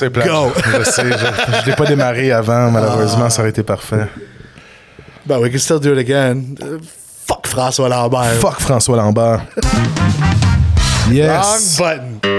C'est 0.00 0.08
plat. 0.08 0.24
Go! 0.26 0.50
je 0.78 0.82
sais, 0.90 1.04
je, 1.12 1.60
je 1.60 1.66
l'ai 1.66 1.76
pas 1.76 1.84
démarré 1.84 2.32
avant, 2.32 2.70
malheureusement, 2.70 3.28
ça 3.28 3.42
aurait 3.42 3.50
été 3.50 3.62
parfait. 3.62 4.06
But 5.26 5.42
we 5.42 5.50
can 5.50 5.58
still 5.58 5.78
do 5.78 5.92
it 5.92 5.98
again. 5.98 6.54
Fuck 7.26 7.46
François 7.46 7.90
Lambert. 7.90 8.32
Fuck 8.40 8.60
François 8.60 8.96
Lambert. 8.96 9.42
yes. 11.10 11.78
Wrong 11.78 12.18
button. 12.22 12.29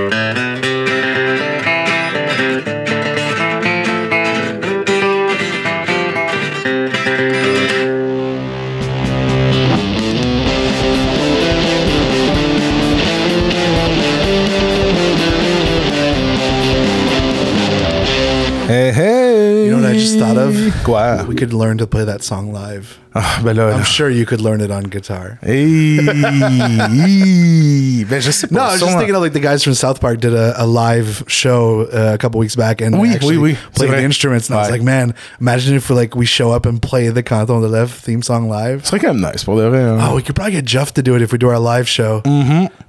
You 20.32 20.40
know 20.40 20.46
what 20.48 20.56
I 20.56 20.60
just 20.62 20.78
thought 20.78 20.78
of? 20.78 20.84
Quoi? 20.84 21.26
We 21.28 21.36
could 21.36 21.54
learn 21.54 21.78
to 21.80 21.88
play 21.88 22.06
that 22.06 22.24
song 22.24 22.52
live. 22.54 22.98
Ah, 23.14 23.42
ben 23.44 23.58
là, 23.58 23.72
I'm 23.74 23.80
là. 23.80 23.84
sure 23.86 24.10
you 24.10 24.26
could 24.26 24.40
learn 24.40 24.62
it 24.62 24.72
on 24.72 24.84
guitar. 24.84 25.38
Hey. 25.44 25.98
ben, 28.06 28.20
je 28.22 28.32
sais 28.32 28.48
pas. 28.48 28.56
No, 28.56 28.62
I 28.62 28.64
was 28.64 28.80
just 28.80 28.84
sûrement. 28.86 29.00
thinking 29.00 29.16
of 29.16 29.22
like 29.22 29.34
the 29.34 29.40
guys 29.42 29.64
from 29.64 29.74
South 29.74 30.00
Park 30.00 30.20
did 30.22 30.34
a, 30.34 30.54
a 30.58 30.66
live 30.66 31.24
show 31.28 31.82
uh, 31.92 32.14
a 32.14 32.18
couple 32.18 32.40
weeks 32.40 32.56
back 32.56 32.82
and 32.82 32.98
Oui, 33.00 33.14
actually 33.14 33.38
oui, 33.38 33.52
oui. 33.54 33.58
C'est 33.74 33.74
played 33.74 33.90
the 33.92 33.96
vrai. 33.96 34.04
instruments. 34.06 34.50
And 34.50 34.56
I 34.56 34.62
was 34.62 34.68
Ouais. 34.70 34.78
like, 34.78 34.84
man, 34.84 35.14
imagine 35.42 35.76
if 35.76 35.90
we 35.90 35.96
like 35.98 36.16
we 36.16 36.26
show 36.26 36.52
up 36.52 36.66
and 36.66 36.80
play 36.82 37.10
the 37.10 37.22
Canton 37.22 37.60
de 37.62 37.68
Lève 37.68 37.90
theme 37.92 38.24
song 38.24 38.48
live. 38.50 38.82
Ce 38.84 38.92
serait 38.92 39.00
quand 39.00 39.14
même 39.14 39.22
nice 39.32 39.44
pour 39.44 39.58
de 39.58 39.64
vrai. 39.64 39.82
hein. 39.82 39.98
Oh, 40.10 40.16
we 40.16 40.24
could 40.24 40.36
probably 40.36 40.54
get 40.54 40.66
Jeff 40.66 40.94
to 40.94 41.02
do 41.02 41.16
it 41.16 41.22
if 41.22 41.32
we 41.34 41.38
do 41.38 41.50
our 41.50 41.60
live 41.60 41.88
show. 41.90 42.22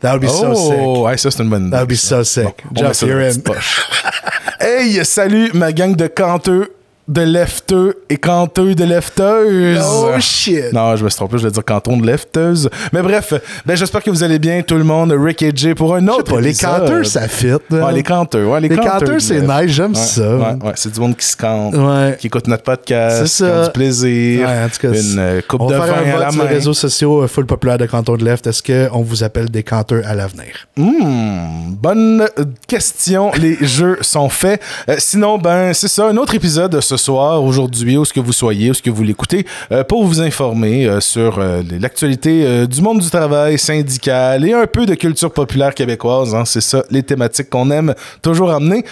That 0.00 0.12
would 0.12 0.20
be 0.22 0.28
so 0.28 0.54
sick. 0.54 0.78
Oh, 0.80 1.06
hey, 1.08 1.16
ça, 1.18 1.30
c'est 1.32 1.42
une 1.42 1.50
bonne 1.50 1.62
idée. 1.66 1.70
That 1.72 1.80
would 1.80 1.88
be 1.88 1.96
so 1.96 2.22
sick. 2.22 2.62
Bon, 2.70 2.76
Jeff, 2.82 2.88
met 2.88 2.94
ça 2.94 3.06
dans 3.06 3.12
you're 3.12 3.20
la 3.22 3.28
in. 3.28 3.40
petite 3.40 4.60
hey, 4.60 5.04
salut 5.04 5.50
ma 5.54 5.72
gang 5.72 5.96
de 5.96 6.06
canteux, 6.06 6.70
de 7.08 7.20
lefteux 7.22 7.96
et 8.08 8.16
canteux 8.16 8.74
de 8.74 8.84
lefteuses. 8.84 9.80
Oh 9.84 10.10
shit. 10.20 10.72
Non, 10.72 10.94
je 10.96 11.04
me 11.04 11.10
suis 11.10 11.16
trompé, 11.16 11.36
je 11.38 11.44
vais 11.44 11.50
dire 11.50 11.64
canton 11.64 11.96
de 11.96 12.06
lefteuses. 12.06 12.70
Mais 12.92 13.02
bref, 13.02 13.34
ben 13.66 13.74
j'espère 13.76 14.02
que 14.02 14.10
vous 14.10 14.22
allez 14.22 14.38
bien, 14.38 14.62
tout 14.62 14.76
le 14.76 14.84
monde. 14.84 15.12
Rick 15.18 15.42
et 15.42 15.52
Jay 15.54 15.74
pour 15.74 15.94
un 15.94 16.06
autre 16.08 16.34
pas, 16.34 16.40
les 16.40 16.54
canteurs, 16.54 17.04
ça 17.04 17.26
fit. 17.28 17.52
Ouais, 17.70 17.92
les 17.92 18.02
canteurs, 18.02 18.48
ouais, 18.50 18.60
les, 18.60 18.68
Les 18.68 18.76
canteurs 18.76 19.20
c'est 19.20 19.40
left. 19.40 19.48
nice, 19.62 19.70
j'aime 19.72 19.92
Ouais, 19.92 19.98
ça. 19.98 20.36
Ouais, 20.36 20.44
ouais, 20.64 20.72
c'est 20.76 20.92
du 20.92 21.00
monde 21.00 21.16
qui 21.16 21.26
se 21.26 21.36
cante, 21.36 21.74
qui 22.18 22.26
écoute 22.28 22.46
notre 22.46 22.62
podcast, 22.62 23.26
C'est 23.26 23.44
qui 23.44 23.50
a 23.50 23.56
ça. 23.62 23.64
du 23.66 23.72
plaisir, 23.72 24.48
en 24.48 24.68
tout 24.68 24.80
cas, 24.88 24.92
une 24.96 25.18
euh, 25.18 25.40
coupe 25.46 25.60
on 25.60 25.66
de 25.66 25.74
va 25.74 25.80
vin 25.80 25.86
faire 25.94 26.14
un 26.14 26.18
à 26.18 26.24
la 26.26 26.30
sur 26.30 26.42
les 26.44 26.48
réseaux 26.48 26.74
sociaux 26.74 27.22
euh, 27.22 27.26
full 27.26 27.46
populaire 27.46 27.78
de 27.78 27.86
Canton 27.86 28.16
de 28.16 28.24
l'Est. 28.24 28.46
Est-ce 28.46 28.62
qu'on 28.62 29.02
vous 29.02 29.24
appelle 29.24 29.50
des 29.50 29.62
canteurs 29.64 30.04
à 30.06 30.14
l'avenir? 30.14 30.66
Hmm, 30.76 31.72
bonne 31.72 32.26
question. 32.68 33.32
Les 33.36 33.56
jeux 33.60 33.98
sont 34.02 34.28
faits. 34.28 34.60
Euh, 34.88 34.96
sinon, 34.98 35.38
ben, 35.38 35.72
c'est 35.74 35.88
ça, 35.88 36.06
un 36.06 36.16
autre 36.16 36.34
épisode 36.34 36.80
ce 36.80 36.96
soir, 37.02 37.42
aujourd'hui, 37.42 37.96
où 37.96 38.04
ce 38.04 38.12
que 38.12 38.20
vous 38.20 38.32
soyez, 38.32 38.70
où 38.70 38.74
ce 38.74 38.82
que 38.82 38.90
vous 38.90 39.02
l'écoutez, 39.02 39.44
euh, 39.72 39.84
pour 39.84 40.04
vous 40.04 40.20
informer 40.20 40.86
euh, 40.86 41.00
sur 41.00 41.38
euh, 41.38 41.62
l'actualité 41.80 42.66
du 42.66 42.80
monde 42.80 43.00
du 43.00 43.10
travail 43.10 43.58
syndical 43.58 44.44
et 44.46 44.52
un 44.52 44.66
peu 44.66 44.86
de 44.86 44.94
culture 44.94 45.32
populaire 45.32 45.74
québécoise. 45.74 46.34
hein. 46.34 46.44
c'est 46.44 46.60
ça, 46.60 46.84
les 46.90 47.02
thématiques 47.02 47.50
qu'on 47.50 47.70
aime 47.70 47.94
toujours 48.22 48.50
amener. 48.52 48.84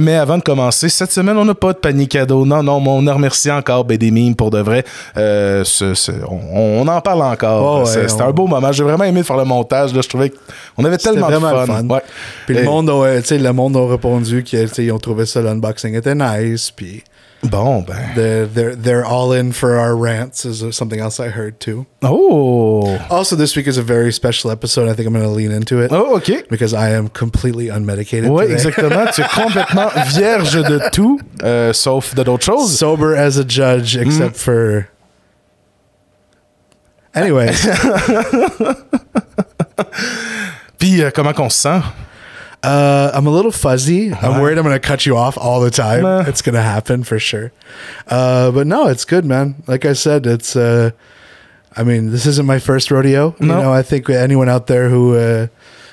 Mais 0.00 0.16
avant 0.16 0.38
de 0.38 0.42
commencer, 0.42 0.88
cette 0.88 1.12
semaine, 1.12 1.36
on 1.36 1.44
n'a 1.44 1.54
pas 1.54 1.72
de 1.72 1.78
panier 1.78 2.06
cadeau. 2.06 2.44
Non, 2.44 2.62
non, 2.62 2.82
on 2.86 3.06
a 3.06 3.12
remercié 3.14 3.50
encore 3.52 3.84
des 3.84 4.10
mimes 4.10 4.34
pour 4.34 4.50
de 4.50 4.58
vrai. 4.58 4.84
Ce- 5.16 5.94
ce- 5.94 6.12
on, 6.28 6.82
on 6.82 6.88
en 6.88 7.00
parle 7.00 7.22
encore. 7.22 7.62
Oh, 7.62 7.86
ouais, 7.86 7.86
C'était 8.08 8.22
on- 8.22 8.28
un 8.28 8.30
beau 8.32 8.46
moment. 8.46 8.72
J'ai 8.72 8.84
vraiment 8.84 9.04
aimé 9.04 9.22
faire 9.22 9.36
le 9.36 9.44
montage. 9.44 9.94
Là. 9.94 10.00
Je 10.02 10.08
trouvais 10.08 10.32
qu'on 10.76 10.84
avait 10.84 10.98
tellement 10.98 11.28
de 11.28 11.34
fun. 11.36 11.60
le 11.60 11.66
fun. 11.66 11.86
Ouais. 11.88 12.00
Puis 12.46 12.56
Et- 12.56 12.60
le 12.60 12.64
monde, 12.64 12.90
a, 12.90 13.20
le 13.20 13.52
monde 13.52 13.76
a 13.76 13.86
répondu 13.88 14.42
qu'ils 14.42 14.92
ont 14.92 14.98
trouvé 14.98 15.26
ça, 15.26 15.40
l'unboxing 15.40 15.94
était 15.94 16.14
nice. 16.14 16.70
Puis 16.74 17.02
Bon, 17.50 17.82
ben. 17.82 18.14
they're, 18.14 18.46
they're, 18.46 18.76
they're 18.76 19.04
all 19.04 19.32
in 19.32 19.50
for 19.52 19.76
our 19.76 19.96
rants, 19.96 20.44
is 20.44 20.62
something 20.76 21.00
else 21.00 21.18
I 21.18 21.28
heard 21.28 21.58
too. 21.58 21.86
Oh! 22.00 22.98
Also, 23.10 23.34
this 23.34 23.56
week 23.56 23.66
is 23.66 23.76
a 23.78 23.82
very 23.82 24.12
special 24.12 24.50
episode. 24.52 24.88
I 24.88 24.94
think 24.94 25.08
I'm 25.08 25.12
going 25.12 25.24
to 25.24 25.30
lean 25.30 25.50
into 25.50 25.80
it 25.80 25.90
Oh, 25.92 26.14
OK. 26.16 26.44
because 26.48 26.72
I 26.72 26.90
am 26.90 27.08
completely 27.08 27.66
unmedicated. 27.68 28.30
Oui, 28.30 28.44
today. 28.46 28.54
exactement. 28.54 29.12
tu 29.12 29.22
es 29.22 29.28
complètement 29.34 29.90
vierge 30.14 30.52
de 30.62 30.88
tout, 30.92 31.20
euh, 31.42 31.72
sauf 31.72 32.14
de 32.14 32.22
d'autres 32.22 32.44
choses. 32.44 32.78
Sober 32.78 33.16
as 33.16 33.38
a 33.38 33.44
judge, 33.44 33.96
Mm. 33.96 34.02
except 34.06 34.36
for. 34.36 34.88
Anyway. 37.14 37.50
Puis, 40.78 41.02
euh, 41.02 41.10
comment 41.14 41.32
qu'on 41.32 41.50
se 41.50 41.58
sent? 41.60 41.80
Uh, 42.62 43.10
I'm 43.14 43.26
a 43.26 43.30
little 43.30 43.50
fuzzy. 43.52 44.12
I'm 44.12 44.40
worried 44.40 44.58
I'm 44.58 44.64
going 44.64 44.74
to 44.80 44.86
cut 44.86 45.04
you 45.06 45.16
off 45.16 45.36
all 45.36 45.60
the 45.60 45.70
time. 45.70 46.02
Nah. 46.02 46.20
It's 46.26 46.42
going 46.42 46.54
to 46.54 46.62
happen 46.62 47.02
for 47.04 47.18
sure. 47.18 47.52
Uh, 48.06 48.50
but 48.52 48.66
no, 48.66 48.88
it's 48.88 49.04
good, 49.04 49.24
man. 49.24 49.56
Like 49.66 49.84
I 49.84 49.92
said, 49.94 50.26
it's. 50.26 50.54
Uh, 50.56 50.90
I 51.74 51.84
mean, 51.84 52.10
this 52.10 52.26
isn't 52.26 52.44
my 52.44 52.58
first 52.58 52.90
rodeo. 52.90 53.34
You 53.40 53.46
No. 53.46 53.62
know, 53.62 53.72
I 53.72 53.82
think 53.82 54.08
anyone 54.10 54.48
out 54.48 54.66
there 54.66 54.90
who 54.90 55.16
uh, 55.16 55.46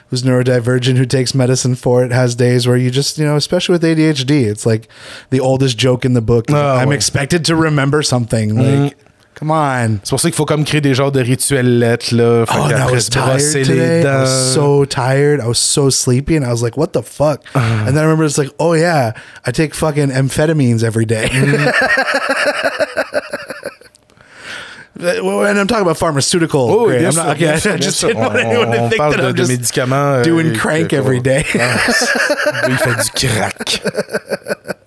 who's 0.09 0.23
neurodivergent 0.23 0.97
who 0.97 1.05
takes 1.05 1.33
medicine 1.33 1.75
for 1.75 2.03
it 2.03 2.11
has 2.11 2.35
days 2.35 2.67
where 2.67 2.75
you 2.75 2.91
just, 2.91 3.17
you 3.17 3.25
know, 3.25 3.35
especially 3.37 3.73
with 3.73 3.83
ADHD, 3.83 4.43
it's 4.45 4.65
like 4.65 4.89
the 5.29 5.39
oldest 5.39 5.77
joke 5.77 6.03
in 6.03 6.13
the 6.13 6.21
book. 6.21 6.45
Oh, 6.49 6.75
I'm 6.75 6.91
expected 6.91 7.45
to 7.45 7.55
remember 7.55 8.03
something. 8.03 8.55
Like, 8.57 8.97
come 9.39 9.51
on. 9.51 9.99
C'est 10.03 10.09
pour 10.09 10.19
ça 10.19 10.27
qu'il 10.29 10.35
faut 10.35 10.45
comme 10.45 10.65
créer 10.65 10.81
des 10.81 10.93
genres 10.93 11.11
de 11.11 11.21
rituels 11.21 11.79
lettres, 11.79 12.13
là. 12.13 12.45
Fait 12.45 12.53
Oh, 12.57 12.69
I 12.69 12.91
was 12.91 13.09
tired 13.09 13.39
today. 13.65 14.01
I 14.03 14.21
was 14.21 14.53
so 14.53 14.85
tired. 14.85 15.39
I 15.41 15.47
was 15.47 15.57
so 15.57 15.89
sleepy, 15.89 16.35
and 16.37 16.43
I 16.45 16.49
was 16.51 16.61
like, 16.61 16.75
"What 16.77 16.87
the 16.93 17.01
fuck?" 17.03 17.41
Uh-huh. 17.55 17.61
and 17.87 17.95
then 17.95 17.99
I 17.99 18.01
remember 18.03 18.25
it's 18.25 18.37
like, 18.37 18.51
"Oh 18.59 18.73
yeah, 18.73 19.13
I 19.45 19.51
take 19.51 19.73
fucking 19.73 20.09
amphetamines 20.11 20.83
every 20.83 21.05
day." 21.05 21.29
Mm-hmm. 24.99 25.45
And 25.47 25.57
I'm 25.59 25.67
talking 25.67 25.83
about 25.83 25.97
pharmaceutical. 25.97 26.59
Oh, 26.69 26.85
grade. 26.87 27.05
I'm 27.05 27.15
not, 27.15 27.35
okay, 27.37 27.49
I 27.53 27.77
just 27.77 28.01
didn't 28.01 28.17
want 28.17 28.33
On- 28.33 28.39
anyone 28.41 28.71
to 28.71 28.89
think 28.89 28.97
parle 28.97 29.11
that 29.11 29.21
de, 29.21 29.27
I'm 29.27 29.33
de 29.33 29.45
just 29.45 29.51
médicaments. 29.51 30.19
euh, 30.19 30.23
doing 30.23 30.53
crank 30.53 30.91
every 30.91 31.21
day. 31.21 31.45
Ah, 31.57 31.79
il 32.67 32.75
fait 32.77 32.95
du 33.21 33.27
crack. 33.29 33.81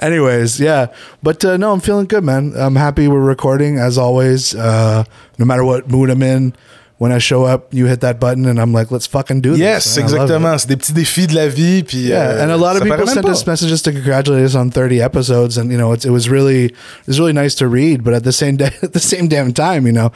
Anyways, 0.00 0.60
yeah, 0.60 0.86
but 1.22 1.44
uh, 1.44 1.56
no, 1.56 1.72
I'm 1.72 1.80
feeling 1.80 2.06
good, 2.06 2.24
man. 2.24 2.52
I'm 2.56 2.76
happy 2.76 3.08
we're 3.08 3.20
recording 3.20 3.78
as 3.78 3.98
always. 3.98 4.54
Uh, 4.54 5.04
no 5.38 5.44
matter 5.44 5.64
what 5.64 5.90
mood 5.90 6.10
I'm 6.10 6.22
in, 6.22 6.54
when 6.98 7.12
I 7.12 7.18
show 7.18 7.44
up, 7.44 7.74
you 7.74 7.86
hit 7.86 8.00
that 8.00 8.20
button, 8.20 8.46
and 8.46 8.60
I'm 8.60 8.72
like, 8.72 8.90
"Let's 8.90 9.06
fucking 9.06 9.40
do 9.40 9.56
this." 9.56 9.96
I 9.96 10.00
it. 10.00 10.04
exactement. 10.04 10.58
C'est 10.58 10.68
des 10.68 10.76
petits 10.76 10.92
défis 10.92 11.26
de 11.26 11.34
la 11.34 11.48
vie. 11.48 11.82
Puis, 11.82 12.08
Yeah, 12.08 12.28
euh, 12.30 12.42
and 12.42 12.50
a 12.52 12.56
lot 12.56 12.76
of 12.76 12.82
people 12.82 13.06
sent 13.06 13.26
us 13.26 13.46
messages 13.46 13.82
to 13.82 13.92
congratulate 13.92 14.44
us 14.44 14.54
on 14.54 14.70
30 14.70 15.00
episodes, 15.02 15.58
and 15.58 15.70
you 15.70 15.78
know, 15.78 15.92
it's, 15.92 16.04
it 16.04 16.10
was 16.10 16.28
really, 16.28 16.66
it 16.66 17.06
was 17.06 17.18
really 17.18 17.32
nice 17.32 17.54
to 17.56 17.68
read. 17.68 18.04
But 18.04 18.14
at 18.14 18.24
the 18.24 18.32
same 18.32 18.56
day, 18.62 18.70
at 18.82 18.92
the 18.92 19.00
same 19.00 19.28
damn 19.28 19.52
time, 19.52 19.86
you 19.86 19.92
know, 19.92 20.12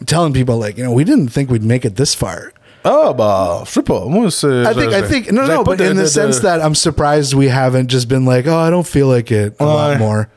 I'm 0.00 0.06
telling 0.06 0.32
people 0.32 0.56
like, 0.56 0.78
you 0.78 0.84
know, 0.84 0.92
we 0.92 1.04
didn't 1.04 1.28
think 1.28 1.50
we'd 1.50 1.64
make 1.64 1.84
it 1.84 1.96
this 1.96 2.14
far. 2.14 2.52
Ah, 2.84 3.14
bah, 3.14 3.62
je 3.64 3.70
sais 3.72 3.82
pas. 3.82 4.04
Moi, 4.06 4.30
c'est. 4.30 4.46
I 4.66 4.74
think, 4.74 4.92
I 4.92 5.00
think, 5.02 5.32
no, 5.32 5.46
no, 5.46 5.64
but 5.64 5.80
in 5.80 5.96
the 5.96 6.06
sense 6.06 6.40
that 6.40 6.60
I'm 6.60 6.74
surprised 6.74 7.32
we 7.34 7.48
haven't 7.48 7.88
just 7.88 8.08
been 8.08 8.26
like, 8.26 8.46
oh, 8.46 8.58
I 8.58 8.68
don't 8.70 8.86
feel 8.86 9.06
like 9.08 9.30
it 9.32 9.54
a 9.58 9.64
lot 9.64 9.98
more. 9.98 10.28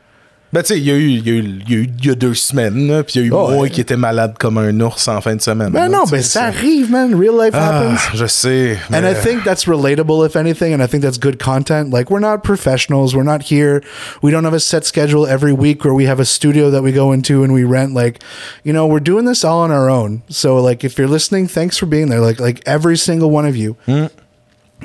Ben, 0.53 0.61
tu 0.63 0.67
sais, 0.69 0.79
il 0.79 0.85
y, 0.85 0.91
a 0.91 0.95
eu- 0.95 1.09
il 1.09 1.27
y, 1.27 1.29
a 1.29 1.33
eu- 1.33 1.39
il 1.67 1.69
y 1.69 1.75
a 1.75 1.77
eu 1.79 1.89
il 1.99 2.05
y 2.07 2.09
a 2.09 2.15
deux 2.15 2.33
semaines, 2.33 2.87
là, 2.87 3.03
puis 3.03 3.15
il 3.15 3.21
y 3.21 3.25
a 3.25 3.27
eu 3.27 3.31
Oh, 3.33 3.49
moi 3.49 3.57
ouais. 3.63 3.69
qui 3.69 3.81
était 3.81 3.97
malade 3.97 4.35
comme 4.39 4.57
un 4.57 4.79
ours 4.79 5.05
en 5.09 5.19
fin 5.19 5.35
de 5.35 5.41
semaine. 5.41 5.71
Man, 5.73 5.91
là, 5.91 5.97
no, 5.97 6.05
tu 6.05 6.11
but 6.11 6.21
sais, 6.21 6.29
ça 6.39 6.45
arrive, 6.45 6.89
man. 6.89 7.13
Real 7.19 7.33
life 7.37 7.51
Ah, 7.53 7.81
happens. 7.81 7.99
je 8.13 8.25
sais. 8.27 8.77
And 8.89 9.03
I 9.05 9.13
think 9.13 9.43
that's 9.43 9.65
relatable, 9.67 10.25
if 10.25 10.37
anything. 10.37 10.73
And 10.73 10.81
I 10.81 10.87
think 10.87 11.03
that's 11.03 11.19
good 11.19 11.37
content. 11.37 11.91
Like, 11.91 12.09
we're 12.09 12.21
not 12.21 12.43
professionals. 12.43 13.13
We're 13.13 13.25
not 13.25 13.51
here. 13.51 13.81
We 14.23 14.31
don't 14.31 14.45
have 14.45 14.53
a 14.55 14.59
set 14.61 14.85
schedule 14.85 15.27
every 15.27 15.51
week 15.51 15.83
where 15.83 15.93
we 15.93 16.05
have 16.07 16.21
a 16.21 16.25
studio 16.25 16.71
that 16.71 16.81
we 16.81 16.93
go 16.93 17.11
into 17.11 17.43
and 17.43 17.51
we 17.51 17.65
rent. 17.65 17.93
Like, 17.93 18.21
you 18.63 18.71
know, 18.71 18.87
we're 18.87 19.01
doing 19.03 19.25
this 19.25 19.43
all 19.43 19.59
on 19.59 19.71
our 19.71 19.89
own. 19.89 20.21
So, 20.29 20.55
like, 20.63 20.85
if 20.85 20.97
you're 20.97 21.09
listening, 21.09 21.49
thanks 21.49 21.77
for 21.77 21.87
being 21.87 22.07
there. 22.07 22.21
Like, 22.21 22.39
like 22.39 22.61
every 22.65 22.95
single 22.97 23.29
one 23.29 23.45
of 23.45 23.57
you. 23.57 23.75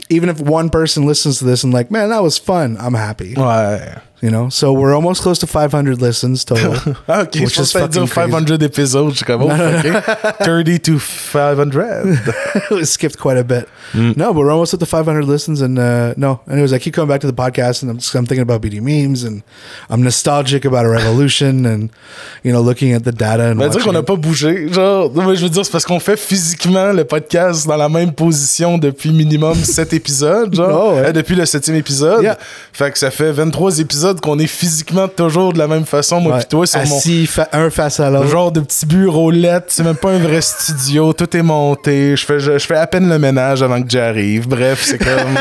Even 0.08 0.28
if 0.28 0.40
one 0.40 0.70
person 0.70 1.06
listens 1.06 1.38
to 1.38 1.44
this 1.44 1.62
and 1.62 1.72
like, 1.72 1.90
man, 1.92 2.08
that 2.08 2.22
was 2.22 2.36
fun. 2.36 2.76
I'm 2.80 2.94
happy. 2.94 3.34
Ouais. 3.36 3.94
You 4.22 4.30
know, 4.30 4.48
so 4.50 4.72
we're 4.72 4.94
almost 4.94 5.20
close 5.20 5.40
to 5.40 5.48
500 5.48 6.00
listens 6.00 6.44
total. 6.44 6.74
Ok, 7.08 7.40
Which 7.40 7.56
je 7.56 7.62
is 7.62 7.72
fucking 7.72 8.06
crazy. 8.06 8.30
500 8.30 8.62
épisodes. 8.62 9.10
Je 9.10 9.16
suis 9.16 9.26
comme, 9.26 9.42
oh, 9.50 9.50
ok. 9.50 10.38
30 10.44 10.78
to 10.78 10.98
500. 11.00 12.20
we 12.70 12.84
skipped 12.84 13.18
quite 13.18 13.36
a 13.36 13.42
bit. 13.42 13.68
Mm. 13.92 14.16
No, 14.16 14.32
but 14.32 14.44
we're 14.44 14.52
almost 14.52 14.74
at 14.74 14.78
the 14.78 14.86
500 14.86 15.24
listens. 15.24 15.60
And 15.60 15.76
uh, 15.76 16.14
no, 16.16 16.40
anyways, 16.48 16.72
I 16.72 16.78
keep 16.78 16.94
coming 16.94 17.08
back 17.08 17.20
to 17.22 17.26
the 17.26 17.32
podcast 17.32 17.82
and 17.82 17.90
I'm, 17.90 17.96
I'm 17.96 18.26
thinking 18.26 18.42
about 18.42 18.62
BD 18.62 18.80
memes 18.80 19.24
and 19.24 19.42
I'm 19.90 20.02
nostalgic 20.04 20.64
about 20.64 20.86
a 20.86 20.88
revolution 20.88 21.66
and, 21.66 21.90
you 22.44 22.52
know, 22.52 22.60
looking 22.62 22.92
at 22.92 23.02
the 23.02 23.10
data 23.12 23.50
and 23.50 23.60
On 23.60 23.66
va 23.66 23.70
dire 23.70 23.82
qu'on 23.82 23.92
n'a 23.92 24.04
pas 24.04 24.14
bougé. 24.14 24.72
Genre, 24.72 25.10
mais 25.12 25.34
je 25.34 25.42
veux 25.42 25.50
dire, 25.50 25.64
c'est 25.64 25.72
parce 25.72 25.84
qu'on 25.84 25.98
fait 25.98 26.16
physiquement 26.16 26.92
le 26.92 27.04
podcast 27.04 27.66
dans 27.66 27.76
la 27.76 27.88
même 27.88 28.12
position 28.12 28.78
depuis 28.78 29.10
minimum 29.10 29.56
7 29.56 29.92
épisodes, 29.94 30.54
genre. 30.54 30.92
Oh, 30.92 30.94
ouais. 30.94 31.08
Euh, 31.08 31.12
depuis 31.12 31.34
le 31.34 31.44
7 31.44 31.70
épisode. 31.70 32.22
Yeah. 32.22 32.38
Fait 32.72 32.92
que 32.92 32.98
ça 33.00 33.10
fait 33.10 33.32
23 33.32 33.80
épisodes 33.80 34.11
qu'on 34.20 34.38
est 34.38 34.46
physiquement 34.46 35.08
toujours 35.08 35.52
de 35.52 35.58
la 35.58 35.66
même 35.68 35.84
façon, 35.86 36.20
moi 36.20 36.38
puis 36.38 36.46
toi, 36.46 36.66
sur 36.66 36.80
mon 36.86 36.96
Assis 36.98 37.26
fa- 37.26 37.48
un 37.52 37.70
face 37.70 38.00
à 38.00 38.10
l'autre. 38.10 38.28
genre 38.28 38.52
de 38.52 38.60
petit 38.60 38.86
bureau 38.86 39.30
LED. 39.30 39.64
C'est 39.68 39.82
même 39.84 39.96
pas 39.96 40.10
un 40.10 40.18
vrai 40.18 40.40
studio. 40.40 41.12
Tout 41.12 41.36
est 41.36 41.42
monté. 41.42 42.16
Je 42.16 42.24
fais, 42.24 42.38
je, 42.40 42.58
je 42.58 42.66
fais 42.66 42.76
à 42.76 42.86
peine 42.86 43.08
le 43.08 43.18
ménage 43.18 43.62
avant 43.62 43.80
que 43.82 43.88
j'arrive. 43.88 44.46
Bref, 44.48 44.82
c'est 44.84 44.98
comme. 44.98 45.38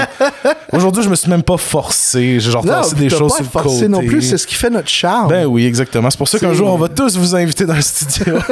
Aujourd'hui, 0.72 1.04
je 1.04 1.10
me 1.10 1.16
suis 1.16 1.30
même 1.30 1.44
pas 1.44 1.58
forcé. 1.58 2.40
J'ai 2.40 2.52
genre 2.52 2.66
Non, 2.66 2.82
des 2.96 3.10
choses 3.10 3.32
pas 3.32 3.36
sur 3.38 3.44
le 3.44 3.50
forcé 3.50 3.76
côté. 3.76 3.88
non 3.90 4.00
plus, 4.06 4.22
c'est 4.22 4.38
ce 4.38 4.48
qui 4.48 4.56
fait 4.56 4.70
notre 4.70 4.88
charme. 4.90 5.28
Ben 5.30 5.46
oui, 5.46 5.66
exactement. 5.66 6.10
C'est 6.10 6.18
pour 6.18 6.28
ça 6.28 6.40
qu'un 6.40 6.54
jour, 6.54 6.70
on 6.74 6.78
va 6.78 6.88
tous 6.88 7.18
vous 7.18 7.36
inviter 7.36 7.66
dans 7.66 7.76
le 7.76 7.82
studio. 7.82 8.36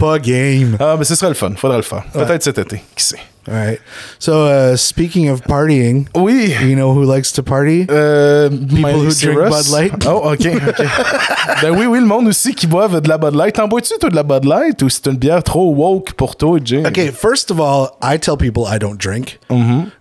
pas 0.00 0.18
game. 0.18 0.76
ah, 0.80 0.96
mais 0.98 1.04
ce 1.04 1.14
serait 1.14 1.28
le 1.28 1.34
fun. 1.34 1.52
Faudra 1.56 1.76
le 1.76 1.82
faire. 1.82 2.04
Peut-être 2.12 2.42
cet 2.42 2.58
été. 2.58 2.82
Qui 2.96 3.04
sait? 3.04 3.18
All 3.50 3.54
right. 3.54 3.80
So, 4.18 4.46
uh, 4.46 4.76
speaking 4.76 5.30
of 5.30 5.40
partying, 5.42 6.06
Oui. 6.14 6.54
you 6.62 6.74
know 6.76 6.92
who 6.92 7.04
likes 7.04 7.32
to 7.32 7.42
party? 7.42 7.86
Euh, 7.90 8.50
Miley 8.50 8.92
who 8.92 9.00
drink 9.04 9.12
Cyrus. 9.14 9.50
Bud 9.50 9.72
Light. 9.72 10.06
Oh, 10.06 10.32
ok, 10.32 10.46
ok. 10.68 10.86
ben 11.62 11.70
oui, 11.74 11.86
oui, 11.86 12.00
le 12.00 12.06
monde 12.06 12.28
aussi 12.28 12.54
qui 12.54 12.66
boive 12.66 13.00
de 13.00 13.08
la 13.08 13.16
Bud 13.16 13.34
Light. 13.34 13.54
T'en 13.54 13.66
bois-tu, 13.66 13.94
toi, 13.98 14.10
de 14.10 14.14
la 14.14 14.22
Bud 14.24 14.44
Light 14.44 14.82
ou 14.82 14.90
c'est 14.90 15.06
une 15.06 15.16
bière 15.16 15.42
trop 15.42 15.74
woke 15.74 16.12
pour 16.12 16.36
toi, 16.36 16.58
Jay? 16.62 16.84
Okay, 16.86 17.10
first 17.10 17.50
of 17.50 17.58
all, 17.60 17.96
I 18.02 18.18
tell 18.18 18.36
people 18.36 18.64
I 18.70 18.78
don't 18.78 18.98
drink 18.98 19.38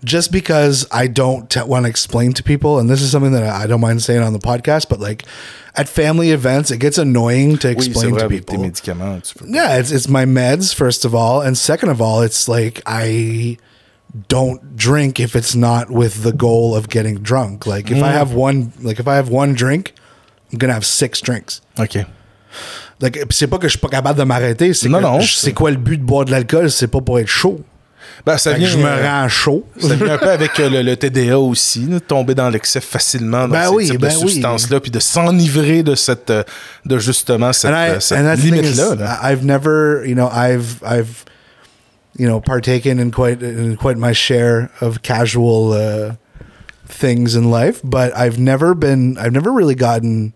just 0.04 0.32
because 0.34 0.86
I 0.92 1.08
don't 1.08 1.48
want 1.66 1.84
to 1.84 1.90
explain 1.90 2.34
to 2.34 2.44
people. 2.44 2.78
And 2.78 2.90
this 2.90 3.02
is 3.02 3.10
something 3.12 3.32
that 3.32 3.44
I 3.44 3.68
don't 3.68 3.82
mind 3.82 4.02
saying 4.02 4.22
on 4.22 4.34
the 4.34 4.40
podcast, 4.40 4.90
but 4.90 5.00
like 5.00 5.24
at 5.76 5.88
family 5.88 6.32
events, 6.32 6.72
it 6.72 6.80
gets 6.80 6.98
annoying 6.98 7.58
to 7.60 7.68
Oui, 7.70 7.74
explain 7.74 8.10
vrai, 8.10 8.20
to 8.20 8.26
avec 8.26 8.46
tes 8.46 8.52
people. 8.58 8.66
médicaments. 8.66 9.22
Tu 9.22 9.34
peux... 9.36 9.46
Yeah, 9.48 9.78
it's, 9.92 10.06
it's 10.06 10.10
my 10.10 10.26
meds, 10.26 10.74
first 10.74 11.06
of 11.06 11.14
all. 11.14 11.42
And 11.42 11.58
second 11.58 11.90
of 11.90 12.02
all, 12.02 12.22
it's 12.22 12.48
like 12.48 12.82
I 12.86 13.58
don't 14.28 14.76
drink 14.76 15.20
if 15.20 15.36
it's 15.36 15.56
not 15.56 15.92
with 15.92 16.24
the 16.24 16.32
goal 16.32 16.76
of 16.76 16.90
getting 16.90 17.20
drunk. 17.20 17.66
Like 17.68 17.92
if 17.92 17.98
I 17.98 18.10
mm. 18.10 18.14
have 18.14 18.34
one, 18.34 18.74
like 18.82 19.00
if 19.00 19.08
I 19.08 19.16
have 19.16 19.30
one 19.30 19.54
drink, 19.54 19.94
I'm 20.52 20.60
to 20.60 20.74
have 20.74 20.86
six 20.86 21.22
drinks. 21.22 21.62
OK. 21.78 22.06
Like, 23.02 23.18
c'est 23.30 23.48
pas 23.48 23.60
que 23.60 23.68
je 23.68 23.78
suis 23.78 23.80
pas 23.80 23.88
capable 23.88 24.20
de 24.20 24.24
m'arrêter, 24.26 24.74
c'est 24.74 24.90
Non, 24.90 24.98
que 24.98 25.04
non, 25.04 25.20
je- 25.22 25.34
c'est- 25.34 25.46
c'est 25.46 25.54
quoi 25.54 25.72
le 25.72 25.78
but 25.78 25.98
de 25.98 26.04
boire 26.04 26.26
de 26.26 26.32
l'alcool? 26.32 26.70
C'est 26.70 26.88
pas 26.88 27.00
pour 27.00 27.20
être 27.20 27.28
chaud. 27.28 27.62
Ben, 28.26 28.38
ça 28.38 28.52
Fait 28.52 28.58
que 28.58 28.66
vient, 28.66 28.70
je 28.70 28.78
me 28.78 28.86
euh, 28.86 29.08
rends 29.08 29.28
chaud. 29.30 29.66
ça 29.80 29.96
vient 29.96 30.14
un 30.14 30.18
peu 30.18 30.30
avec 30.30 30.60
euh, 30.60 30.70
le, 30.70 30.82
le 30.82 30.96
TDA 30.98 31.40
aussi, 31.40 31.86
là, 31.86 32.00
tomber 32.00 32.36
dans 32.36 32.50
l'excès 32.50 32.82
facilement 32.82 33.48
dans 33.48 33.54
Ben 33.54 33.64
ces 33.70 33.76
oui, 33.76 33.90
types 33.90 34.02
ben 34.02 34.10
de 34.10 34.24
oui. 34.24 34.32
substances-là, 34.32 34.80
puis 34.80 34.92
de 34.92 35.00
s'enivrer 35.00 35.84
de 35.84 35.96
cette, 35.96 36.30
euh, 36.30 36.44
de 36.86 36.98
justement 36.98 37.54
cette, 37.54 37.72
limite-là. 38.40 39.20
I've 39.24 39.44
never, 39.46 40.04
you 40.06 40.16
know, 40.16 40.30
I've 40.32 40.82
I've 40.84 41.26
you 42.18 42.28
know 42.28 42.40
partaken 42.42 43.00
in 43.00 43.12
quite 43.12 43.42
in 43.42 43.76
quite 43.78 43.98
my 43.98 44.14
share 44.14 44.70
of 44.82 45.02
casual 45.02 45.72
uh, 45.74 46.14
things 46.88 47.36
in 47.36 47.50
life, 47.50 47.80
but 47.84 48.12
I've 48.18 48.38
never 48.38 48.76
been 48.76 49.18
I've 49.18 49.32
never 49.34 49.52
really 49.52 49.76
gotten. 49.76 50.34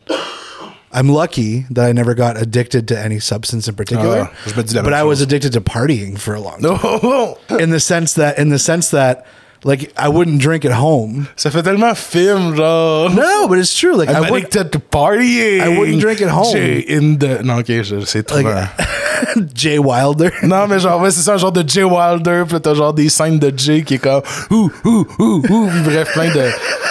I'm 0.94 1.10
lucky 1.10 1.66
that 1.72 1.86
I 1.90 1.92
never 1.92 2.14
got 2.14 2.38
addicted 2.40 2.88
to 2.90 3.00
any 3.00 3.20
substance 3.20 3.68
in 3.68 3.76
particular. 3.76 4.30
Je 4.46 4.56
me 4.56 4.64
dis 4.64 4.76
la 4.76 4.84
but 4.84 4.94
I 4.94 5.04
was 5.04 5.22
addicted 5.22 5.52
to 5.54 5.62
partying 5.62 6.18
for 6.20 6.36
a 6.36 6.40
long 6.40 6.62
time. 6.62 6.80
Oh, 6.84 7.38
In 7.60 7.72
the 7.72 7.80
sense 7.80 8.14
that 8.14 8.38
in 8.38 8.50
the 8.50 8.60
sense 8.60 8.92
that 8.92 9.26
like 9.64 9.92
I 9.98 10.10
wouldn't 10.10 10.40
drink 10.40 10.66
at 10.66 10.74
home. 10.74 11.28
ça 11.36 11.50
fait 11.50 11.64
tellement 11.64 11.96
film, 11.96 12.56
genre. 12.56 13.10
No, 13.14 13.48
but 13.48 13.58
it's 13.58 13.74
true. 13.74 13.96
Like 13.96 14.10
I 14.10 14.20
I'm 14.20 14.30
would 14.32 14.44
addicted 14.46 14.72
to 14.74 14.80
partying. 14.80 15.62
I 15.62 15.70
wouldn't 15.78 16.00
drink 16.02 16.22
at 16.22 16.30
home. 16.30 16.52
Jay 16.54 16.80
in 16.80 17.18
the... 17.20 17.42
Non, 17.44 17.60
ok, 17.60 17.82
je 17.82 18.06
sais 18.06 18.24
trop. 18.24 18.44
Like-. 18.44 18.70
Jay 19.56 19.78
Wilder. 19.78 20.30
Non, 20.44 20.68
mais 20.68 20.80
genre, 20.80 21.02
ouais, 21.02 21.12
c'est 21.12 21.22
ça, 21.22 21.34
un 21.34 21.38
genre 21.38 21.52
de 21.52 21.64
Jay 21.68 21.84
Wilder, 21.84 22.44
là, 22.52 22.60
t'as 22.60 22.74
genre 22.74 22.94
des 22.94 23.10
scènes 23.10 23.40
de 23.40 23.52
Jay 23.56 23.84
qui 23.84 23.96
est 23.96 23.98
comme 23.98 24.22
ouh, 24.52 24.70
ouh, 24.86 25.06
ouh, 25.20 25.42
ouh, 25.50 25.70
bref, 25.86 26.12
plein 26.14 26.34
de. 26.34 26.42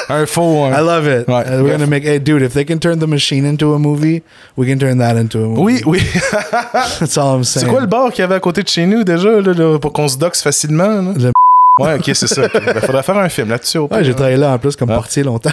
Un 0.09 0.27
faux. 0.27 0.65
un- 0.65 0.73
I 0.73 0.85
love 0.85 1.07
it. 1.07 1.29
Ouais, 1.29 1.45
Uh, 1.47 1.63
we're 1.63 1.73
gonna 1.73 1.87
make. 1.87 2.05
Hey, 2.05 2.19
dude, 2.21 2.43
if 2.43 2.53
they 2.55 2.65
can 2.65 2.79
turn 2.79 2.99
the 2.99 3.07
machine 3.07 3.45
into 3.47 3.73
a 3.75 3.79
movie, 3.79 4.23
we 4.57 4.67
can 4.69 4.79
turn 4.79 4.99
that 4.99 5.17
into 5.17 5.39
a 5.39 5.47
movie. 5.49 5.63
Oui, 5.63 5.83
oui. 5.87 6.03
that's 6.99 7.17
all 7.17 7.37
I'm 7.37 7.45
saying. 7.45 7.67
C'est 7.67 7.71
quoi 7.71 7.81
le 7.81 7.87
bar 7.87 8.11
qu'il 8.11 8.21
y 8.23 8.25
avait 8.25 8.35
à 8.35 8.41
côté 8.41 8.63
de 8.63 8.69
chez 8.69 8.85
nous 8.87 9.05
déjà, 9.05 9.31
là, 9.41 9.53
là, 9.53 9.79
pour 9.79 9.93
qu'on 9.93 10.09
se 10.09 10.17
doxe 10.19 10.43
facilement? 10.43 10.89
là? 11.03 11.13
Le- 11.17 11.33
Ouais, 11.81 11.95
ok, 11.95 12.11
c'est 12.15 12.27
ça. 12.27 12.43
ok. 12.45 12.53
Ben, 12.67 12.81
faudrait 12.83 13.03
faire 13.03 13.17
un 13.17 13.29
film 13.31 13.49
là-dessus. 13.49 13.79
Ouais, 13.79 14.05
j'ai 14.05 14.13
travaillé 14.13 14.37
là 14.37 14.51
en 14.53 14.59
plus 14.59 14.77
comme 14.77 14.91
Ah. 14.91 14.95
portier 14.97 15.23
longtemps. 15.23 15.51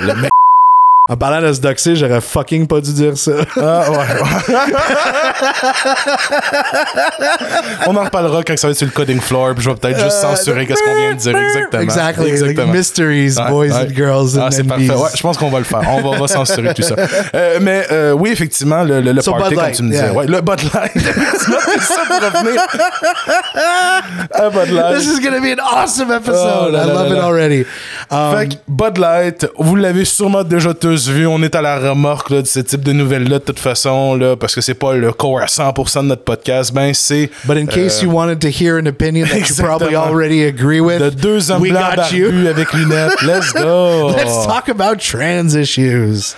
Le 0.00 0.14
mec. 0.20 0.30
En 1.12 1.16
parlant 1.16 1.42
de 1.46 1.52
se 1.52 1.60
doxer, 1.60 1.96
j'aurais 1.96 2.20
fucking 2.20 2.66
pas 2.68 2.80
dû 2.80 2.92
dire 2.92 3.16
ça. 3.18 3.32
Ah, 3.56 3.90
ouais, 3.90 3.96
ouais. 3.98 4.50
On 7.86 7.96
en 7.96 8.04
reparlera 8.04 8.42
quand 8.44 8.56
ça 8.56 8.68
va 8.68 8.70
être 8.72 8.76
sur 8.78 8.86
le 8.86 8.92
coding 8.92 9.20
floor, 9.20 9.54
puis 9.54 9.64
je 9.64 9.70
vais 9.70 9.76
peut-être 9.76 9.98
juste 9.98 10.20
censurer 10.20 10.66
qu'est-ce 10.66 10.82
qu'on 10.82 10.94
vient 10.94 11.14
de 11.14 11.18
dire 11.18 11.36
exactement. 11.36 11.82
Exactly. 11.82 12.28
Exactement. 12.30 12.72
mysteries, 12.72 13.34
Ouais, 13.38 13.48
boys 13.48 13.66
ouais. 13.66 13.72
and 13.72 13.88
girls 13.94 14.38
Ah, 14.40 14.48
c'est 14.50 14.64
parfait. 14.64 14.90
Ouais, 14.90 15.08
je 15.14 15.22
pense 15.22 15.36
qu'on 15.36 15.50
va 15.50 15.58
le 15.58 15.64
faire. 15.64 15.82
On 15.88 16.00
va, 16.10 16.18
va 16.18 16.28
censurer 16.28 16.72
tout 16.74 16.82
ça. 16.82 16.94
Euh, 17.34 17.58
mais 17.60 17.84
euh, 17.90 18.12
oui, 18.12 18.30
effectivement, 18.30 18.84
le, 18.84 19.00
le, 19.00 19.10
le 19.12 19.20
So, 19.20 19.32
party, 19.32 19.54
comme 19.56 19.70
tu 19.72 19.82
me 19.82 19.90
disais. 19.90 20.04
yeah. 20.04 20.12
Ouais, 20.12 20.26
le 20.26 20.40
Bud 20.40 20.60
Light. 20.74 20.92
C'est 21.38 21.80
ça 21.80 22.02
pour 22.06 22.20
revenir 22.20 22.62
à 24.32 24.48
Bud 24.50 24.70
Light. 24.70 24.96
This 24.98 25.06
is 25.08 25.18
gonna 25.20 25.40
be 25.40 25.52
an 25.58 25.62
awesome 25.62 26.10
episode. 26.12 26.68
Oh 26.68 26.70
là 26.70 26.84
I 26.84 26.86
love 26.86 26.96
là 26.96 27.06
it 27.08 27.12
là. 27.18 27.24
already. 27.24 27.66
Um, 28.10 28.36
Fait 28.36 28.48
que 28.48 28.54
Bud 28.66 28.98
Light, 28.98 29.46
vous 29.56 29.76
l'avez 29.76 30.04
sûrement 30.04 30.42
déjà 30.42 30.74
tous 30.74 31.08
vu. 31.08 31.28
On 31.28 31.40
est 31.44 31.54
à 31.54 31.62
la 31.62 31.78
remorque 31.78 32.30
là, 32.30 32.42
de 32.42 32.46
ce 32.46 32.58
type 32.58 32.82
de 32.82 32.92
nouvelles-là, 32.92 33.38
de 33.38 33.44
toute 33.44 33.60
façon, 33.60 34.16
là, 34.16 34.34
parce 34.36 34.54
que 34.54 34.60
c'est 34.60 34.74
pas 34.74 34.94
le 34.94 35.12
core 35.12 35.40
à 35.40 35.46
100% 35.46 36.02
de 36.02 36.06
notre 36.08 36.24
podcast. 36.24 36.74
Ben, 36.74 36.92
c'est 36.92 37.30
but 37.44 37.56
in 37.56 37.66
case 37.66 38.02
you 38.02 38.10
wanted 38.10 38.40
to 38.40 38.48
hear 38.48 38.76
an 38.78 38.86
opinion 38.86 39.26
that 39.28 39.48
you 39.48 39.54
probably 39.58 39.94
already 39.94 40.44
agree 40.44 40.80
with, 40.80 41.00
de 41.00 41.10
deux 41.10 41.52
hommes 41.52 41.62
blancs 41.62 41.96
barbus 41.96 42.48
avec 42.48 42.72
lunettes. 42.72 43.22
Let's 43.22 43.52
go! 43.52 44.08
Let's 44.16 44.44
talk 44.44 44.68
about 44.68 44.98
trans 44.98 45.54
issues. 45.54 46.34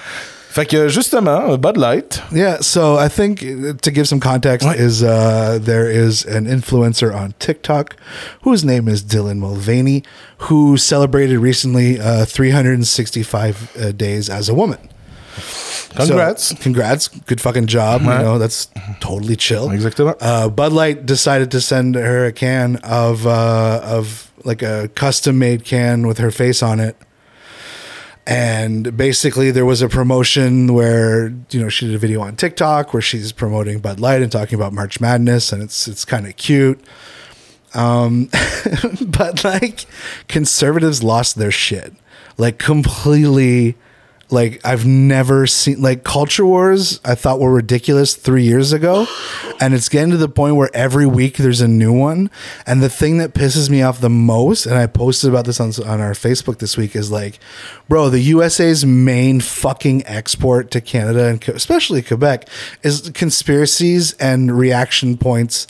Fait 0.53 0.67
que 0.67 0.89
justement, 0.89 1.57
Bud 1.57 1.79
Light. 1.79 2.21
Yeah, 2.31 2.59
so 2.61 2.99
I 2.99 3.09
think 3.09 3.43
uh, 3.43 3.73
to 3.81 3.91
give 3.91 4.07
some 4.07 4.21
context 4.21 4.67
Ouais. 4.69 4.77
is 4.79 5.03
uh, 5.03 5.59
there 5.63 5.89
is 5.91 6.27
an 6.27 6.45
influencer 6.47 7.11
on 7.15 7.33
TikTok 7.39 7.97
whose 8.43 8.63
name 8.63 8.87
is 8.87 9.03
Dylan 9.03 9.39
Mulvaney 9.39 10.03
who 10.49 10.77
celebrated 10.77 11.39
recently 11.39 11.99
uh, 11.99 12.27
365 12.27 13.77
uh, 13.81 13.93
days 13.93 14.29
as 14.29 14.51
a 14.51 14.55
woman. 14.55 14.79
Congrats. 15.97 16.45
So, 16.49 16.57
congrats. 16.57 17.09
Good 17.09 17.41
fucking 17.41 17.67
job. 17.67 18.03
Ouais. 18.03 18.19
You 18.19 18.25
know, 18.25 18.39
that's 18.39 18.69
totally 19.01 19.37
chill. 19.37 19.69
Exactement. 19.71 20.17
Uh, 20.21 20.49
Bud 20.51 20.73
Light 20.73 21.07
decided 21.07 21.51
to 21.53 21.61
send 21.61 21.95
her 21.95 22.27
a 22.27 22.33
can 22.33 22.77
of 22.85 23.27
uh, 23.27 23.81
of 23.83 24.31
like 24.45 24.63
a 24.63 24.89
custom 24.95 25.39
made 25.39 25.65
can 25.65 26.07
with 26.07 26.19
her 26.19 26.31
face 26.31 26.63
on 26.63 26.79
it. 26.81 26.97
And 28.27 28.97
basically, 28.97 29.51
there 29.51 29.67
was 29.67 29.83
a 29.83 29.89
promotion 29.89 30.75
where 30.75 31.35
you 31.51 31.61
know 31.61 31.69
she 31.69 31.87
did 31.87 31.95
a 31.97 31.99
video 31.99 32.21
on 32.21 32.37
TikTok 32.37 32.93
where 32.93 33.03
she's 33.03 33.33
promoting 33.33 33.81
Bud 33.81 33.99
Light 33.99 34.23
and 34.23 34.31
talking 34.31 34.55
about 34.55 34.73
March 34.73 35.01
Madness, 35.01 35.53
and 35.53 35.61
it's 35.61 35.89
it's 35.89 36.05
kind 36.05 36.27
of 36.27 36.37
cute. 36.37 36.81
Um, 37.75 38.29
but 39.07 39.43
like 39.43 39.87
conservatives 40.29 41.03
lost 41.03 41.37
their 41.37 41.51
shit, 41.51 41.95
like 42.39 42.59
completely. 42.59 43.77
Like 44.33 44.61
I've 44.65 44.87
never 44.87 45.47
seen 45.47 45.83
like 45.83 46.05
culture 46.05 46.47
wars. 46.47 47.01
I 47.05 47.15
thought 47.15 47.39
were 47.39 47.53
ridiculous 47.53 48.15
three 48.15 48.45
years 48.45 48.73
ago, 48.73 49.07
and 49.61 49.75
it's 49.75 49.89
getting 49.89 50.11
to 50.11 50.17
the 50.17 50.29
point 50.29 50.57
where 50.57 50.71
every 50.75 51.07
week 51.07 51.37
there's 51.37 51.61
a 51.61 51.69
new 51.69 51.93
one. 51.93 52.31
And 52.67 52.83
the 52.83 52.89
thing 52.89 53.19
that 53.19 53.35
pisses 53.35 53.69
me 53.69 53.83
off 53.83 54.01
the 54.01 54.11
most, 54.11 54.67
and 54.67 54.77
I 54.77 54.87
posted 54.87 55.31
about 55.31 55.45
this 55.45 55.61
on 55.61 55.69
on 55.87 56.01
our 56.01 56.13
Facebook 56.13 56.59
this 56.59 56.77
week, 56.77 56.97
is 56.97 57.11
like, 57.11 57.39
bro, 57.89 58.09
the 58.09 58.21
USA's 58.21 58.87
main 58.87 59.41
fucking 59.41 60.07
export 60.07 60.71
to 60.71 60.81
Canada 60.81 61.27
and 61.27 61.47
especially 61.49 62.03
Quebec 62.03 62.49
is 62.83 63.11
conspiracies 63.11 64.15
and 64.15 64.57
reaction 64.57 65.19
points 65.19 65.67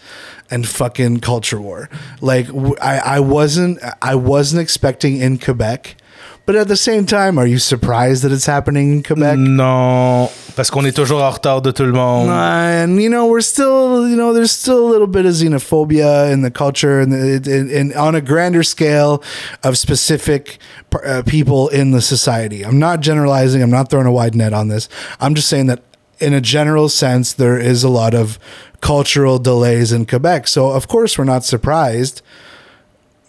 and 0.52 0.69
fucking 0.69 1.19
culture 1.21 1.61
war. 1.61 1.88
Like 2.21 2.49
I 2.81 2.99
I 2.99 3.21
wasn't 3.21 3.81
I 4.00 4.14
wasn't 4.14 4.62
expecting 4.62 5.16
in 5.16 5.38
Quebec. 5.38 5.97
But 6.45 6.57
at 6.57 6.67
the 6.67 6.77
same 6.77 7.07
time, 7.07 7.39
are 7.39 7.47
you 7.47 7.59
surprised 7.59 8.25
that 8.25 8.33
it's 8.33 8.47
happening 8.47 8.93
in 8.93 9.03
Quebec? 9.05 9.39
Non, 9.39 10.29
parce 10.57 10.71
qu'on 10.71 10.85
est 10.85 10.95
toujours 10.95 11.23
en 11.23 11.31
retard 11.31 11.63
de 11.63 11.71
tout 11.71 11.85
le 11.85 11.93
monde. 11.93 12.29
And 12.29 13.01
you 13.01 13.09
know 13.09 13.27
we're 13.27 13.43
still, 13.43 14.09
you 14.09 14.17
know, 14.17 14.33
there's 14.33 14.51
still 14.51 14.81
a 14.85 14.89
little 14.91 15.07
bit 15.07 15.25
of 15.25 15.33
xenophobia 15.33 16.33
in 16.33 16.43
the 16.43 16.51
culture, 16.51 17.01
and, 17.01 17.13
and, 17.13 17.71
and 17.71 17.95
on 17.95 18.17
a 18.17 18.21
grander 18.21 18.65
scale 18.65 19.23
of 19.63 19.79
specific 19.79 20.59
uh, 21.05 21.23
people 21.25 21.69
in 21.69 21.93
the 21.93 22.03
society. 22.03 22.65
I'm 22.65 22.81
not 22.81 23.01
generalizing. 23.01 23.63
I'm 23.63 23.71
not 23.71 23.89
throwing 23.89 24.07
a 24.07 24.13
wide 24.13 24.35
net 24.35 24.53
on 24.53 24.67
this. 24.67 24.89
I'm 25.21 25.37
just 25.37 25.49
saying 25.49 25.67
that 25.67 25.83
in 26.19 26.33
a 26.33 26.41
general 26.41 26.89
sense, 26.89 27.33
there 27.33 27.59
is 27.59 27.85
a 27.85 27.89
lot 27.89 28.15
of 28.15 28.39
cultural 28.81 29.39
delays 29.39 29.93
in 29.93 30.07
Quebec. 30.07 30.49
So 30.49 30.71
of 30.71 30.89
course 30.89 31.17
we're 31.17 31.25
not 31.25 31.45
surprised 31.45 32.21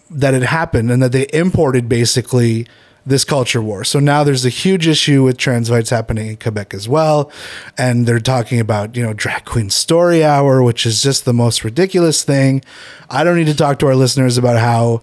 that 0.09 0.33
it 0.33 0.43
happened 0.43 0.91
and 0.91 1.01
that 1.01 1.11
they 1.11 1.27
imported 1.33 1.87
basically 1.87 2.67
this 3.05 3.25
culture 3.25 3.61
war. 3.61 3.83
So 3.83 3.99
now 3.99 4.23
there's 4.23 4.45
a 4.45 4.49
huge 4.49 4.87
issue 4.87 5.23
with 5.23 5.37
trans 5.37 5.69
rights 5.69 5.89
happening 5.89 6.27
in 6.27 6.37
Quebec 6.37 6.73
as 6.73 6.87
well. 6.87 7.31
And 7.77 8.05
they're 8.05 8.19
talking 8.19 8.59
about, 8.59 8.95
you 8.95 9.03
know, 9.03 9.13
drag 9.13 9.45
queen 9.45 9.69
story 9.69 10.23
hour, 10.23 10.63
which 10.63 10.85
is 10.85 11.01
just 11.01 11.25
the 11.25 11.33
most 11.33 11.63
ridiculous 11.63 12.23
thing. 12.23 12.63
I 13.09 13.23
don't 13.23 13.35
need 13.35 13.47
to 13.47 13.55
talk 13.55 13.79
to 13.79 13.87
our 13.87 13.95
listeners 13.95 14.37
about 14.37 14.59
how 14.59 15.01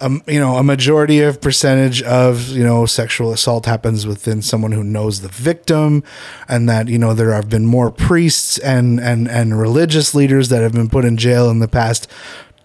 um, 0.00 0.22
you 0.26 0.40
know, 0.40 0.56
a 0.56 0.62
majority 0.62 1.20
of 1.20 1.40
percentage 1.40 2.02
of 2.02 2.48
you 2.48 2.64
know 2.64 2.84
sexual 2.84 3.32
assault 3.32 3.64
happens 3.64 4.06
within 4.06 4.42
someone 4.42 4.72
who 4.72 4.82
knows 4.82 5.20
the 5.20 5.28
victim, 5.28 6.02
and 6.48 6.68
that 6.68 6.88
you 6.88 6.98
know 6.98 7.14
there 7.14 7.32
have 7.32 7.48
been 7.48 7.64
more 7.64 7.90
priests 7.90 8.58
and 8.58 9.00
and 9.00 9.28
and 9.28 9.58
religious 9.58 10.14
leaders 10.14 10.48
that 10.50 10.62
have 10.62 10.72
been 10.72 10.90
put 10.90 11.04
in 11.04 11.16
jail 11.16 11.48
in 11.48 11.60
the 11.60 11.68
past 11.68 12.10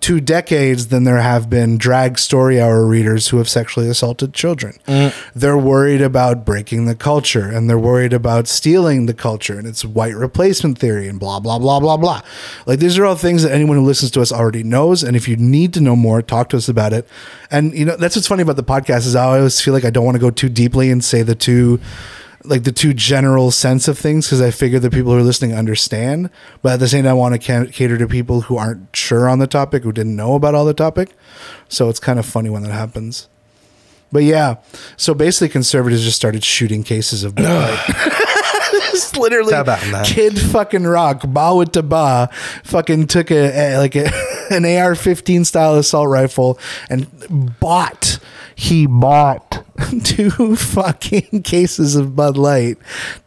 two 0.02 0.22
decades 0.22 0.88
than 0.88 1.04
there 1.04 1.18
have 1.18 1.50
been 1.50 1.78
drag 1.78 2.18
story 2.18 2.60
hour 2.60 2.86
readers 2.86 3.28
who 3.28 3.38
have 3.38 3.50
sexually 3.50 3.90
assaulted 3.90 4.34
children. 4.34 4.80
Mm. 4.88 5.14
They're 5.36 5.58
worried 5.58 6.02
about 6.02 6.46
breaking 6.46 6.86
the 6.86 6.96
culture 6.96 7.50
and 7.50 7.70
they're 7.70 7.80
worried 7.80 8.14
about 8.14 8.48
stealing 8.48 9.08
the 9.08 9.14
culture 9.14 9.58
and 9.58 9.68
it's 9.68 9.84
white 9.84 10.16
replacement 10.16 10.78
theory 10.78 11.08
and 11.08 11.20
blah 11.20 11.40
blah 11.40 11.60
blah 11.60 11.80
blah 11.80 11.98
blah. 11.98 12.22
Like 12.66 12.80
these 12.80 12.98
are 12.98 13.06
all 13.06 13.16
things 13.16 13.44
that 13.44 13.52
anyone 13.52 13.78
who 13.78 13.86
listens 13.86 14.12
to 14.12 14.22
us 14.22 14.32
already 14.32 14.64
knows 14.64 15.04
and 15.04 15.16
if 15.16 15.28
you 15.28 15.36
need 15.36 15.74
to 15.74 15.82
know 15.82 15.96
more, 15.96 16.22
talk 16.22 16.50
to 16.50 16.58
us 16.58 16.70
about 16.70 16.94
it. 16.94 17.08
And 17.52 17.74
you 17.74 17.86
know, 17.86 17.98
that's 17.98 18.16
what's 18.16 18.28
funny 18.28 18.44
about 18.44 18.56
the 18.56 18.64
podcast 18.64 19.06
is 19.06 19.16
I 19.16 19.38
always 19.38 19.60
feel 19.60 19.74
like 19.74 19.86
I 19.86 19.90
don't 19.90 20.06
want 20.06 20.16
to 20.16 20.22
go 20.22 20.32
too 20.32 20.50
deeply 20.50 20.92
and 20.92 21.04
say 21.04 21.24
the 21.24 21.36
two 21.36 21.80
like 22.44 22.64
the 22.64 22.72
two 22.72 22.94
general 22.94 23.52
sense 23.52 23.88
of 23.88 23.98
things 23.98 24.28
because 24.28 24.42
I 24.42 24.52
figure 24.52 24.80
the 24.80 24.90
people 24.90 25.12
who 25.12 25.18
are 25.18 25.24
listening 25.24 25.54
understand. 25.54 26.30
But 26.62 26.74
at 26.74 26.80
the 26.80 26.88
same 26.88 27.04
time, 27.04 27.12
I 27.12 27.14
want 27.14 27.42
to 27.42 27.68
cater 27.72 27.98
to 27.98 28.08
people 28.08 28.42
who 28.42 28.58
aren't 28.58 28.96
sure 28.96 29.30
on 29.30 29.40
the 29.40 29.48
topic, 29.48 29.84
who 29.84 29.92
didn't 29.92 30.16
know 30.16 30.36
about 30.36 30.56
all 30.56 30.66
the 30.66 30.74
topic. 30.74 31.12
So 31.68 31.90
it's 31.90 32.00
kind 32.00 32.20
of 32.20 32.26
funny 32.26 32.50
when 32.50 32.64
that 32.64 32.72
happens. 32.72 33.28
But 34.12 34.24
yeah, 34.24 34.56
so 34.98 35.14
basically, 35.14 35.50
conservatives 35.50 36.04
just 36.04 36.16
started 36.16 36.44
shooting 36.44 36.84
cases 36.84 37.24
of 37.24 37.36
Bud 37.36 37.44
Light. 37.44 38.26
Literally 39.18 39.52
Kid 40.06 40.40
fucking 40.40 40.84
Rock, 40.84 41.24
ba 41.28 41.54
with 41.56 41.74
the 41.74 41.84
ba, 41.84 42.30
fucking 42.64 43.08
took 43.08 43.32
a, 43.32 43.76
a 43.76 43.78
like 43.78 43.96
a, 43.96 44.06
an 44.50 44.66
AR-15 44.66 45.46
style 45.46 45.76
assault 45.76 46.10
rifle 46.10 46.58
and 46.90 47.08
bought. 47.60 48.20
He 48.62 48.88
bought 48.88 49.64
two 50.04 50.56
fucking 50.56 51.42
cases 51.44 51.96
of 51.96 52.08
Bud 52.16 52.38
Light. 52.38 52.78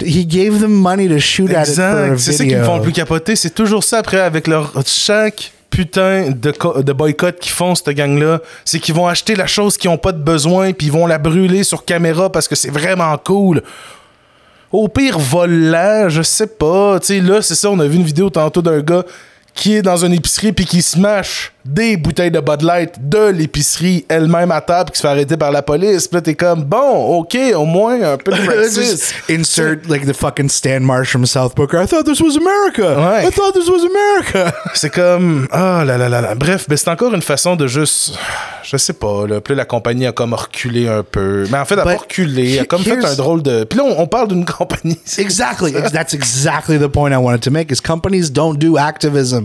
He 0.04 0.26
gave 0.26 0.60
them 0.60 0.72
money 0.72 1.08
to 1.08 1.18
shoot 1.18 1.50
at 1.52 1.68
it 1.68 1.74
for 1.76 2.12
a. 2.12 2.18
C'est 2.18 2.32
ça 2.32 2.44
qui 2.44 2.54
me 2.54 2.62
font 2.64 2.76
le 2.76 2.82
plus 2.82 2.92
capoter. 2.92 3.34
C'est 3.36 3.54
toujours 3.54 3.82
ça 3.82 3.98
après 3.98 4.20
avec 4.20 4.46
leur 4.46 4.72
chaque 4.86 5.52
putain 5.70 6.32
de, 6.32 6.50
co- 6.50 6.82
de 6.82 6.92
boycott 6.92 7.38
qu'ils 7.40 7.52
font, 7.52 7.74
cette 7.74 7.88
gang-là. 7.96 8.40
C'est 8.66 8.78
qu'ils 8.78 8.94
vont 8.94 9.06
acheter 9.06 9.34
la 9.34 9.46
chose 9.46 9.78
qu'ils 9.78 9.88
ont 9.88 9.96
pas 9.96 10.12
de 10.12 10.22
besoin 10.22 10.74
puis 10.74 10.88
ils 10.88 10.92
vont 10.92 11.06
la 11.06 11.16
brûler 11.16 11.64
sur 11.64 11.86
caméra 11.86 12.30
parce 12.30 12.46
que 12.46 12.54
c'est 12.54 12.70
vraiment 12.70 13.16
cool. 13.16 13.62
Au 14.70 14.88
pire, 14.88 15.18
vol-la, 15.18 16.08
je 16.10 16.20
sais 16.22 16.46
pas. 16.46 16.98
Tu 17.00 17.06
sais, 17.06 17.20
là, 17.20 17.40
c'est 17.42 17.54
ça, 17.54 17.70
on 17.70 17.78
a 17.80 17.86
vu 17.86 17.96
une 17.96 18.04
vidéo 18.04 18.28
tantôt 18.30 18.60
d'un 18.62 18.80
gars 18.80 19.04
qui 19.54 19.74
est 19.76 19.82
dans 19.82 19.96
une 20.04 20.12
épicerie 20.14 20.52
puis 20.52 20.64
qui 20.64 20.82
smash 20.82 21.52
des 21.64 21.96
bouteilles 21.96 22.30
de 22.32 22.40
Bud 22.40 22.62
Light 22.62 22.94
de 23.08 23.26
l'épicerie 23.28 24.04
elle-même 24.08 24.50
à 24.50 24.60
table 24.60 24.90
qui 24.90 24.96
se 24.96 25.02
fait 25.02 25.08
arrêter 25.08 25.36
par 25.36 25.52
la 25.52 25.62
police. 25.62 26.08
Puis 26.08 26.16
là, 26.16 26.20
t'es 26.22 26.34
comme, 26.34 26.64
bon, 26.64 27.18
ok, 27.18 27.36
au 27.54 27.64
moins 27.64 28.02
un 28.02 28.16
peu 28.16 28.32
de 28.32 28.36
practice. 28.46 29.14
insert 29.30 29.76
like 29.88 30.04
the 30.06 30.12
fucking 30.14 30.48
Stan 30.48 30.80
Marsh 30.80 31.10
from 31.10 31.24
South 31.26 31.54
Booker. 31.54 31.80
I 31.80 31.86
thought 31.86 32.04
this 32.04 32.20
was 32.20 32.36
America. 32.36 32.98
Ouais. 32.98 33.28
I 33.28 33.30
thought 33.30 33.52
this 33.54 33.68
was 33.68 33.84
America. 33.86 34.52
C'est 34.74 34.90
comme. 34.90 35.46
Ah 35.52 35.84
là 35.86 35.96
là 35.98 36.08
là 36.08 36.20
là. 36.20 36.34
Bref, 36.34 36.66
mais 36.68 36.76
c'est 36.76 36.90
encore 36.90 37.14
une 37.14 37.22
façon 37.22 37.54
de 37.54 37.66
juste. 37.68 38.14
Je 38.64 38.76
sais 38.76 38.92
pas, 38.94 39.26
là. 39.28 39.40
Puis 39.40 39.54
là, 39.54 39.58
la 39.58 39.64
compagnie 39.64 40.06
a 40.06 40.12
comme 40.12 40.34
reculé 40.34 40.88
un 40.88 41.02
peu. 41.04 41.46
Mais 41.52 41.58
en 41.58 41.64
fait, 41.64 41.74
elle 41.74 41.80
a 41.80 41.84
pas 41.84 41.96
reculé. 41.96 42.54
Elle 42.54 42.60
a 42.60 42.64
comme 42.64 42.82
fait 42.82 43.04
un 43.04 43.14
drôle 43.14 43.42
de. 43.42 43.64
Puis 43.64 43.78
là, 43.78 43.84
on, 43.84 44.00
on 44.02 44.06
parle 44.08 44.28
d'une 44.28 44.44
compagnie. 44.44 44.98
Exactly. 45.18 45.76
Ex- 45.76 45.92
That's 45.92 46.14
exactly 46.14 46.78
the 46.78 46.88
point 46.88 47.12
I 47.12 47.16
wanted 47.18 47.42
to 47.42 47.50
make. 47.52 47.70
Is 47.70 47.80
companies 47.80 48.30
don't 48.32 48.56
do 48.58 48.76
activism. 48.78 49.41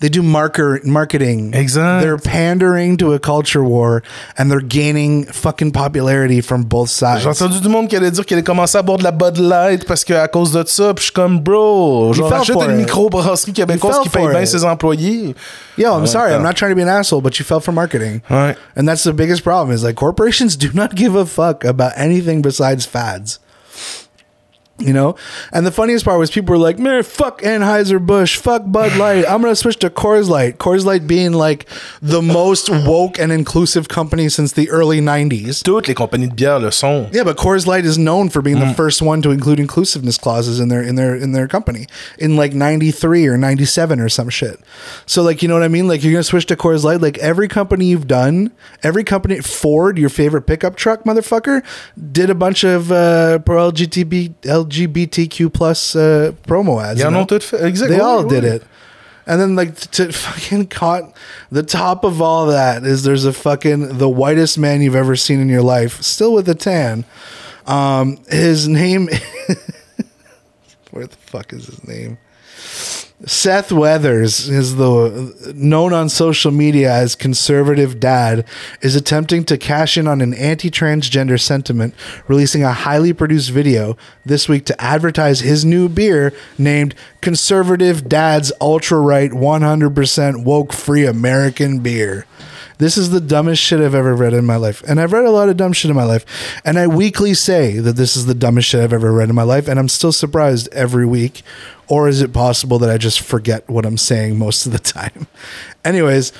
They 0.00 0.08
do 0.08 0.22
marker 0.22 0.80
marketing. 0.84 1.54
Exact. 1.54 2.04
They're 2.04 2.18
pandering 2.18 2.98
to 2.98 3.14
a 3.14 3.18
culture 3.18 3.64
war 3.64 4.02
and 4.36 4.48
they're 4.48 4.60
gaining 4.60 5.24
fucking 5.24 5.72
popularity 5.72 6.40
from 6.40 6.62
both 6.62 6.90
sides. 6.90 7.24
J'ai 7.24 7.28
entendu 7.28 7.60
du 7.60 7.68
monde 7.68 7.88
qui 7.88 7.96
allait 7.96 8.12
dire 8.12 8.24
qu'elle 8.24 8.38
allait 8.38 8.44
commencer 8.44 8.78
à 8.78 8.82
boire 8.82 8.98
de 8.98 9.02
la 9.04 9.10
Bud 9.10 9.38
Light 9.38 9.84
parce 9.86 10.04
qu'à 10.04 10.28
cause 10.28 10.52
de 10.52 10.62
ça, 10.66 10.94
puis 10.94 11.00
je 11.00 11.04
suis 11.06 11.12
comme, 11.12 11.40
bro, 11.40 12.12
je 12.12 12.18
You 12.18 12.24
vais 12.24 12.30
fell 12.30 12.38
racheter 12.38 12.52
for 12.52 12.62
une 12.70 12.76
microbrasserie 12.76 13.52
québécoise 13.52 13.98
qui 14.00 14.08
paye 14.08 14.28
bien 14.28 14.46
ses 14.46 14.64
employés. 14.64 15.34
Yo, 15.76 15.92
I'm 15.98 16.06
sorry. 16.06 16.32
I'm 16.32 16.44
not 16.44 16.54
trying 16.54 16.70
to 16.70 16.76
be 16.76 16.82
an 16.82 16.88
asshole, 16.88 17.20
but 17.20 17.36
you 17.38 17.44
fell 17.44 17.60
for 17.60 17.72
marketing. 17.72 18.22
Ouais. 18.30 18.54
And 18.76 18.86
that's 18.86 19.02
the 19.02 19.12
biggest 19.12 19.42
problem 19.42 19.74
is 19.74 19.82
like 19.82 19.96
corporations 19.96 20.56
do 20.56 20.68
not 20.74 20.94
give 20.94 21.16
a 21.16 21.26
fuck 21.26 21.64
about 21.64 21.92
anything 21.96 22.40
besides 22.40 22.86
fads. 22.86 23.40
You 24.78 24.92
know? 24.92 25.16
And 25.52 25.66
the 25.66 25.72
funniest 25.72 26.04
part 26.04 26.18
was 26.18 26.30
people 26.30 26.52
were 26.52 26.58
like, 26.58 26.78
man, 26.78 27.02
fuck 27.02 27.42
Anheuser-Busch, 27.42 28.36
fuck 28.36 28.62
Bud 28.66 28.96
Light. 28.96 29.24
I'm 29.28 29.42
going 29.42 29.52
to 29.52 29.56
switch 29.56 29.76
to 29.78 29.90
Coors 29.90 30.28
Light. 30.28 30.58
Coors 30.58 30.84
Light 30.84 31.06
being 31.06 31.32
like 31.32 31.68
the 32.00 32.22
most 32.22 32.70
woke 32.70 33.18
and 33.18 33.32
inclusive 33.32 33.88
company 33.88 34.28
since 34.28 34.52
the 34.52 34.70
early 34.70 35.00
90s. 35.00 35.62
Toutes 35.64 35.88
les 35.88 35.94
compagnies 35.94 36.28
de 36.28 36.34
bière 36.34 36.60
le 36.60 36.70
sont. 36.70 37.08
Yeah, 37.12 37.24
but 37.24 37.36
Coors 37.36 37.66
Light 37.66 37.84
is 37.84 37.98
known 37.98 38.28
for 38.28 38.40
being 38.40 38.60
the 38.60 38.72
first 38.74 39.02
one 39.02 39.20
to 39.22 39.30
include 39.30 39.58
inclusiveness 39.58 40.16
clauses 40.16 40.60
in 40.60 40.68
their 40.68 40.82
in 40.82 40.94
their 40.94 41.14
in 41.14 41.32
their 41.32 41.48
company 41.48 41.86
in 42.18 42.36
like 42.36 42.54
93 42.54 43.26
or 43.26 43.36
97 43.36 44.00
or 44.00 44.08
some 44.08 44.28
shit. 44.28 44.60
So 45.06 45.22
like, 45.22 45.42
you 45.42 45.48
know 45.48 45.54
what 45.54 45.64
I 45.64 45.68
mean? 45.68 45.88
Like 45.88 46.02
you're 46.04 46.12
going 46.12 46.22
to 46.22 46.28
switch 46.28 46.46
to 46.46 46.56
Coors 46.56 46.84
Light 46.84 47.00
like 47.00 47.18
every 47.18 47.48
company 47.48 47.86
you've 47.86 48.06
done, 48.06 48.52
every 48.82 49.04
company 49.04 49.40
Ford, 49.40 49.98
your 49.98 50.10
favorite 50.10 50.42
pickup 50.42 50.76
truck 50.76 51.04
motherfucker, 51.04 51.64
did 52.12 52.30
a 52.30 52.34
bunch 52.34 52.64
of 52.64 52.92
uh 52.92 53.40
pro 53.40 53.72
LGTB 53.72 54.34
LGBTQ 54.68 55.52
plus 55.52 55.96
uh 55.96 56.32
promo 56.46 56.82
ads. 56.82 57.00
Ils 57.00 57.02
you 57.02 57.06
en 57.06 57.12
know? 57.12 57.20
ont 57.20 57.26
toutes 57.26 57.42
fait. 57.44 57.64
Exact. 57.64 57.90
They 57.90 58.00
all 58.00 58.24
did 58.24 58.44
it. 58.44 58.62
And 59.26 59.40
then 59.40 59.56
like 59.56 59.74
to 59.92 60.10
fucking 60.12 60.68
caught 60.68 61.12
the 61.50 61.62
top 61.62 62.04
of 62.04 62.22
all 62.22 62.46
that 62.46 62.84
is 62.84 63.02
there's 63.02 63.26
a 63.26 63.32
fucking 63.32 63.98
the 63.98 64.08
whitest 64.08 64.58
man 64.58 64.80
you've 64.80 64.96
ever 64.96 65.16
seen 65.16 65.38
in 65.40 65.48
your 65.48 65.62
life, 65.62 66.00
still 66.02 66.32
with 66.32 66.48
a 66.48 66.54
tan. 66.54 67.04
Um 67.66 68.18
his 68.30 68.66
name 68.68 69.08
Where 70.90 71.06
the 71.06 71.16
fuck 71.16 71.52
is 71.52 71.66
his 71.66 71.86
name? 71.86 72.16
Seth 73.26 73.72
Weathers 73.72 74.48
is 74.48 74.76
the 74.76 75.52
known 75.52 75.92
on 75.92 76.08
social 76.08 76.52
media 76.52 76.92
as 76.92 77.16
conservative 77.16 77.98
dad 77.98 78.44
is 78.80 78.94
attempting 78.94 79.42
to 79.46 79.58
cash 79.58 79.98
in 79.98 80.06
on 80.06 80.20
an 80.20 80.32
anti-transgender 80.34 81.40
sentiment 81.40 81.94
releasing 82.28 82.62
a 82.62 82.72
highly 82.72 83.12
produced 83.12 83.50
video 83.50 83.96
this 84.24 84.48
week 84.48 84.64
to 84.66 84.80
advertise 84.80 85.40
his 85.40 85.64
new 85.64 85.88
beer 85.88 86.32
named 86.58 86.94
conservative 87.20 88.08
dad's 88.08 88.52
ultra 88.60 89.00
right 89.00 89.32
100% 89.32 90.44
woke 90.44 90.72
free 90.72 91.04
american 91.04 91.80
beer 91.80 92.24
this 92.78 92.96
is 92.96 93.10
the 93.10 93.20
dumbest 93.20 93.62
shit 93.62 93.80
I've 93.80 93.94
ever 93.94 94.14
read 94.14 94.32
in 94.32 94.46
my 94.46 94.56
life. 94.56 94.82
And 94.88 95.00
I've 95.00 95.12
read 95.12 95.24
a 95.24 95.30
lot 95.30 95.48
of 95.48 95.56
dumb 95.56 95.72
shit 95.72 95.90
in 95.90 95.96
my 95.96 96.04
life. 96.04 96.24
And 96.64 96.78
I 96.78 96.86
weekly 96.86 97.34
say 97.34 97.78
that 97.78 97.96
this 97.96 98.16
is 98.16 98.26
the 98.26 98.34
dumbest 98.34 98.68
shit 98.68 98.80
I've 98.82 98.92
ever 98.92 99.12
read 99.12 99.28
in 99.28 99.34
my 99.34 99.42
life. 99.42 99.68
And 99.68 99.78
I'm 99.78 99.88
still 99.88 100.12
surprised 100.12 100.68
every 100.72 101.04
week. 101.04 101.42
Or 101.88 102.06
is 102.06 102.20
it 102.20 102.32
possible 102.32 102.78
that 102.78 102.90
I 102.90 102.98
just 102.98 103.20
forget 103.20 103.68
what 103.68 103.84
I'm 103.84 103.96
saying 103.96 104.38
most 104.38 104.66
of 104.66 104.72
the 104.72 104.78
time? 104.78 105.26
Anyways, 105.84 106.32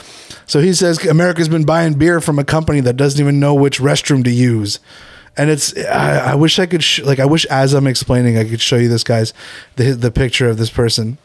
so 0.46 0.60
he 0.60 0.72
says 0.74 1.04
America's 1.06 1.48
been 1.48 1.64
buying 1.64 1.94
beer 1.94 2.20
from 2.20 2.38
a 2.38 2.44
company 2.44 2.80
that 2.80 2.96
doesn't 2.96 3.20
even 3.20 3.40
know 3.40 3.54
which 3.54 3.80
restroom 3.80 4.22
to 4.24 4.30
use. 4.30 4.78
And 5.36 5.50
it's, 5.50 5.76
I, 5.76 6.32
I 6.32 6.34
wish 6.34 6.58
I 6.58 6.66
could, 6.66 6.82
sh- 6.82 7.00
like, 7.00 7.20
I 7.20 7.24
wish 7.24 7.46
as 7.46 7.72
I'm 7.72 7.86
explaining, 7.86 8.36
I 8.36 8.44
could 8.44 8.60
show 8.60 8.76
you 8.76 8.88
this 8.88 9.04
guy's, 9.04 9.32
the, 9.76 9.92
the 9.92 10.10
picture 10.10 10.48
of 10.48 10.58
this 10.58 10.70
person. 10.70 11.16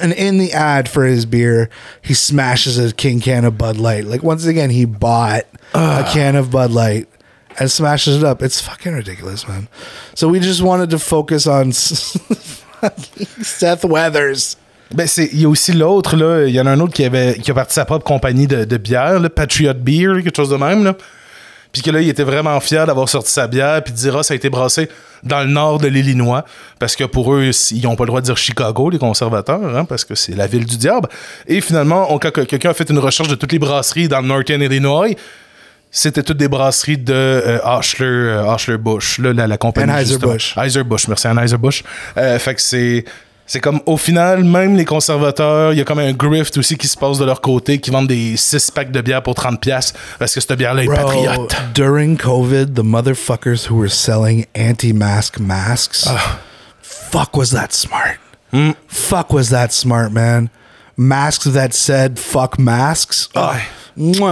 And 0.00 0.12
in 0.12 0.38
the 0.38 0.52
ad 0.52 0.88
for 0.88 1.04
his 1.04 1.26
beer, 1.26 1.68
he 2.00 2.14
smashes 2.14 2.78
a 2.78 2.92
king 2.92 3.20
can 3.20 3.44
of 3.44 3.58
Bud 3.58 3.76
Light. 3.76 4.06
Like 4.06 4.22
once 4.22 4.46
again, 4.46 4.70
he 4.70 4.86
bought 4.86 5.44
a 5.74 6.08
can 6.10 6.34
of 6.34 6.50
Bud 6.50 6.70
Light 6.70 7.08
and 7.58 7.70
smashes 7.70 8.16
it 8.16 8.24
up. 8.24 8.42
It's 8.42 8.60
fucking 8.60 8.94
ridiculous, 8.94 9.46
man. 9.46 9.68
So 10.14 10.28
we 10.28 10.40
just 10.40 10.62
wanted 10.62 10.90
to 10.90 10.98
focus 10.98 11.46
on 11.46 11.72
Seth 11.72 13.84
Weathers. 13.84 14.56
Ben, 14.94 15.06
c'est, 15.06 15.30
il 15.32 15.40
y 15.40 15.44
a 15.44 15.48
aussi 15.48 15.72
l'autre, 15.72 16.16
là. 16.16 16.46
Il 16.46 16.54
y 16.54 16.60
en 16.60 16.66
a 16.66 16.70
un 16.70 16.80
autre 16.80 16.92
qui, 16.92 17.04
avait, 17.04 17.34
qui 17.34 17.50
a 17.50 17.54
parti 17.54 17.72
sa 17.72 17.86
propre 17.86 18.04
compagnie 18.04 18.46
de, 18.46 18.64
de 18.64 18.76
bière, 18.76 19.20
là, 19.20 19.30
Patriot 19.30 19.74
Beer, 19.74 20.22
quelque 20.22 20.36
chose 20.36 20.50
de 20.50 20.56
même, 20.56 20.84
là. 20.84 20.96
Puis 21.72 21.80
que 21.82 21.90
là, 21.90 22.00
il 22.02 22.08
était 22.08 22.22
vraiment 22.24 22.60
fier 22.60 22.86
d'avoir 22.86 23.08
sorti 23.08 23.30
sa 23.30 23.46
bière, 23.46 23.82
puis 23.82 23.92
de 23.92 23.98
dire, 23.98 24.14
ah, 24.16 24.22
ça 24.22 24.34
a 24.34 24.36
été 24.36 24.50
brassé 24.50 24.90
dans 25.22 25.40
le 25.40 25.46
nord 25.46 25.78
de 25.78 25.88
l'Illinois, 25.88 26.44
parce 26.78 26.96
que 26.96 27.04
pour 27.04 27.32
eux, 27.34 27.50
ils 27.70 27.82
n'ont 27.82 27.96
pas 27.96 28.04
le 28.04 28.08
droit 28.08 28.20
de 28.20 28.26
dire 28.26 28.36
Chicago, 28.36 28.90
les 28.90 28.98
conservateurs, 28.98 29.76
hein, 29.76 29.84
parce 29.86 30.04
que 30.04 30.14
c'est 30.14 30.34
la 30.34 30.46
ville 30.46 30.66
du 30.66 30.76
diable. 30.76 31.08
Et 31.46 31.60
finalement, 31.62 32.12
on- 32.12 32.18
quand 32.18 32.30
quelqu'un 32.30 32.70
a 32.70 32.74
fait 32.74 32.90
une 32.90 32.98
recherche 32.98 33.28
de 33.28 33.34
toutes 33.36 33.52
les 33.52 33.58
brasseries 33.58 34.08
dans 34.08 34.20
le 34.20 34.26
Northern 34.26 34.60
Illinois, 34.60 35.08
c'était 35.90 36.22
toutes 36.22 36.38
des 36.38 36.48
brasseries 36.48 36.98
de 36.98 37.12
euh, 37.14 37.58
Ashler, 37.64 38.06
euh, 38.06 38.50
Ashler 38.50 38.78
Bush, 38.78 39.18
là, 39.18 39.32
la, 39.32 39.46
la 39.46 39.56
compagnie. 39.58 39.92
Anheuser-Busch. 39.92 40.54
Anheuser-Busch, 40.56 41.08
merci, 41.08 41.26
Anheuser-Busch. 41.28 41.84
Euh, 42.18 42.38
fait 42.38 42.54
que 42.54 42.60
c'est. 42.60 43.04
C'est 43.52 43.60
comme, 43.60 43.82
au 43.84 43.98
final, 43.98 44.44
même 44.44 44.76
les 44.76 44.86
conservateurs, 44.86 45.74
il 45.74 45.78
y 45.78 45.82
a 45.82 45.84
comme 45.84 45.98
un 45.98 46.14
grift 46.14 46.56
aussi 46.56 46.78
qui 46.78 46.88
se 46.88 46.96
passe 46.96 47.18
de 47.18 47.26
leur 47.26 47.42
côté, 47.42 47.80
qui 47.80 47.90
vendent 47.90 48.06
des 48.08 48.34
6 48.34 48.70
packs 48.70 48.90
de 48.90 49.02
bière 49.02 49.22
pour 49.22 49.34
30$ 49.34 49.92
parce 50.18 50.32
que 50.34 50.40
cette 50.40 50.54
bière-là 50.54 50.84
est 50.84 50.86
Bro, 50.86 50.94
patriote. 50.96 51.54
during 51.74 52.16
COVID, 52.16 52.68
the 52.74 52.82
motherfuckers 52.82 53.68
who 53.70 53.76
were 53.76 53.90
selling 53.90 54.46
anti-mask 54.56 55.38
masks, 55.38 56.08
fuck 56.80 57.36
was 57.36 57.50
that 57.50 57.72
smart. 57.74 58.16
Fuck 58.88 59.34
was 59.34 59.50
that 59.50 59.68
smart, 59.70 60.12
man. 60.12 60.48
Masks 60.96 61.44
that 61.44 61.74
said 61.74 62.18
fuck 62.18 62.58
masks? 62.58 63.28
Oh, 63.36 63.50
Ouais. 63.52 63.60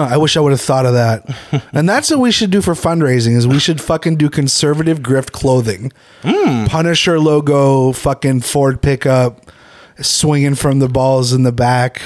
I 0.02 0.16
wish 0.16 0.36
I 0.36 0.40
would 0.40 0.52
have 0.52 0.60
thought 0.60 0.86
of 0.86 0.94
that. 0.94 1.28
and 1.72 1.88
that's 1.88 2.10
what 2.10 2.20
we 2.20 2.32
should 2.32 2.50
do 2.50 2.62
for 2.62 2.74
fundraising 2.74 3.36
is 3.36 3.46
we 3.46 3.58
should 3.58 3.80
fucking 3.80 4.16
do 4.16 4.30
conservative 4.30 5.00
grift 5.00 5.32
clothing. 5.32 5.92
Hmm. 6.22 6.66
Punisher 6.66 7.18
logo, 7.18 7.92
fucking 7.92 8.40
Ford 8.40 8.82
pickup, 8.82 9.50
swinging 10.00 10.54
from 10.54 10.78
the 10.78 10.88
balls 10.88 11.32
in 11.32 11.42
the 11.42 11.52
back, 11.52 12.00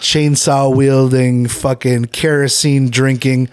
chainsaw 0.00 0.74
wielding, 0.74 1.46
fucking 1.46 2.06
kerosene 2.06 2.90
drinking. 2.90 3.48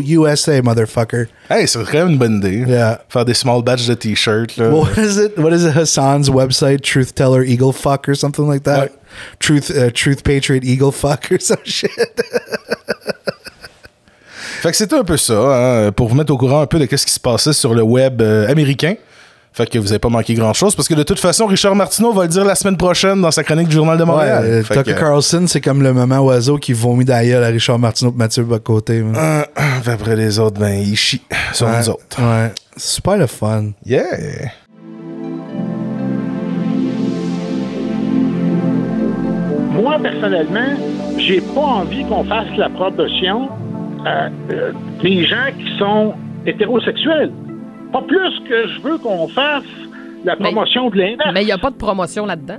USA, 0.00 0.60
motherfucker. 0.62 1.26
Hey, 1.48 1.66
c'est 1.66 1.78
vraiment 1.78 2.10
une 2.10 2.18
bonne 2.18 2.36
idée. 2.38 2.64
Yeah. 2.66 3.00
Faire 3.08 3.24
des 3.24 3.34
small 3.34 3.62
batches 3.62 3.86
de 3.86 3.94
t-shirts. 3.94 4.56
What 4.58 4.96
is 4.96 5.18
it? 5.18 5.38
What 5.38 5.52
is 5.52 5.64
it? 5.64 5.76
Hassan's 5.76 6.30
website, 6.30 6.82
Truth 6.82 7.14
Teller 7.14 7.44
Eagle 7.44 7.72
Fuck 7.72 8.08
or 8.08 8.14
something 8.14 8.46
like 8.46 8.64
that? 8.64 8.78
What? 8.78 8.92
Truth, 9.38 9.70
uh, 9.70 9.90
Truth 9.90 10.24
Patriot 10.24 10.64
Eagle 10.64 10.92
Fuck 10.92 11.30
or 11.30 11.38
some 11.40 11.58
shit. 11.64 11.90
Fait 14.64 14.70
que 14.70 14.76
c'était 14.78 14.96
un 14.96 15.04
peu 15.04 15.18
ça, 15.18 15.34
hein, 15.34 15.92
pour 15.92 16.08
vous 16.08 16.14
mettre 16.14 16.32
au 16.32 16.38
courant 16.38 16.62
un 16.62 16.66
peu 16.66 16.78
de 16.78 16.96
ce 16.96 17.04
qui 17.04 17.12
se 17.12 17.20
passait 17.20 17.52
sur 17.52 17.74
le 17.74 17.82
web 17.82 18.22
euh, 18.22 18.48
américain. 18.50 18.94
Fait 19.56 19.70
que 19.70 19.78
vous 19.78 19.84
n'avez 19.86 20.00
pas 20.00 20.08
manqué 20.08 20.34
grand-chose, 20.34 20.74
parce 20.74 20.88
que 20.88 20.94
de 20.94 21.04
toute 21.04 21.20
façon, 21.20 21.46
Richard 21.46 21.76
Martineau 21.76 22.12
va 22.12 22.22
le 22.24 22.28
dire 22.28 22.44
la 22.44 22.56
semaine 22.56 22.76
prochaine 22.76 23.20
dans 23.20 23.30
sa 23.30 23.44
chronique 23.44 23.68
du 23.68 23.76
Journal 23.76 23.96
de 23.96 24.02
Ouais, 24.02 24.08
Montréal. 24.08 24.42
euh, 24.44 24.62
Tucker 24.64 24.82
que, 24.94 24.98
Carlson, 24.98 25.44
c'est 25.46 25.60
comme 25.60 25.80
le 25.80 25.92
maman 25.92 26.18
oiseau 26.18 26.56
qui 26.58 26.72
vomit 26.72 27.04
d'ailleurs 27.04 27.44
à 27.44 27.46
Richard 27.46 27.78
Martineau 27.78 28.10
et 28.10 28.18
Mathieu 28.18 28.42
Bocoté. 28.42 29.00
man. 29.02 29.14
euh, 29.16 29.42
après 29.86 30.16
les 30.16 30.40
autres, 30.40 30.58
ben, 30.60 30.74
ils 30.76 30.96
chient 30.96 31.22
sur 31.52 31.68
Ouais, 31.68 31.78
nous 31.78 31.88
autres. 31.90 32.20
Ouais. 32.20 32.50
C'est 32.76 32.94
super 32.96 33.16
le 33.16 33.28
fun. 33.28 33.66
Yeah! 33.86 34.02
Moi, 39.72 39.98
personnellement, 40.02 40.76
j'ai 41.18 41.40
pas 41.40 41.60
envie 41.60 42.04
qu'on 42.04 42.24
fasse 42.24 42.46
la 42.56 42.68
promotion 42.70 43.48
euh, 44.06 44.28
euh, 44.52 44.72
des 45.02 45.24
gens 45.24 45.46
qui 45.58 45.78
sont 45.78 46.14
hétérosexuels. 46.46 47.32
Pas 47.94 48.02
plus 48.02 48.40
que 48.48 48.66
je 48.68 48.80
veux 48.82 48.98
qu'on 48.98 49.28
fasse 49.28 49.62
la 50.24 50.34
Mais- 50.34 50.46
promotion 50.50 50.90
de 50.90 50.96
l'inverse. 50.96 51.30
Mais 51.32 51.42
il 51.42 51.46
n'y 51.46 51.52
a 51.52 51.58
pas 51.58 51.70
de 51.70 51.76
promotion 51.76 52.26
là-dedans? 52.26 52.58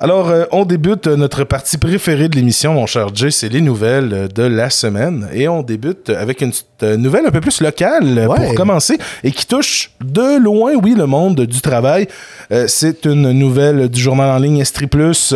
Alors, 0.00 0.28
euh, 0.28 0.44
on 0.52 0.66
débute 0.66 1.06
euh, 1.06 1.16
notre 1.16 1.44
partie 1.44 1.78
préférée 1.78 2.28
de 2.28 2.34
l'émission, 2.36 2.74
mon 2.74 2.84
cher 2.84 3.14
Jay, 3.14 3.30
c'est 3.30 3.48
les 3.48 3.62
nouvelles 3.62 4.12
euh, 4.12 4.28
de 4.28 4.42
la 4.42 4.68
semaine. 4.68 5.26
Et 5.32 5.48
on 5.48 5.62
débute 5.62 6.10
avec 6.10 6.42
une 6.42 6.52
nouvelle 6.98 7.24
un 7.26 7.30
peu 7.30 7.40
plus 7.40 7.62
locale 7.62 8.04
Ouais. 8.04 8.26
pour 8.26 8.54
commencer 8.56 8.98
et 9.24 9.30
qui 9.30 9.46
touche 9.46 9.92
de 10.04 10.38
loin, 10.38 10.72
oui, 10.82 10.94
le 10.94 11.06
monde 11.06 11.40
du 11.46 11.60
travail. 11.62 12.08
Euh, 12.52 12.64
c'est 12.68 13.06
une 13.06 13.30
nouvelle 13.32 13.88
du 13.88 13.98
journal 14.00 14.28
en 14.28 14.38
ligne 14.38 14.58
Estri 14.58 14.86
Plus 14.88 15.32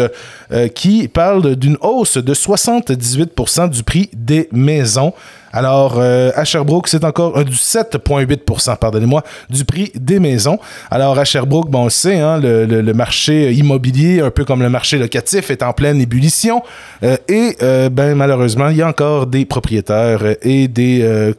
euh, 0.52 0.68
qui 0.68 1.08
parle 1.08 1.54
d'une 1.56 1.78
hausse 1.80 2.18
de 2.18 2.34
78% 2.34 3.70
du 3.70 3.82
prix 3.82 4.10
des 4.14 4.48
maisons. 4.52 5.14
Alors, 5.52 5.96
euh, 5.98 6.30
à 6.34 6.44
Sherbrooke, 6.44 6.88
c'est 6.88 7.04
encore 7.04 7.36
euh, 7.36 7.44
du 7.44 7.54
7,8% 7.54 8.76
pardonnez-moi, 8.76 9.22
du 9.48 9.64
prix 9.64 9.92
des 9.94 10.20
maisons. 10.20 10.58
Alors, 10.90 11.18
à 11.18 11.24
Sherbrooke, 11.24 11.70
bon, 11.70 11.82
on 11.82 11.84
le 11.84 11.90
sait, 11.90 12.18
hein, 12.18 12.38
le, 12.40 12.92
marché 12.92 13.52
immobilier, 13.52 14.20
un 14.20 14.30
peu 14.30 14.44
comme 14.44 14.62
le 14.62 14.68
marché 14.68 14.98
locatif, 14.98 15.50
est 15.50 15.62
en 15.62 15.72
pleine 15.72 16.00
ébullition. 16.00 16.62
Euh, 17.02 17.16
et, 17.28 17.56
euh, 17.62 17.88
ben, 17.88 18.14
malheureusement, 18.14 18.68
il 18.68 18.76
y 18.76 18.82
a 18.82 18.88
encore 18.88 19.26
des 19.26 19.44
propriétaires 19.44 20.22
euh, 20.22 20.34
et 20.42 20.68
des, 20.68 21.00
euh, 21.02 21.32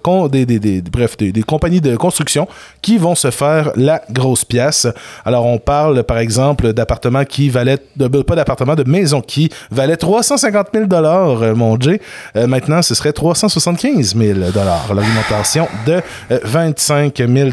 bref, 0.92 1.18
des, 1.18 1.44
compagnies 1.44 1.82
de 1.82 1.96
construction 1.96 2.48
qui 2.82 2.98
vont 2.98 3.16
se 3.16 3.32
faire 3.32 3.72
la 3.76 4.02
grosse 4.10 4.46
pièce. 4.46 4.88
Alors, 5.26 5.46
on 5.46 5.58
parle, 5.58 6.04
par 6.04 6.18
exemple, 6.18 6.74
d'appartements 6.74 7.26
qui 7.26 7.50
valaient, 7.50 7.80
de, 7.96 8.08
pas 8.08 8.36
d'appartements, 8.36 8.76
de 8.76 8.84
maisons 8.84 9.22
qui 9.22 9.50
valaient 9.70 9.98
350 9.98 10.68
000 10.74 10.86
euh, 10.92 11.56
mon 11.56 11.80
Jay. 11.80 12.02
Euh, 12.36 12.48
maintenant, 12.48 12.82
ce 12.82 12.96
serait 12.96 13.14
375 13.14 14.01
000 14.04 14.40
L'augmentation 14.40 15.68
de 15.86 16.02
euh, 16.32 16.40
25 16.44 17.18
000 17.18 17.50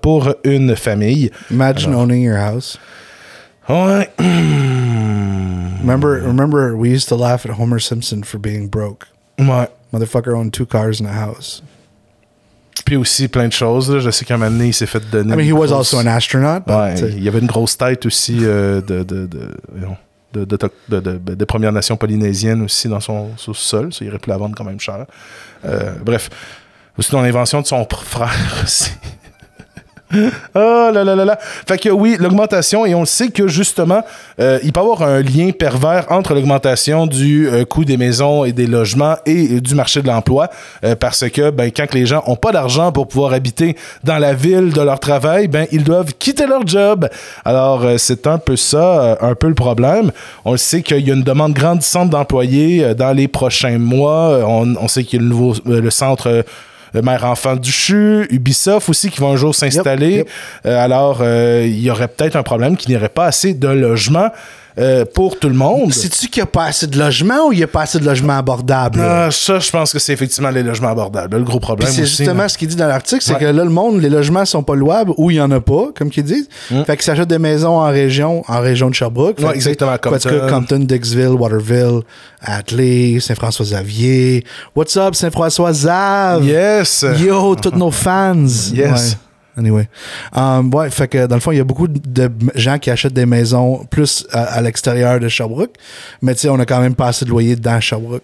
pour 0.00 0.34
une 0.44 0.74
famille. 0.76 1.30
Imagine 1.50 1.94
owning 1.94 2.22
your 2.22 2.36
house. 2.38 2.78
Ouais. 3.68 4.08
Remember, 5.82 6.20
remember, 6.22 6.76
we 6.76 6.90
used 6.90 7.08
to 7.08 7.16
laugh 7.16 7.44
at 7.44 7.52
Homer 7.58 7.80
Simpson 7.80 8.22
for 8.22 8.38
being 8.38 8.68
broke. 8.68 9.06
ouais. 9.38 9.68
Motherfucker 9.92 10.34
owned 10.36 10.52
two 10.54 10.64
cars 10.64 11.00
and 11.00 11.06
a 11.08 11.12
house. 11.12 11.60
Puis 12.86 12.96
aussi 12.96 13.28
plein 13.28 13.48
de 13.48 13.52
choses. 13.52 13.90
là. 13.90 13.98
Je 14.00 14.10
sais 14.10 14.24
qu'à 14.24 14.34
un 14.34 14.38
moment 14.38 14.50
donné, 14.50 14.68
il 14.68 14.72
s'est 14.74 14.86
fait 14.86 15.02
donner. 15.10 15.32
I 15.34 15.36
mean, 15.36 15.44
he 15.44 15.50
une 15.50 15.58
was 15.58 15.66
grosse- 15.68 15.92
also 15.94 15.98
an 15.98 16.06
astronaut. 16.06 16.60
But 16.66 16.74
Ouais, 16.74 16.94
uh, 17.02 17.12
il 17.16 17.22
y 17.22 17.28
avait 17.28 17.40
une 17.40 17.46
grosse 17.46 17.76
tête 17.76 18.06
aussi 18.06 18.38
euh, 18.42 18.80
de, 18.80 19.02
de, 19.02 19.26
de, 19.26 19.50
de, 20.32 20.44
de, 20.44 20.58
de- 20.88 21.00
de- 21.00 21.34
de 21.34 21.44
Première 21.44 21.72
Nation 21.72 21.96
polynésienne 21.96 22.62
aussi 22.62 22.88
dans 22.88 23.00
son 23.00 23.30
sous-sol. 23.36 23.92
Ça 23.92 24.04
irait 24.04 24.18
plus 24.18 24.30
la 24.30 24.36
vendre 24.36 24.54
quand 24.56 24.64
même 24.64 24.80
cher. 24.80 25.06
Euh, 25.64 25.94
bref. 26.04 26.30
Aussi 26.98 27.10
dans 27.12 27.22
l'invention 27.22 27.60
de 27.60 27.66
son 27.66 27.86
frère 28.04 28.30
aussi. 28.64 28.90
Oh 30.12 30.90
là 30.92 31.04
là 31.04 31.14
là 31.14 31.24
là. 31.24 31.38
Fait 31.40 31.78
que 31.78 31.88
oui, 31.88 32.16
l'augmentation, 32.18 32.84
et 32.84 32.94
on 32.94 33.04
sait 33.04 33.28
que 33.28 33.48
justement, 33.48 34.02
euh, 34.40 34.58
il 34.62 34.72
peut 34.72 34.80
y 34.80 34.82
avoir 34.82 35.02
un 35.02 35.22
lien 35.22 35.50
pervers 35.50 36.06
entre 36.10 36.34
l'augmentation 36.34 37.06
du 37.06 37.48
euh, 37.48 37.64
coût 37.64 37.84
des 37.84 37.96
maisons 37.96 38.44
et 38.44 38.52
des 38.52 38.66
logements 38.66 39.16
et 39.26 39.54
euh, 39.54 39.60
du 39.60 39.74
marché 39.74 40.02
de 40.02 40.06
l'emploi, 40.06 40.50
parce 41.00 41.28
que 41.28 41.50
ben, 41.50 41.70
quand 41.70 41.92
les 41.94 42.06
gens 42.06 42.22
ont 42.26 42.36
pas 42.36 42.52
d'argent 42.52 42.92
pour 42.92 43.08
pouvoir 43.08 43.32
habiter 43.32 43.76
dans 44.04 44.18
la 44.18 44.34
ville 44.34 44.72
de 44.72 44.80
leur 44.80 45.00
travail, 45.00 45.48
ben 45.48 45.66
ils 45.72 45.84
doivent 45.84 46.12
quitter 46.18 46.46
leur 46.46 46.66
job. 46.66 47.08
Alors 47.44 47.84
c'est 47.98 48.26
un 48.26 48.38
peu 48.38 48.56
ça, 48.56 49.18
un 49.20 49.34
peu 49.34 49.48
le 49.48 49.54
problème. 49.54 50.10
On 50.44 50.56
sait 50.56 50.82
qu'il 50.82 51.06
y 51.06 51.10
a 51.10 51.14
une 51.14 51.22
demande 51.22 51.52
grandissante 51.52 52.10
d'employés 52.10 52.94
dans 52.94 53.12
les 53.12 53.28
prochains 53.28 53.78
mois. 53.78 54.40
On, 54.46 54.88
sait 54.88 55.04
qu'il 55.04 55.20
y 55.20 55.22
a 55.22 55.24
le 55.24 55.30
nouveau 55.30 55.54
le 55.64 55.90
centre 55.90 56.44
le 56.92 57.02
mère-enfant 57.02 57.56
du 57.56 57.72
CHU, 57.72 58.26
Ubisoft 58.30 58.88
aussi 58.88 59.10
qui 59.10 59.20
va 59.20 59.28
un 59.28 59.36
jour 59.36 59.54
s'installer. 59.54 60.16
yep. 60.16 60.28
Euh, 60.66 60.84
alors, 60.84 61.18
euh, 61.20 61.64
il 61.66 61.80
y 61.80 61.90
aurait 61.90 62.08
peut-être 62.08 62.36
un 62.36 62.42
problème 62.42 62.76
qu'il 62.76 62.90
n'y 62.90 62.96
aurait 62.96 63.08
pas 63.08 63.26
assez 63.26 63.54
de 63.54 63.68
logements 63.68 64.30
euh, 64.78 65.04
pour 65.04 65.38
tout 65.38 65.48
le 65.48 65.54
monde. 65.54 65.92
C'est-tu 65.92 66.28
qu'il 66.28 66.40
n'y 66.42 66.44
a 66.44 66.50
pas 66.50 66.64
assez 66.66 66.86
de 66.86 66.98
logements 66.98 67.48
ou 67.48 67.52
il 67.52 67.58
n'y 67.58 67.62
a 67.64 67.68
pas 67.68 67.82
assez 67.82 67.98
de 67.98 68.04
logements 68.04 68.38
abordables? 68.38 69.00
Ah, 69.02 69.28
ça, 69.30 69.58
je 69.58 69.70
pense 69.70 69.92
que 69.92 69.98
c'est 69.98 70.12
effectivement 70.12 70.50
les 70.50 70.62
logements 70.62 70.88
abordables. 70.88 71.36
Le 71.36 71.42
gros 71.44 71.60
problème 71.60 71.90
c'est 71.90 72.04
justement 72.06 72.42
là. 72.44 72.48
ce 72.48 72.56
qu'il 72.56 72.68
dit 72.68 72.76
dans 72.76 72.86
l'article, 72.88 73.22
c'est 73.22 73.32
Ouais. 73.34 73.38
que 73.40 73.44
là, 73.44 73.64
le 73.64 73.70
monde, 73.70 74.00
les 74.00 74.08
logements 74.10 74.44
sont 74.44 74.62
pas 74.62 74.74
louables 74.74 75.12
ou 75.16 75.30
il 75.30 75.36
y 75.36 75.40
en 75.40 75.50
a 75.50 75.60
pas, 75.60 75.88
comme 75.96 76.10
qu'ils 76.10 76.24
disent. 76.24 76.48
Mm. 76.70 76.84
Fait 76.84 76.96
qu'ils 76.96 77.04
s'achètent 77.04 77.28
des 77.28 77.38
maisons 77.38 77.78
en 77.78 77.88
région, 77.90 78.42
en 78.48 78.60
région 78.60 78.88
de 78.88 78.94
Sherbrooke. 78.94 79.38
Ouais, 79.38 79.50
que, 79.50 79.54
exactement, 79.54 79.96
Compton. 79.98 80.28
Compton. 80.30 80.48
Compton, 80.48 80.78
Dixville, 80.80 81.28
Waterville, 81.28 82.00
Atlee, 82.40 83.20
Saint-François-Xavier. 83.20 84.44
What's 84.74 84.96
up, 84.96 85.14
Saint-François-Xav? 85.14 86.44
Yes! 86.44 87.04
Yo, 87.18 87.54
tous 87.56 87.70
nos 87.76 87.90
fans. 87.90 88.46
Yes. 88.72 88.72
Ouais. 89.12 89.18
Anyway. 89.56 89.88
Um, 90.34 90.72
ouais, 90.74 90.90
fait 90.90 91.08
que 91.08 91.26
dans 91.26 91.36
le 91.36 91.40
fond, 91.40 91.52
il 91.52 91.58
y 91.58 91.60
a 91.60 91.64
beaucoup 91.64 91.88
de 91.88 92.30
gens 92.54 92.78
qui 92.78 92.90
achètent 92.90 93.12
des 93.12 93.26
maisons 93.26 93.84
plus 93.90 94.26
à, 94.32 94.44
à 94.44 94.60
l'extérieur 94.62 95.20
de 95.20 95.28
Sherbrooke. 95.28 95.74
Mais 96.22 96.34
tu 96.34 96.40
sais, 96.40 96.48
on 96.48 96.58
a 96.58 96.64
quand 96.66 96.80
même 96.80 96.94
pas 96.94 97.08
assez 97.08 97.24
de 97.24 97.30
loyer 97.30 97.56
dans 97.56 97.80
Sherbrooke. 97.80 98.22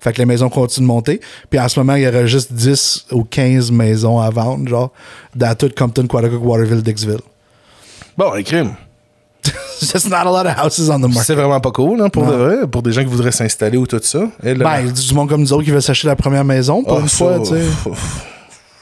Fait 0.00 0.12
que 0.12 0.18
les 0.18 0.26
maisons 0.26 0.50
continuent 0.50 0.84
de 0.84 0.88
monter. 0.88 1.20
Puis 1.48 1.58
en 1.58 1.68
ce 1.68 1.80
moment, 1.80 1.94
il 1.94 2.02
y 2.02 2.08
aurait 2.08 2.26
juste 2.26 2.52
10 2.52 3.06
ou 3.12 3.24
15 3.24 3.70
maisons 3.70 4.20
à 4.20 4.28
vendre, 4.30 4.68
genre, 4.68 4.90
dans 5.34 5.54
tout 5.54 5.70
Compton, 5.74 6.06
Quaticook, 6.06 6.44
Waterville, 6.44 6.82
Dixville. 6.82 7.20
Bon, 8.18 8.32
les 8.34 8.44
crimes. 8.44 8.72
Just 9.80 10.08
not 10.08 10.16
a 10.16 10.24
lot 10.24 10.46
of 10.46 10.56
houses 10.58 10.88
on 10.90 10.98
the 10.98 11.02
market. 11.02 11.22
C'est 11.24 11.34
vraiment 11.34 11.60
pas 11.60 11.70
cool, 11.70 12.00
hein, 12.00 12.08
pour 12.08 12.24
Non. 12.24 12.30
de 12.32 12.36
vrai, 12.36 12.66
pour 12.66 12.82
des 12.82 12.92
gens 12.92 13.02
qui 13.02 13.08
voudraient 13.08 13.32
s'installer 13.32 13.76
ou 13.76 13.86
tout 13.86 14.00
ça. 14.02 14.24
Et 14.42 14.54
Ben, 14.54 14.90
du 14.90 15.14
monde 15.14 15.28
comme 15.28 15.40
nous 15.42 15.52
autres 15.52 15.64
qui 15.64 15.70
veut 15.70 15.80
s'acheter 15.80 16.08
la 16.08 16.16
première 16.16 16.44
maison 16.44 16.82
pour 16.82 16.98
Ah, 16.98 17.00
une 17.00 17.08
fois, 17.08 17.38
tu 17.40 17.46
sais. 17.46 17.62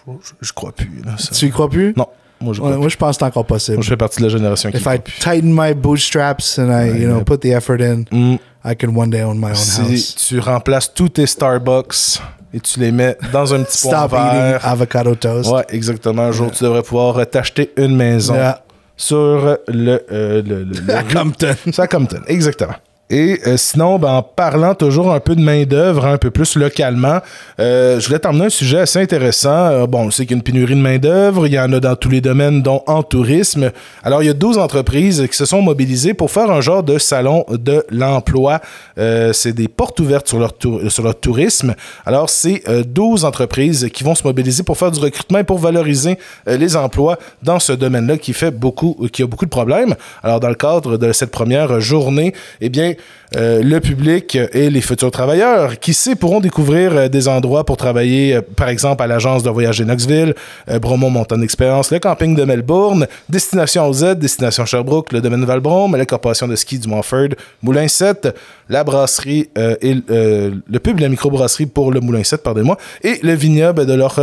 Je, 0.07 0.33
je 0.41 0.53
crois 0.53 0.73
plus. 0.73 1.03
Là, 1.05 1.13
ça. 1.19 1.35
Tu 1.35 1.47
y 1.47 1.51
crois 1.51 1.69
plus? 1.71 1.95
Non, 1.97 2.07
moi 2.41 2.53
je 2.55 2.59
crois 2.61 2.71
Ouais, 2.73 2.77
moi, 2.79 2.89
je 2.89 2.97
pense 2.97 3.17
que 3.17 3.21
c'est 3.21 3.25
encore 3.27 3.47
possible. 3.47 3.77
Moi, 3.77 3.85
je 3.85 3.89
fais 3.89 3.97
partie 3.97 4.19
de 4.19 4.25
la 4.25 4.29
génération 4.31 4.71
qui 4.71 4.77
If 4.79 4.87
I 4.87 4.99
plus. 4.99 5.19
tighten 5.21 5.53
my 5.55 5.75
bootstraps 5.75 6.59
and 6.59 6.71
I, 6.71 6.89
you 7.01 7.07
know, 7.09 7.19
ouais. 7.19 7.25
put 7.25 7.39
the 7.39 7.47
effort 7.53 7.81
in, 7.81 8.05
Mm. 8.11 8.37
I 8.65 8.77
can 8.77 8.95
one 8.97 9.11
day 9.11 9.23
own 9.23 9.39
my 9.39 9.47
own 9.51 9.55
Si 9.55 9.81
house. 9.81 10.15
tu 10.29 10.39
remplaces 10.41 10.93
tous 10.95 11.09
tes 11.11 11.27
Starbucks 11.27 12.21
et 12.55 12.61
tu 12.61 12.81
les 12.81 12.93
mets 12.93 13.17
dans 13.33 13.53
un 13.55 13.63
petit 13.63 13.79
Stop 13.79 14.13
eating 14.13 14.33
vert. 14.41 14.67
avocado 14.67 15.15
toast. 15.15 15.51
Ouais, 15.51 15.65
exactement. 15.71 16.23
Un 16.23 16.33
jour, 16.33 16.51
tu 16.51 16.63
devrais 16.65 16.83
pouvoir 16.83 17.27
t'acheter 17.29 17.73
une 17.77 17.97
maison 17.97 18.35
Yeah. 18.35 18.63
sur 18.97 19.57
le, 19.69 20.01
euh, 20.13 20.43
le, 20.43 20.65
le- 20.65 20.81
le- 20.87 20.95
À 20.95 21.03
Compton. 21.03 21.55
C'est 21.65 21.79
à 21.81 21.87
Compton, 21.89 22.21
exactement. 22.29 22.75
Et 23.13 23.41
euh, 23.47 23.59
sinon, 23.59 23.99
ben, 23.99 24.09
en 24.09 24.23
parlant 24.23 24.75
toujours 24.75 25.13
un 25.13 25.21
peu 25.21 25.37
de 25.37 25.41
main-d'œuvre, 25.43 26.07
un 26.07 26.17
peu 26.17 26.31
plus 26.31 26.57
localement, 26.57 27.19
euh, 27.61 28.01
je 28.01 28.07
voulais 28.07 28.19
t'emmener 28.19 28.47
un 28.47 28.51
sujet 28.51 28.79
assez 28.79 29.01
intéressant. 29.01 29.51
Euh, 29.51 29.87
bon, 29.87 30.07
on 30.07 30.11
sait 30.11 30.25
qu'il 30.25 30.31
y 30.31 30.35
a 30.35 30.39
une 30.39 30.43
pénurie 30.43 30.75
de 30.75 30.81
main-d'œuvre, 30.81 31.47
il 31.47 31.53
y 31.53 31.61
en 31.61 31.71
a 31.75 31.81
dans 31.81 31.95
tous 31.95 32.09
les 32.09 32.23
domaines, 32.23 32.63
dont 32.63 32.83
en 32.87 33.03
tourisme. 33.03 33.71
Alors, 34.03 34.23
il 34.23 34.27
y 34.27 34.31
a 34.31 34.35
12 34.35 34.57
entreprises 34.57 35.27
qui 35.31 35.37
se 35.37 35.45
sont 35.45 35.61
mobilisées 35.61 36.15
pour 36.15 36.31
faire 36.31 36.51
un 36.51 36.63
genre 36.63 36.83
de 36.83 36.97
salon 36.97 37.45
de 37.51 37.85
l'emploi. 37.91 38.61
C'est 38.97 39.53
des 39.53 39.69
portes 39.69 40.01
ouvertes 40.01 40.29
sur 40.29 40.39
leur, 40.39 40.55
sur 40.89 41.05
leur 41.05 41.21
tourisme. 41.21 41.75
Alors, 42.07 42.31
c'est 42.31 42.63
euh, 42.69 42.83
12 42.83 43.27
entreprises 43.27 43.91
qui 43.93 44.05
vont 44.05 44.15
se 44.15 44.25
mobiliser 44.25 44.63
pour 44.63 44.79
faire 44.79 44.91
du 44.91 45.01
recrutement 45.01 45.41
et 45.41 45.45
pour 45.45 45.59
valoriser 45.59 46.17
les 46.47 46.77
emplois 46.77 47.19
dans 47.43 47.59
ce 47.59 47.73
domaine-là 47.73 48.17
qui 48.17 48.33
fait 48.33 48.51
beaucoup, 48.51 49.07
qui 49.13 49.23
a 49.23 49.27
beaucoup 49.27 49.45
de 49.45 49.51
problèmes. 49.51 49.95
Alors, 50.23 50.41
dans 50.41 50.49
le 50.49 50.55
cadre 50.55 50.97
de 50.97 51.13
cette 51.13 51.31
première 51.31 51.81
journée, 51.81 52.33
eh 52.63 52.71
bien, 52.71 52.92
euh, 53.37 53.63
le 53.63 53.81
public 53.81 54.37
et 54.53 54.69
les 54.69 54.81
futurs 54.81 55.11
travailleurs, 55.11 55.79
qui 55.79 55.95
sait, 55.95 56.15
pourront 56.15 56.41
découvrir 56.41 56.93
euh, 56.93 57.09
des 57.09 57.29
endroits 57.29 57.65
pour 57.65 57.77
travailler, 57.77 58.37
euh, 58.37 58.41
par 58.43 58.69
exemple 58.69 59.03
à 59.03 59.07
l'agence 59.07 59.43
de 59.43 59.51
voyage 59.51 59.79
de 59.79 59.85
Knoxville, 59.85 60.35
Bromont 60.81 61.11
Montagne 61.11 61.41
d'Expérience, 61.41 61.91
le 61.91 61.99
camping 61.99 62.35
de 62.35 62.45
Melbourne, 62.45 63.07
Destination 63.29 63.89
OZ, 63.89 64.17
Destination 64.17 64.67
Sherbrooke, 64.67 65.13
le 65.13 65.21
domaine 65.21 65.45
Valbrome, 65.45 65.97
la 65.97 66.05
corporation 66.07 66.47
de 66.47 66.57
ski 66.57 66.79
du 66.79 66.89
Montford, 66.89 67.31
Moulin 67.63 67.89
7, 67.89 68.29
la 68.69 68.85
brasserie 68.85 69.49
et 69.57 69.95
le 70.09 70.79
pub 70.79 70.99
la 70.99 71.09
microbrasserie 71.09 71.67
pour 71.67 71.93
le 71.93 72.01
Moulin 72.01 72.25
7, 72.25 72.43
pardonnez-moi, 72.43 72.77
et 73.03 73.19
le 73.23 73.35
vignoble 73.35 73.87
de 73.87 73.95
leur, 73.95 74.19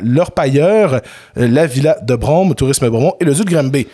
leur 0.00 0.32
pailleur, 0.32 1.00
la 1.36 1.66
villa 1.66 1.98
de 2.02 2.14
Brome, 2.14 2.54
Tourisme 2.54 2.88
Bromont 2.88 3.14
et 3.20 3.24
le 3.24 3.34
zoo 3.34 3.44
de 3.44 3.50
Granby. 3.50 3.86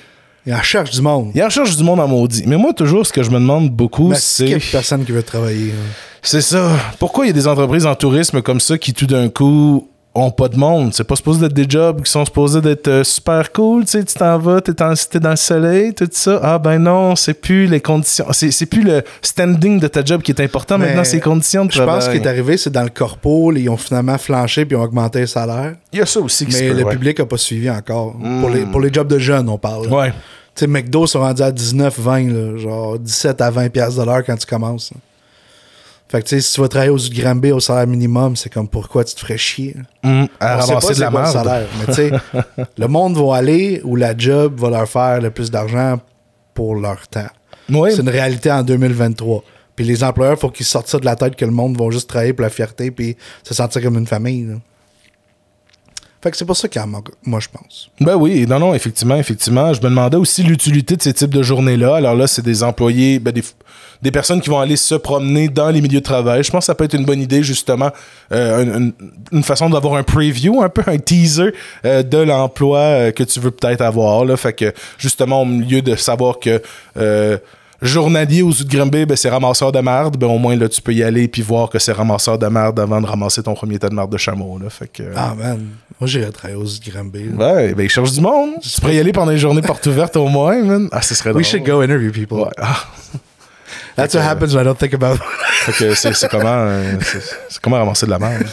Il 0.48 0.54
en 0.54 0.62
cherche 0.62 0.90
du 0.92 1.02
monde. 1.02 1.30
Il 1.34 1.42
en 1.42 1.50
cherche 1.50 1.76
du 1.76 1.82
monde 1.84 2.00
en 2.00 2.08
maudit. 2.08 2.44
Mais 2.46 2.56
moi, 2.56 2.72
toujours, 2.72 3.06
ce 3.06 3.12
que 3.12 3.22
je 3.22 3.28
me 3.30 3.34
demande 3.38 3.68
beaucoup, 3.70 4.12
c'est... 4.14 4.44
qu'il 4.46 4.52
y 4.54 4.56
a 4.56 4.60
personne 4.72 5.04
qui 5.04 5.12
veut 5.12 5.22
travailler. 5.22 5.72
hein. 5.72 5.92
C'est 6.22 6.40
ça. 6.40 6.70
Pourquoi 6.98 7.26
il 7.26 7.28
y 7.28 7.30
a 7.30 7.34
des 7.34 7.46
entreprises 7.46 7.84
en 7.84 7.94
tourisme 7.94 8.40
comme 8.40 8.58
ça 8.58 8.78
qui, 8.78 8.94
tout 8.94 9.04
d'un 9.06 9.28
coup, 9.28 9.86
ont 10.14 10.30
pas 10.30 10.48
de 10.48 10.56
monde? 10.56 10.94
C'est 10.94 11.04
pas 11.04 11.16
supposé 11.16 11.40
d'être 11.40 11.52
des 11.52 11.66
jobs 11.68 12.02
qui 12.02 12.10
sont 12.10 12.24
supposés 12.24 12.62
d'être 12.62 12.88
euh, 12.88 13.04
super 13.04 13.52
cool. 13.52 13.84
Tu 13.84 13.90
sais, 13.90 14.04
tu 14.04 14.14
t'en 14.14 14.38
vas, 14.38 14.62
t'es, 14.62 14.82
en- 14.82 14.94
t'es 14.94 15.20
dans 15.20 15.30
le 15.30 15.36
soleil, 15.36 15.92
tout 15.94 16.08
ça. 16.10 16.40
Ah 16.42 16.58
ben 16.58 16.78
non, 16.78 17.14
c'est 17.14 17.34
plus 17.34 17.66
les 17.66 17.80
conditions. 17.82 18.24
C'est, 18.32 18.50
c'est 18.50 18.64
plus 18.66 18.82
le 18.82 19.02
standing 19.20 19.78
de 19.78 19.86
ta 19.86 20.02
job 20.02 20.22
qui 20.22 20.32
est 20.32 20.40
important. 20.40 20.78
Mais 20.78 20.86
Maintenant, 20.86 21.04
c'est 21.04 21.16
les 21.16 21.22
conditions 21.22 21.66
de 21.66 21.70
Je 21.72 21.76
travail. 21.76 21.96
pense 21.96 22.06
ce 22.06 22.10
qui 22.10 22.16
est 22.16 22.26
arrivé, 22.26 22.56
c'est 22.56 22.70
dans 22.70 22.82
le 22.84 22.88
corpo, 22.90 23.52
ils 23.52 23.68
ont 23.68 23.76
finalement 23.76 24.16
flanché 24.16 24.64
puis 24.64 24.76
ils 24.76 24.80
ont 24.80 24.84
augmenté 24.84 25.20
les 25.20 25.26
salaires. 25.26 25.74
Il 25.92 25.98
y 25.98 26.02
a 26.02 26.06
ça 26.06 26.20
aussi 26.20 26.46
qui 26.46 26.52
se 26.52 26.62
Mais 26.64 26.70
peut, 26.70 26.78
le 26.78 26.84
ouais. 26.84 26.92
public 26.94 27.18
n'a 27.18 27.26
pas 27.26 27.36
suivi 27.36 27.68
encore. 27.70 28.16
Pour, 28.40 28.48
les, 28.48 28.62
pour 28.62 28.80
les 28.80 28.90
jobs 28.92 29.08
de 29.08 29.18
jeunes, 29.18 29.48
on 29.50 29.58
parle. 29.58 29.88
là. 29.88 29.94
Ouais. 29.96 30.12
Sais, 30.58 30.66
McDo 30.66 31.06
sont 31.06 31.20
rendus 31.20 31.42
à 31.42 31.52
19, 31.52 31.98
20, 31.98 32.28
là, 32.32 32.56
genre 32.58 32.98
17 32.98 33.40
à 33.40 33.50
20 33.50 33.68
piastres 33.68 34.00
de 34.00 34.06
l'heure 34.06 34.24
quand 34.24 34.36
tu 34.36 34.46
commences. 34.46 34.90
là. 34.92 34.96
Fait 36.08 36.22
que 36.22 36.26
tu 36.28 36.36
sais, 36.36 36.40
si 36.40 36.54
tu 36.54 36.60
vas 36.62 36.68
travailler 36.68 36.90
aux 36.90 36.98
Granby 37.10 37.52
au 37.52 37.60
salaire 37.60 37.86
minimum, 37.86 38.34
c'est 38.34 38.50
comme 38.50 38.66
pourquoi 38.66 39.04
tu 39.04 39.14
te 39.14 39.20
ferais 39.20 39.36
chier. 39.36 39.76
là. 40.02 40.26
À 40.40 40.56
On 40.58 40.60
sait 40.62 40.68
ramasser 40.68 40.86
pas 40.88 40.94
de 40.94 41.00
la 41.00 41.10
merde. 41.10 41.32
salaire, 41.32 41.66
mais 41.78 41.86
tu 41.86 41.92
sais, 41.92 42.10
le 42.78 42.86
monde 42.88 43.16
va 43.18 43.36
aller 43.36 43.82
où 43.84 43.94
la 43.94 44.16
job 44.16 44.58
va 44.58 44.70
leur 44.70 44.88
faire 44.88 45.20
le 45.20 45.30
plus 45.30 45.50
d'argent 45.50 46.00
pour 46.54 46.74
leur 46.76 47.06
temps. 47.08 47.28
C'est 47.90 48.00
une 48.00 48.08
réalité 48.08 48.50
en 48.50 48.62
2023. 48.62 49.44
Puis 49.76 49.84
les 49.84 50.02
employeurs, 50.02 50.34
il 50.36 50.40
faut 50.40 50.50
qu'ils 50.50 50.64
sortent 50.66 50.88
ça 50.88 50.98
de 50.98 51.04
la 51.04 51.14
tête 51.14 51.36
que 51.36 51.44
le 51.44 51.50
monde 51.52 51.78
va 51.78 51.90
juste 51.90 52.08
travailler 52.08 52.32
pour 52.32 52.42
la 52.42 52.50
fierté 52.50 52.90
puis 52.90 53.16
se 53.44 53.52
sentir 53.54 53.82
comme 53.82 53.96
une 53.98 54.06
famille. 54.06 54.44
là. 54.46 54.54
Fait 56.20 56.32
que 56.32 56.36
c'est 56.36 56.44
pour 56.44 56.56
ça 56.56 56.66
qu'il 56.68 56.80
en 56.80 56.86
manque, 56.88 57.10
moi, 57.22 57.38
je 57.38 57.48
pense. 57.48 57.90
Ben 58.00 58.16
oui, 58.16 58.44
non, 58.46 58.58
non, 58.58 58.74
effectivement, 58.74 59.14
effectivement. 59.14 59.72
Je 59.72 59.80
me 59.80 59.88
demandais 59.88 60.16
aussi 60.16 60.42
l'utilité 60.42 60.96
de 60.96 61.02
ces 61.02 61.12
types 61.12 61.32
de 61.32 61.42
journées-là. 61.42 61.96
Alors 61.96 62.16
là, 62.16 62.26
c'est 62.26 62.42
des 62.42 62.64
employés, 62.64 63.20
ben 63.20 63.30
des, 63.32 63.44
des 64.02 64.10
personnes 64.10 64.40
qui 64.40 64.50
vont 64.50 64.58
aller 64.58 64.76
se 64.76 64.96
promener 64.96 65.48
dans 65.48 65.70
les 65.70 65.80
milieux 65.80 66.00
de 66.00 66.04
travail. 66.04 66.42
Je 66.42 66.50
pense 66.50 66.62
que 66.62 66.66
ça 66.66 66.74
peut 66.74 66.84
être 66.84 66.94
une 66.94 67.04
bonne 67.04 67.20
idée, 67.20 67.44
justement, 67.44 67.90
euh, 68.32 68.90
une, 69.30 69.42
façon 69.44 69.70
d'avoir 69.70 69.94
un 69.94 70.02
preview, 70.02 70.60
un 70.60 70.68
peu 70.68 70.82
un 70.86 70.98
teaser 70.98 71.52
euh, 71.84 72.02
de 72.02 72.18
l'emploi 72.18 72.80
euh, 72.80 73.12
que 73.12 73.22
tu 73.22 73.38
veux 73.38 73.52
peut-être 73.52 73.82
avoir. 73.82 74.26
Fait 74.36 74.52
que, 74.52 74.72
justement, 74.98 75.42
au 75.42 75.46
milieu 75.46 75.82
de 75.82 75.94
savoir 75.94 76.40
que... 76.40 76.60
Journalier 77.80 78.42
aux 78.42 78.50
zoo 78.50 78.64
de 78.64 79.04
ben 79.04 79.16
c'est 79.16 79.28
ramasseur 79.30 79.70
de 79.70 79.78
merde. 79.80 80.16
Ben 80.16 80.26
au 80.26 80.38
moins 80.38 80.56
là 80.56 80.68
tu 80.68 80.82
peux 80.82 80.92
y 80.92 81.02
aller 81.04 81.28
puis 81.28 81.42
voir 81.42 81.70
que 81.70 81.78
c'est 81.78 81.92
ramasseur 81.92 82.36
de 82.36 82.46
merde 82.48 82.80
avant 82.80 83.00
de 83.00 83.06
ramasser 83.06 83.42
ton 83.42 83.54
premier 83.54 83.78
tas 83.78 83.88
de 83.88 83.94
merde 83.94 84.10
de 84.10 84.18
chameau. 84.18 84.58
Là. 84.58 84.68
Fait 84.68 84.88
que, 84.88 85.04
euh, 85.04 85.12
Ah, 85.16 85.34
man. 85.38 85.64
Moi, 86.00 86.08
j'irais 86.08 86.30
travailler 86.32 86.60
aux 86.60 86.66
Granby. 86.90 87.30
là. 87.36 87.54
Ouais, 87.54 87.74
ben 87.74 87.84
il 87.84 87.88
cherche 87.88 88.12
du 88.12 88.20
monde. 88.20 88.54
Tu 88.60 88.80
pourrais 88.80 88.96
y 88.96 88.98
aller 89.00 89.12
pendant 89.12 89.30
les 89.30 89.38
journées 89.38 89.62
portes 89.62 89.86
ouvertes 89.86 90.16
au 90.16 90.26
moins, 90.28 90.60
man. 90.62 90.88
Ah, 90.92 91.02
ce 91.02 91.14
serait 91.14 91.30
drôle. 91.30 91.42
We 91.42 91.48
should 91.48 91.64
go 91.64 91.82
interview 91.82 92.10
people. 92.10 92.38
Ouais. 92.38 92.50
Ah, 92.58 92.84
That's 93.96 94.14
what 94.14 94.22
happens 94.22 94.54
when 94.54 94.62
I 94.62 94.64
don't 94.64 94.78
think 94.78 94.94
about 94.94 95.18
que 95.78 95.94
c'est 95.94 96.28
comment, 96.28 96.46
euh, 96.46 96.94
comment 97.62 97.76
ramasser 97.76 98.06
de 98.06 98.10
la 98.10 98.18
merde. 98.18 98.44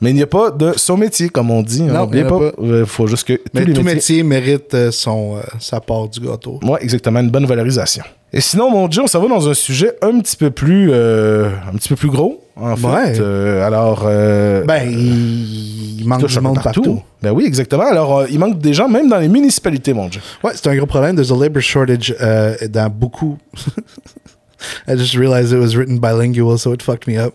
Mais 0.00 0.10
il 0.10 0.16
n'y 0.16 0.22
a 0.22 0.26
pas 0.26 0.50
de 0.50 0.72
son 0.76 0.96
métier, 0.96 1.28
comme 1.28 1.50
on 1.50 1.62
dit. 1.62 1.82
Non, 1.82 1.94
hein. 1.94 2.02
Oubliez 2.02 2.24
il 2.24 2.28
y 2.28 2.32
en 2.32 2.36
a 2.36 2.50
pas. 2.50 2.56
Il 2.62 2.84
faut 2.86 3.06
juste 3.06 3.26
que 3.26 3.34
tous 3.34 3.42
Mais 3.54 3.64
les 3.64 3.72
tout 3.72 3.82
métier 3.82 4.22
mérite 4.22 4.74
euh, 4.74 4.90
son, 4.90 5.36
euh, 5.36 5.40
sa 5.60 5.80
part 5.80 6.08
du 6.08 6.20
gâteau. 6.20 6.58
Ouais, 6.62 6.82
exactement, 6.82 7.20
une 7.20 7.30
bonne 7.30 7.46
valorisation. 7.46 8.04
Et 8.32 8.40
sinon, 8.40 8.68
mon 8.68 8.88
Dieu, 8.88 9.00
on 9.02 9.06
s'en 9.06 9.20
va 9.20 9.28
dans 9.28 9.48
un 9.48 9.54
sujet 9.54 9.92
un 10.02 10.18
petit 10.18 10.36
peu 10.36 10.50
plus, 10.50 10.90
euh, 10.92 11.50
un 11.72 11.76
petit 11.76 11.88
peu 11.88 11.94
plus 11.94 12.10
gros, 12.10 12.42
en 12.56 12.74
fait. 12.74 13.20
Euh, 13.20 13.64
alors, 13.64 14.02
euh, 14.06 14.64
Ben, 14.64 14.90
il, 14.90 16.00
il 16.00 16.08
manque 16.08 16.26
du 16.26 16.40
monde 16.40 16.60
partout. 16.60 17.00
Ben 17.22 17.30
oui, 17.30 17.44
exactement. 17.46 17.84
Alors, 17.86 18.18
euh, 18.18 18.26
il 18.28 18.40
manque 18.40 18.58
des 18.58 18.74
gens, 18.74 18.88
même 18.88 19.08
dans 19.08 19.18
les 19.18 19.28
municipalités, 19.28 19.94
mon 19.94 20.08
Dieu. 20.08 20.20
Ouais, 20.42 20.50
c'est 20.54 20.66
un 20.66 20.76
gros 20.76 20.86
problème. 20.86 21.14
There's 21.14 21.30
a 21.30 21.36
labor 21.36 21.62
shortage 21.62 22.14
euh, 22.20 22.56
dans 22.68 22.90
beaucoup. 22.90 23.38
I 24.88 24.96
just 24.96 25.14
realized 25.14 25.52
it 25.52 25.60
was 25.60 25.76
written 25.76 25.98
bilingual, 26.00 26.58
so 26.58 26.72
it 26.72 26.82
fucked 26.82 27.06
me 27.06 27.16
up. 27.18 27.34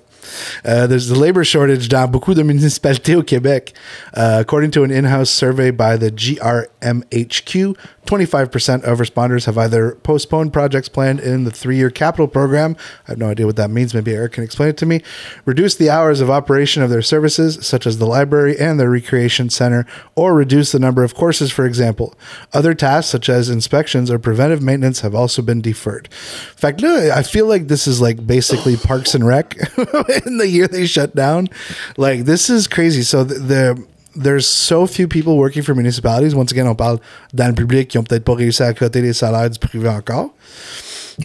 Uh, 0.65 0.88
there's 0.88 1.10
a 1.10 1.15
labor 1.15 1.43
shortage 1.43 1.88
dans 1.89 2.08
beaucoup 2.08 2.34
de 2.34 2.43
municipalités 2.43 3.15
au 3.15 3.23
Québec. 3.23 3.73
Uh, 4.15 4.39
according 4.39 4.71
to 4.71 4.84
an 4.84 4.91
in-house 4.91 5.29
survey 5.29 5.71
by 5.71 5.97
the 5.97 6.12
GRMHQ, 6.12 7.75
25% 8.10 8.82
of 8.86 8.98
responders 8.98 9.45
have 9.45 9.56
either 9.56 9.91
postponed 10.02 10.52
projects 10.52 10.89
planned 10.89 11.19
in 11.19 11.43
the 11.43 11.52
three-year 11.52 11.91
capital 11.91 12.28
program. 12.28 12.76
I 13.08 13.12
have 13.12 13.19
no 13.19 13.30
idea 13.30 13.45
what 13.45 13.56
that 13.58 13.69
means. 13.69 13.93
Maybe 13.93 14.15
Eric 14.15 14.34
can 14.34 14.43
explain 14.43 14.69
it 14.69 14.78
to 14.78 14.88
me. 14.88 15.04
Reduce 15.45 15.76
the 15.76 15.91
hours 15.91 16.19
of 16.19 16.28
operation 16.28 16.82
of 16.82 16.89
their 16.89 17.04
services, 17.04 17.60
such 17.62 17.86
as 17.86 18.00
the 18.00 18.08
library 18.08 18.58
and 18.58 18.80
the 18.80 18.89
recreation 18.89 19.52
center, 19.52 19.86
or 20.15 20.34
reduce 20.34 20.72
the 20.72 20.80
number 20.80 21.04
of 21.04 21.13
courses, 21.13 21.52
for 21.52 21.67
example. 21.67 22.15
Other 22.52 22.74
tasks, 22.74 23.12
such 23.12 23.30
as 23.30 23.48
inspections 23.48 24.10
or 24.10 24.17
preventive 24.17 24.63
maintenance, 24.63 25.02
have 25.02 25.13
also 25.13 25.43
been 25.43 25.62
deferred. 25.62 26.06
In 26.06 26.58
fact, 26.58 26.84
I 26.84 27.22
feel 27.22 27.45
like 27.45 27.67
this 27.67 27.86
is 27.86 28.02
like 28.02 28.26
basically 28.26 28.76
Parks 28.76 29.13
and 29.13 29.28
Rec 29.28 29.56
in 30.26 30.38
the 30.38 30.48
year 30.50 30.67
they 30.67 30.88
shut 30.88 31.13
down. 31.13 31.48
Like, 31.95 32.22
this 32.26 32.50
is 32.50 32.67
crazy. 32.67 33.04
So 33.04 33.24
the, 33.24 33.36
the 33.36 33.88
there's 34.15 34.48
so 34.48 34.86
few 34.86 35.08
people 35.08 35.38
working 35.38 35.63
for 35.63 35.76
municipalities. 35.76 36.36
Once 36.36 36.52
again, 36.52 36.67
on 36.67 36.76
parle 36.76 37.00
dans 37.34 37.48
le 37.48 37.54
public 37.54 37.88
qui 37.88 37.98
ont 37.98 38.04
peut-être 38.04 38.24
pas 38.24 38.36
réussi 38.36 38.63
à 38.63 38.74
coter 38.74 39.02
les 39.02 39.13
salaires 39.13 39.50
du 39.50 39.60
privé 39.60 39.89
encore. 39.89 40.34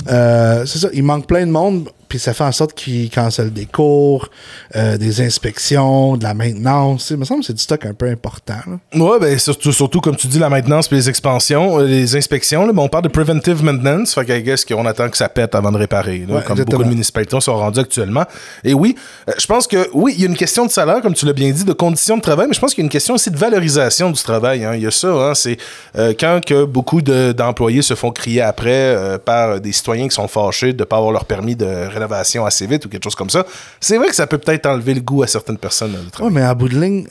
Euh, 0.09 0.67
c'est 0.67 0.79
ça, 0.79 0.89
il 0.93 1.05
manque 1.05 1.27
plein 1.27 1.47
de 1.47 1.53
monde, 1.53 1.89
puis 2.15 2.21
ça 2.21 2.33
fait 2.33 2.45
en 2.45 2.53
sorte 2.53 2.75
qu'ils 2.75 3.11
cancellent 3.11 3.53
des 3.53 3.67
cours, 3.67 4.29
euh, 4.77 4.97
des 4.97 5.21
inspections, 5.21 6.17
de 6.17 6.23
la 6.23 6.33
maintenance. 6.33 7.11
Il 7.11 7.17
me 7.17 7.25
semble 7.25 7.41
que 7.41 7.47
c'est 7.47 7.53
du 7.55 7.63
stock 7.63 7.85
un 7.87 7.93
peu 7.93 8.09
important. 8.09 8.55
là. 8.69 9.03
Ouais, 9.05 9.19
ben 9.19 9.37
surtout, 9.37 9.73
surtout 9.73 10.01
comme 10.01 10.15
tu 10.15 10.29
dis, 10.29 10.39
la 10.39 10.49
maintenance 10.49 10.87
puis 10.87 10.97
les 10.97 11.09
expansions, 11.09 11.81
euh, 11.81 11.85
les 11.87 12.15
inspections, 12.15 12.65
là, 12.67 12.73
ben, 12.73 12.83
on 12.83 12.89
parle 12.89 13.03
de 13.05 13.09
preventive 13.09 13.65
maintenance, 13.65 14.15
fait 14.15 14.65
qu'on 14.69 14.87
attend 14.87 15.09
que 15.09 15.17
ça 15.17 15.29
pète 15.29 15.57
avant 15.57 15.73
de 15.73 15.77
réparer, 15.79 16.19
là, 16.19 16.37
Ouais, 16.37 16.43
comme 16.43 16.53
exactement. 16.53 16.65
beaucoup 16.65 16.85
de 16.85 16.89
municipalités 16.89 17.41
sont 17.41 17.57
rendues 17.57 17.81
actuellement. 17.81 18.25
Et 18.63 18.75
oui, 18.75 18.95
euh, 19.29 19.33
je 19.37 19.47
pense 19.47 19.67
que 19.67 19.89
oui, 19.93 20.15
il 20.17 20.23
y 20.23 20.25
a 20.25 20.29
une 20.29 20.37
question 20.37 20.67
de 20.67 20.71
salaire, 20.71 21.01
comme 21.03 21.15
tu 21.15 21.27
l'as 21.27 21.33
bien 21.33 21.51
dit, 21.51 21.65
de 21.65 21.73
conditions 21.73 22.17
de 22.17 22.23
travail, 22.23 22.47
mais 22.47 22.55
je 22.55 22.61
pense 22.61 22.75
qu'il 22.75 22.83
y 22.83 22.85
a 22.85 22.87
une 22.87 22.91
question 22.91 23.15
aussi 23.15 23.31
de 23.33 23.37
valorisation 23.37 24.11
du 24.13 24.23
travail. 24.23 24.65
hein. 24.65 24.75
Il 24.77 24.83
y 24.83 24.87
a 24.87 24.91
ça, 24.93 25.09
hein, 25.09 25.35
c'est 25.35 25.57
euh, 25.99 26.13
quand 26.19 26.41
que 26.47 26.65
beaucoup 26.65 27.03
de- 27.03 27.33
d'employés 27.33 27.83
se 27.83 27.95
font 27.95 28.13
crier 28.13 28.41
après 28.43 28.97
par 29.25 29.61
des 29.61 29.73
citoyens 29.73 30.07
qui 30.07 30.15
sont 30.15 30.29
fâchés 30.29 30.73
de 30.73 30.79
ne 30.79 30.85
pas 30.85 30.97
avoir 30.99 31.11
leur 31.13 31.25
permis 31.25 31.57
de 31.57 31.67
rénovation 32.05 32.45
assez 32.47 32.67
vite 32.67 32.85
ou 32.85 32.89
quelque 32.89 33.05
chose 33.05 33.15
comme 33.15 33.31
ça. 33.31 33.45
C'est 33.81 33.97
vrai 33.99 34.09
que 34.09 34.15
ça 34.15 34.27
peut 34.27 34.39
peut-être 34.39 34.67
enlever 34.67 34.95
le 34.95 35.01
goût 35.01 35.23
à 35.23 35.27
certaines 35.27 35.59
personnes. 35.59 35.97
Ouais, 36.21 36.31
mais 36.31 36.43
à 36.43 36.55
bout 36.55 36.69
de 36.69 36.79
ligne, 36.81 37.07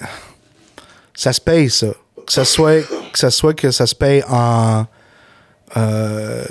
ça 1.13 1.34
se 1.34 1.41
paye, 1.41 1.69
ça. 1.69 1.88
Que 2.25 2.32
ça 2.32 2.45
soit 2.45 2.82
que 3.12 3.19
ça, 3.19 3.29
soit 3.32 3.53
que 3.53 3.69
ça 3.71 3.86
se 3.86 3.93
paye 3.95 4.23
en 4.29 4.86
euh, 5.75 6.43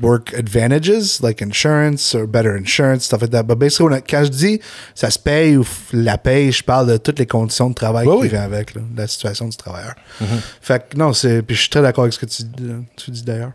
work 0.00 0.32
advantages, 0.34 1.20
like 1.20 1.42
insurance 1.42 2.14
or 2.14 2.26
better 2.26 2.56
insurance, 2.56 3.04
stuff 3.04 3.20
like 3.20 3.30
that. 3.32 3.42
But 3.42 3.58
basically, 3.58 4.00
quand 4.08 4.24
je 4.24 4.30
dis 4.30 4.60
ça 4.94 5.10
se 5.10 5.18
paye 5.18 5.56
ou 5.56 5.64
la 5.92 6.16
paye, 6.18 6.52
je 6.52 6.62
parle 6.62 6.86
de 6.88 6.96
toutes 6.96 7.18
les 7.18 7.26
conditions 7.26 7.68
de 7.70 7.74
travail 7.74 8.06
Ouais, 8.06 8.16
qui 8.16 8.22
oui. 8.22 8.28
viennent 8.28 8.42
avec, 8.42 8.74
là, 8.74 8.82
la 8.96 9.06
situation 9.06 9.48
du 9.48 9.56
travailleur. 9.56 9.94
Fait 10.60 10.88
que 10.88 10.96
non, 10.96 11.12
c'est. 11.12 11.42
Puis 11.42 11.56
je 11.56 11.60
suis 11.62 11.70
très 11.70 11.82
d'accord 11.82 12.04
avec 12.04 12.14
ce 12.14 12.20
que 12.20 12.26
tu, 12.26 12.44
tu 12.96 13.10
dis 13.10 13.22
d'ailleurs. 13.22 13.52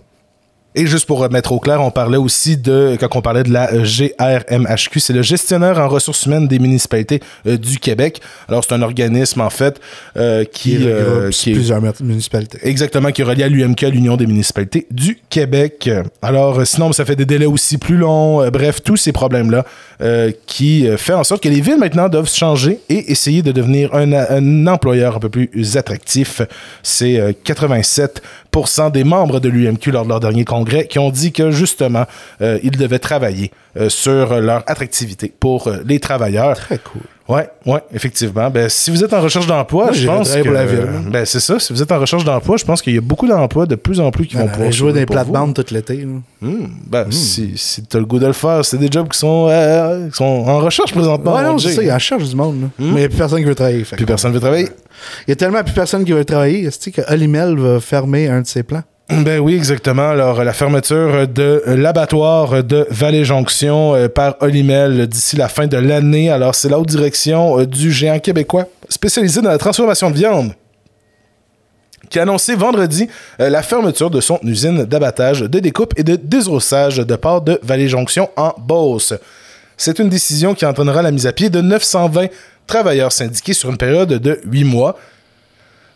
Et 0.76 0.86
juste 0.86 1.08
pour 1.08 1.28
mettre 1.32 1.54
au 1.54 1.60
clair, 1.60 1.82
on 1.82 1.90
parlait 1.90 2.18
aussi 2.18 2.56
de, 2.56 2.96
quand 3.00 3.08
on 3.16 3.22
parlait 3.22 3.42
de 3.42 3.52
la 3.52 3.68
GRMHQ, 3.72 5.00
c'est 5.00 5.14
le 5.14 5.24
gestionnaire 5.24 5.80
en 5.80 5.88
ressources 5.88 6.26
humaines 6.28 6.48
des 6.48 6.60
municipalités 6.60 7.20
euh, 7.48 7.58
du 7.58 7.80
Québec. 7.80 8.22
Alors, 8.48 8.64
c'est 8.64 8.74
un 8.76 8.84
organisme, 8.84 9.42
en 9.42 9.50
fait, 9.50 9.80
euh, 10.18 10.44
qui, 10.44 10.78
euh, 10.82 11.32
qui 11.32 11.50
est- 11.50 11.54
plusieurs 11.54 11.82
mu- 11.82 11.90
municipalités. 12.02 12.60
Exactement, 12.62 13.12
qui 13.12 13.22
est 13.22 13.26
relié 13.26 13.44
à 13.44 13.50
l'UMQ, 13.50 13.90
l'Union 13.90 14.18
des 14.18 14.28
municipalités 14.28 14.86
du 14.92 15.18
Québec. 15.30 15.90
Alors, 16.22 16.66
sinon, 16.68 16.92
ça 16.94 17.06
fait 17.06 17.16
des 17.16 17.26
délais 17.26 17.46
aussi 17.48 17.80
plus 17.80 17.98
longs. 17.98 18.48
Bref, 18.52 18.84
tous 18.84 18.98
ces 18.98 19.12
problèmes-là 19.12 19.66
qui 20.46 20.88
fait 20.98 21.14
en 21.14 21.24
sorte 21.24 21.42
que 21.42 21.50
les 21.50 21.62
villes 21.62 21.78
maintenant 21.80 22.08
doivent 22.08 22.30
changer 22.32 22.80
et 22.90 23.12
essayer 23.12 23.42
de 23.42 23.52
devenir 23.52 23.96
un, 23.96 24.14
un 24.14 24.68
employeur 24.68 25.16
un 25.16 25.20
peu 25.20 25.30
plus 25.30 25.76
attractif. 25.76 26.42
C'est 26.84 27.20
euh, 27.20 27.32
87 27.44 28.22
50% 28.66 28.92
des 28.92 29.04
membres 29.04 29.40
de 29.40 29.50
l'UMQ 29.50 29.92
lors 29.92 30.04
de 30.04 30.10
leur 30.10 30.20
dernier 30.20 30.46
congrès 30.46 30.88
qui 30.88 31.00
ont 31.00 31.12
dit 31.12 31.32
que 31.32 31.52
justement, 31.52 32.06
euh, 32.42 32.60
ils 32.64 32.72
devaient 32.72 33.00
travailler 33.00 33.52
euh, 33.78 33.90
sur 33.90 34.40
leur 34.42 34.64
attractivité 34.68 35.32
pour 35.40 35.68
euh, 35.68 35.78
les 35.86 36.00
travailleurs. 36.00 36.56
Très 36.58 36.80
cool. 36.80 37.02
Ouais, 37.28 37.50
ouais, 37.66 37.82
effectivement. 37.94 38.50
Ben, 38.50 38.70
si 38.70 38.90
vous 38.90 39.04
êtes 39.04 39.12
en 39.12 39.20
recherche 39.20 39.48
d'emploi, 39.48 39.92
je 39.92 40.06
pense 40.08 40.30
que 40.34 40.40
travailler 40.42 40.44
pour 40.46 40.54
la 40.54 40.66
ville, 40.66 40.88
hein. 40.88 41.10
ben 41.12 41.26
c'est 41.26 41.42
ça. 41.42 41.60
Si 41.60 41.74
vous 41.74 41.82
êtes 41.84 41.92
en 41.92 42.00
recherche 42.00 42.24
d'emploi, 42.24 42.56
je 42.56 42.64
pense 42.64 42.82
qu'il 42.82 42.96
y 42.96 42.98
a 42.98 43.02
beaucoup 43.02 43.28
d'emplois 43.28 43.66
de 43.66 43.76
plus 43.76 44.00
en 44.00 44.12
plus 44.12 44.28
qui 44.28 44.38
vont 44.38 44.46
On 44.46 44.48
pouvoir 44.48 44.72
jouer 44.72 44.94
des 44.94 45.06
plates-bandes 45.06 45.54
tout 45.54 45.74
l'été. 45.74 46.06
Hmm, 46.40 46.68
ben, 46.90 47.12
si, 47.12 47.58
si 47.58 47.84
t'as 47.84 48.00
le 48.00 48.06
goût 48.06 48.20
de 48.20 48.28
le 48.28 48.32
faire, 48.34 48.64
c'est 48.64 48.78
des 48.78 48.88
jobs 48.90 49.10
qui 49.10 49.20
sont, 49.20 49.48
euh, 49.50 50.08
qui 50.08 50.16
sont 50.16 50.24
en 50.24 50.60
recherche 50.60 50.94
présentement. 50.94 51.36
ouais, 51.36 51.44
non, 51.44 51.58
c'est 51.58 51.74
ça, 51.74 51.82
il 51.82 51.88
y 51.88 51.90
a 51.90 51.94
la 51.94 52.00
charge 52.00 52.30
du 52.30 52.36
monde. 52.38 52.62
là. 52.62 52.68
Mais 52.80 52.86
il 52.86 52.94
n'y 52.94 53.04
a 53.04 53.10
plus 53.10 53.18
personne 53.18 53.40
qui 53.40 53.44
veut 53.46 53.56
travailler. 53.56 53.84
fait 53.84 53.98
que- 53.98 54.06
personne 54.06 54.32
ne 54.32 54.36
veut 54.36 54.40
travailler. 54.42 54.70
Il 55.28 55.32
y 55.32 55.34
a 55.34 55.36
tellement 55.36 55.64
plus 55.64 55.74
personne 55.74 56.06
qui 56.06 56.12
veut 56.12 56.26
travailler. 56.26 56.66
Est-ce 56.66 56.90
que 56.90 57.02
Olimel 57.12 57.58
va 57.58 57.80
fermer 57.80 58.28
un 58.28 58.42
de 58.42 58.48
ses 58.48 58.64
plans? 58.64 58.84
Ben 59.10 59.40
oui, 59.40 59.56
exactement. 59.56 60.10
Alors, 60.10 60.44
la 60.44 60.54
fermeture 60.54 61.28
de 61.28 61.64
l'abattoir 61.68 62.64
de 62.64 62.86
Vallée-Jonction 62.90 63.96
euh, 63.96 64.10
par 64.10 64.36
Olimel 64.42 65.08
d'ici 65.08 65.36
la 65.38 65.48
fin 65.48 65.68
de 65.68 65.78
l'année. 65.78 66.30
Alors, 66.30 66.56
c'est 66.56 66.70
la 66.70 66.78
haute 66.78 66.90
direction 66.90 67.60
euh, 67.60 67.66
du 67.66 67.92
géant 67.92 68.20
québécois 68.20 68.66
spécialisé 68.90 69.42
dans 69.42 69.50
la 69.50 69.58
transformation 69.58 70.12
de 70.12 70.16
viande 70.16 70.54
qui 72.10 72.20
a 72.20 72.22
annoncé 72.22 72.56
vendredi 72.56 73.10
euh, 73.40 73.50
la 73.50 73.62
fermeture 73.62 74.10
de 74.10 74.22
son 74.22 74.40
usine 74.44 74.86
d'abattage, 74.86 75.42
de 75.42 75.60
découpe 75.60 75.94
et 75.98 76.04
de 76.04 76.16
désossage 76.16 76.98
de 76.98 77.16
porc 77.16 77.42
de 77.42 77.60
Vallée-Jonction 77.64 78.30
en 78.36 78.54
Beauce. 78.58 79.14
C'est 79.76 80.00
une 80.00 80.10
décision 80.10 80.56
qui 80.56 80.66
entraînera 80.66 81.02
la 81.02 81.12
mise 81.12 81.28
à 81.28 81.34
pied 81.34 81.50
de 81.50 81.62
920 81.62 82.28
travailleurs 82.68 83.12
syndiqués 83.12 83.54
sur 83.54 83.70
une 83.70 83.78
période 83.78 84.10
de 84.10 84.40
8 84.46 84.64
mois. 84.66 84.98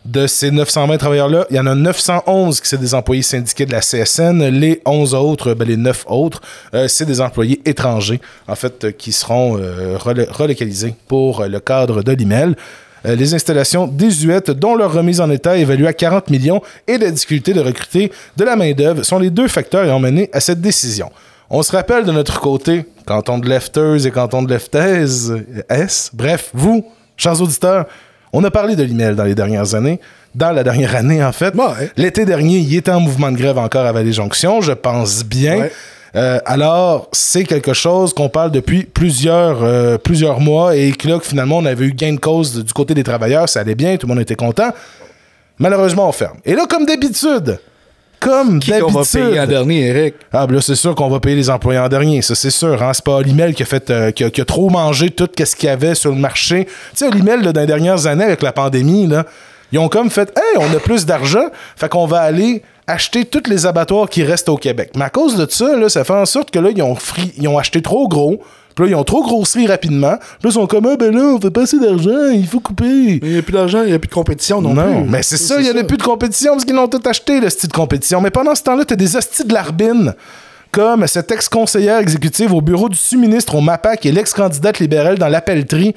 De 0.04 0.26
ces 0.26 0.50
920 0.50 0.98
travailleurs-là, 0.98 1.46
il 1.48 1.54
y 1.56 1.60
en 1.60 1.66
a 1.68 1.76
911 1.76 2.60
qui 2.60 2.68
sont 2.68 2.76
des 2.76 2.92
employés 2.92 3.22
syndiqués 3.22 3.66
de 3.66 3.70
la 3.72 3.78
CSN. 3.78 4.48
Les 4.48 4.82
11 4.84 5.14
autres, 5.14 5.54
ben 5.54 5.68
les 5.68 5.76
9 5.76 6.06
autres, 6.08 6.40
euh, 6.74 6.88
c'est 6.88 7.04
des 7.06 7.20
employés 7.20 7.60
étrangers, 7.64 8.20
en 8.48 8.56
fait, 8.56 8.82
euh, 8.82 8.90
qui 8.90 9.12
seront 9.12 9.58
euh, 9.60 9.96
relo- 9.98 10.28
relocalisés 10.28 10.96
pour 11.06 11.44
le 11.44 11.60
cadre 11.60 12.02
de 12.02 12.10
l'IMEL. 12.10 12.56
Les 13.04 13.34
installations 13.34 13.86
désuètes, 13.88 14.50
dont 14.52 14.74
leur 14.76 14.92
remise 14.92 15.20
en 15.20 15.28
état 15.30 15.56
évaluée 15.56 15.88
à 15.88 15.92
40 15.92 16.30
millions, 16.30 16.62
et 16.88 16.98
la 16.98 17.10
difficulté 17.10 17.52
de 17.52 17.60
recruter 17.60 18.10
de 18.36 18.44
la 18.44 18.54
main-d'œuvre 18.56 19.02
sont 19.04 19.18
les 19.18 19.30
deux 19.30 19.48
facteurs 19.48 19.84
ayant 19.84 19.98
mené 20.00 20.30
à 20.32 20.38
cette 20.40 20.60
décision. 20.60 21.10
On 21.54 21.62
se 21.62 21.70
rappelle 21.70 22.06
de 22.06 22.12
notre 22.12 22.40
côté, 22.40 22.86
canton 23.04 23.36
de 23.36 23.46
lefters 23.46 24.06
et 24.06 24.10
canton 24.10 24.42
de 24.42 24.50
leftaises, 24.50 25.30
euh, 25.30 25.62
S. 25.68 26.10
Bref, 26.14 26.48
vous, 26.54 26.82
chers 27.18 27.42
auditeurs, 27.42 27.84
on 28.32 28.42
a 28.42 28.50
parlé 28.50 28.74
de 28.74 28.82
l'email 28.82 29.14
dans 29.14 29.24
les 29.24 29.34
dernières 29.34 29.74
années. 29.74 30.00
Dans 30.34 30.50
la 30.50 30.64
dernière 30.64 30.96
année, 30.96 31.22
en 31.22 31.30
fait. 31.30 31.54
Ouais. 31.54 31.90
L'été 31.98 32.24
dernier, 32.24 32.56
il 32.56 32.74
était 32.74 32.90
en 32.90 33.00
mouvement 33.00 33.30
de 33.30 33.36
grève 33.36 33.58
encore 33.58 33.84
à 33.84 33.92
Vallée-Jonction, 33.92 34.62
je 34.62 34.72
pense 34.72 35.26
bien. 35.26 35.58
Ouais. 35.58 35.72
Euh, 36.16 36.38
alors, 36.46 37.10
c'est 37.12 37.44
quelque 37.44 37.74
chose 37.74 38.14
qu'on 38.14 38.30
parle 38.30 38.50
depuis 38.50 38.84
plusieurs, 38.84 39.62
euh, 39.62 39.98
plusieurs 39.98 40.40
mois 40.40 40.74
et 40.74 40.92
que 40.92 41.06
là, 41.06 41.18
que 41.18 41.26
finalement, 41.26 41.58
on 41.58 41.66
avait 41.66 41.84
eu 41.84 41.92
gain 41.92 42.14
de 42.14 42.18
cause 42.18 42.64
du 42.64 42.72
côté 42.72 42.94
des 42.94 43.04
travailleurs, 43.04 43.46
ça 43.50 43.60
allait 43.60 43.74
bien, 43.74 43.98
tout 43.98 44.06
le 44.06 44.14
monde 44.14 44.22
était 44.22 44.36
content. 44.36 44.70
Malheureusement, 45.58 46.08
on 46.08 46.12
ferme. 46.12 46.38
Et 46.46 46.54
là, 46.54 46.64
comme 46.66 46.86
d'habitude, 46.86 47.58
comme 48.22 48.60
Qui 48.60 48.72
qu'on 48.78 48.90
va 48.90 49.02
payer 49.02 49.40
en 49.40 49.46
dernier, 49.46 49.88
Eric? 49.88 50.14
ah, 50.32 50.46
ben 50.46 50.54
là, 50.54 50.60
c'est 50.60 50.74
sûr 50.74 50.94
qu'on 50.94 51.08
va 51.08 51.20
payer 51.20 51.36
les 51.36 51.50
employés 51.50 51.80
en 51.80 51.88
dernier, 51.88 52.22
ça, 52.22 52.34
c'est 52.34 52.50
sûr. 52.50 52.82
Hein? 52.82 52.92
C'est 52.94 53.04
pas 53.04 53.16
Olimel 53.16 53.54
qui 53.54 53.62
a, 53.62 53.66
fait, 53.66 53.90
euh, 53.90 54.10
qui, 54.10 54.24
a, 54.24 54.30
qui 54.30 54.40
a 54.40 54.44
trop 54.44 54.70
mangé 54.70 55.10
tout 55.10 55.28
ce 55.36 55.56
qu'il 55.56 55.68
y 55.68 55.72
avait 55.72 55.94
sur 55.94 56.10
le 56.10 56.16
marché. 56.16 56.66
Tu 56.66 56.72
sais, 56.94 57.06
Olimel, 57.06 57.42
là, 57.42 57.52
dans 57.52 57.60
les 57.60 57.66
dernières 57.66 58.06
années, 58.06 58.24
avec 58.24 58.42
la 58.42 58.52
pandémie, 58.52 59.06
là, 59.06 59.26
ils 59.72 59.78
ont 59.78 59.88
comme 59.88 60.10
fait 60.10 60.32
Hey, 60.36 60.58
on 60.64 60.76
a 60.76 60.80
plus 60.80 61.06
d'argent, 61.06 61.46
fait 61.76 61.88
qu'on 61.88 62.06
va 62.06 62.20
aller 62.20 62.62
acheter 62.86 63.24
tous 63.24 63.48
les 63.48 63.66
abattoirs 63.66 64.08
qui 64.08 64.22
restent 64.22 64.48
au 64.48 64.56
Québec. 64.56 64.90
Mais 64.96 65.04
à 65.04 65.10
cause 65.10 65.36
de 65.36 65.46
ça, 65.50 65.76
là, 65.76 65.88
ça 65.88 66.04
fait 66.04 66.12
en 66.12 66.26
sorte 66.26 66.50
que 66.50 66.58
là, 66.58 66.70
ils 66.74 66.82
ont, 66.82 66.96
ils 67.38 67.48
ont 67.48 67.58
acheté 67.58 67.80
trop 67.82 68.08
gros. 68.08 68.42
Puis 68.74 68.84
là, 68.84 68.90
ils 68.90 68.94
ont 68.94 69.04
trop 69.04 69.22
grossi 69.22 69.66
rapidement. 69.66 70.16
Puis 70.18 70.28
là, 70.44 70.50
ils 70.50 70.52
sont 70.52 70.66
comme, 70.66 70.86
ah, 70.86 70.96
ben 70.96 71.14
là, 71.14 71.22
on 71.34 71.40
fait 71.40 71.50
pas 71.50 71.62
assez 71.62 71.78
d'argent, 71.78 72.30
il 72.32 72.46
faut 72.46 72.60
couper. 72.60 73.20
Il 73.22 73.32
n'y 73.32 73.38
a 73.38 73.42
plus 73.42 73.52
d'argent, 73.52 73.82
il 73.82 73.88
n'y 73.88 73.94
a 73.94 73.98
plus 73.98 74.08
de 74.08 74.14
compétition 74.14 74.60
non, 74.60 74.74
Non, 74.74 75.02
plus. 75.02 75.10
mais 75.10 75.22
c'est 75.22 75.36
ça, 75.36 75.60
il 75.60 75.64
n'y 75.64 75.70
en 75.70 75.76
a 75.80 75.84
plus 75.84 75.96
de 75.98 76.02
compétition 76.02 76.52
parce 76.52 76.64
qu'ils 76.64 76.74
l'ont 76.74 76.88
tout 76.88 77.00
acheté, 77.04 77.40
le 77.40 77.50
style 77.50 77.68
de 77.68 77.74
compétition. 77.74 78.20
Mais 78.20 78.30
pendant 78.30 78.54
ce 78.54 78.62
temps-là, 78.62 78.84
tu 78.84 78.94
as 78.94 78.96
des 78.96 79.16
hosties 79.16 79.44
de 79.44 79.52
l'arbine, 79.52 80.14
comme 80.70 81.06
cette 81.06 81.30
ex-conseillère 81.30 81.98
exécutive 81.98 82.54
au 82.54 82.60
bureau 82.62 82.88
du 82.88 82.96
sous-ministre 82.96 83.54
au 83.54 83.60
MAPAC 83.60 84.06
et 84.06 84.12
l'ex-candidate 84.12 84.78
libérale 84.78 85.18
dans 85.18 85.28
l'appellerie, 85.28 85.94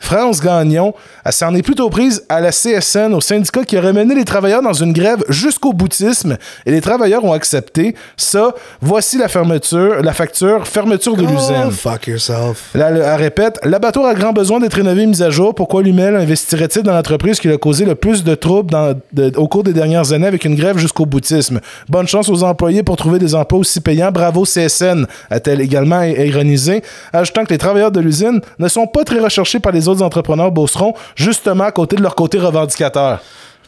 France 0.00 0.40
Gagnon. 0.40 0.94
Elle 1.24 1.32
s'en 1.32 1.54
est 1.54 1.62
plutôt 1.62 1.90
prise 1.90 2.22
à 2.28 2.40
la 2.40 2.50
CSN, 2.50 3.12
au 3.14 3.20
syndicat 3.20 3.64
qui 3.64 3.76
aurait 3.76 3.92
mené 3.92 4.14
les 4.14 4.24
travailleurs 4.24 4.62
dans 4.62 4.72
une 4.72 4.92
grève 4.92 5.22
jusqu'au 5.28 5.72
boutisme. 5.72 6.36
Et 6.66 6.70
les 6.70 6.80
travailleurs 6.80 7.24
ont 7.24 7.32
accepté. 7.32 7.94
Ça, 8.16 8.54
voici 8.80 9.18
la 9.18 9.28
fermeture, 9.28 10.02
la 10.02 10.12
facture, 10.12 10.66
fermeture 10.66 11.16
de 11.16 11.22
l'usine. 11.22 11.70
fuck 11.72 12.06
yourself. 12.06 12.70
Là, 12.74 12.88
elle, 12.90 13.02
répète 13.20 13.58
L'abattoir 13.64 14.06
a 14.06 14.14
grand 14.14 14.32
besoin 14.32 14.60
d'être 14.60 14.74
rénové 14.74 15.02
et 15.02 15.06
mis 15.06 15.22
à 15.22 15.30
jour. 15.30 15.54
Pourquoi 15.54 15.82
Lumel 15.82 16.16
investirait-il 16.16 16.82
dans 16.82 16.92
l'entreprise 16.92 17.40
qui 17.40 17.48
lui 17.48 17.54
a 17.54 17.58
causé 17.58 17.84
le 17.84 17.94
plus 17.94 18.24
de 18.24 18.34
troubles 18.34 18.70
dans- 18.70 18.94
de- 19.12 19.32
au 19.36 19.48
cours 19.48 19.62
des 19.64 19.72
dernières 19.72 20.12
années 20.12 20.26
avec 20.26 20.44
une 20.44 20.54
grève 20.54 20.78
jusqu'au 20.78 21.06
boutisme? 21.06 21.60
Bonne 21.88 22.06
chance 22.06 22.28
aux 22.28 22.42
employés 22.44 22.82
pour 22.82 22.96
trouver 22.96 23.18
des 23.18 23.34
emplois 23.34 23.58
aussi 23.60 23.80
payants. 23.80 24.10
Bravo 24.12 24.44
CSN, 24.44 25.06
a-t-elle 25.30 25.60
également 25.60 26.02
ironisé, 26.02 26.82
ajoutant 27.12 27.44
que 27.44 27.50
les 27.50 27.58
travailleurs 27.58 27.90
de 27.90 28.00
l'usine 28.00 28.40
ne 28.58 28.68
sont 28.68 28.86
pas 28.86 29.04
très 29.04 29.18
recherchés 29.18 29.58
par 29.60 29.72
les 29.72 29.87
autres 29.88 30.02
entrepreneurs 30.02 30.52
beaucerons, 30.52 30.94
justement 31.16 31.64
à 31.64 31.72
côté 31.72 31.96
de 31.96 32.02
leur 32.02 32.14
côté 32.14 32.38
revendicateur. 32.38 33.20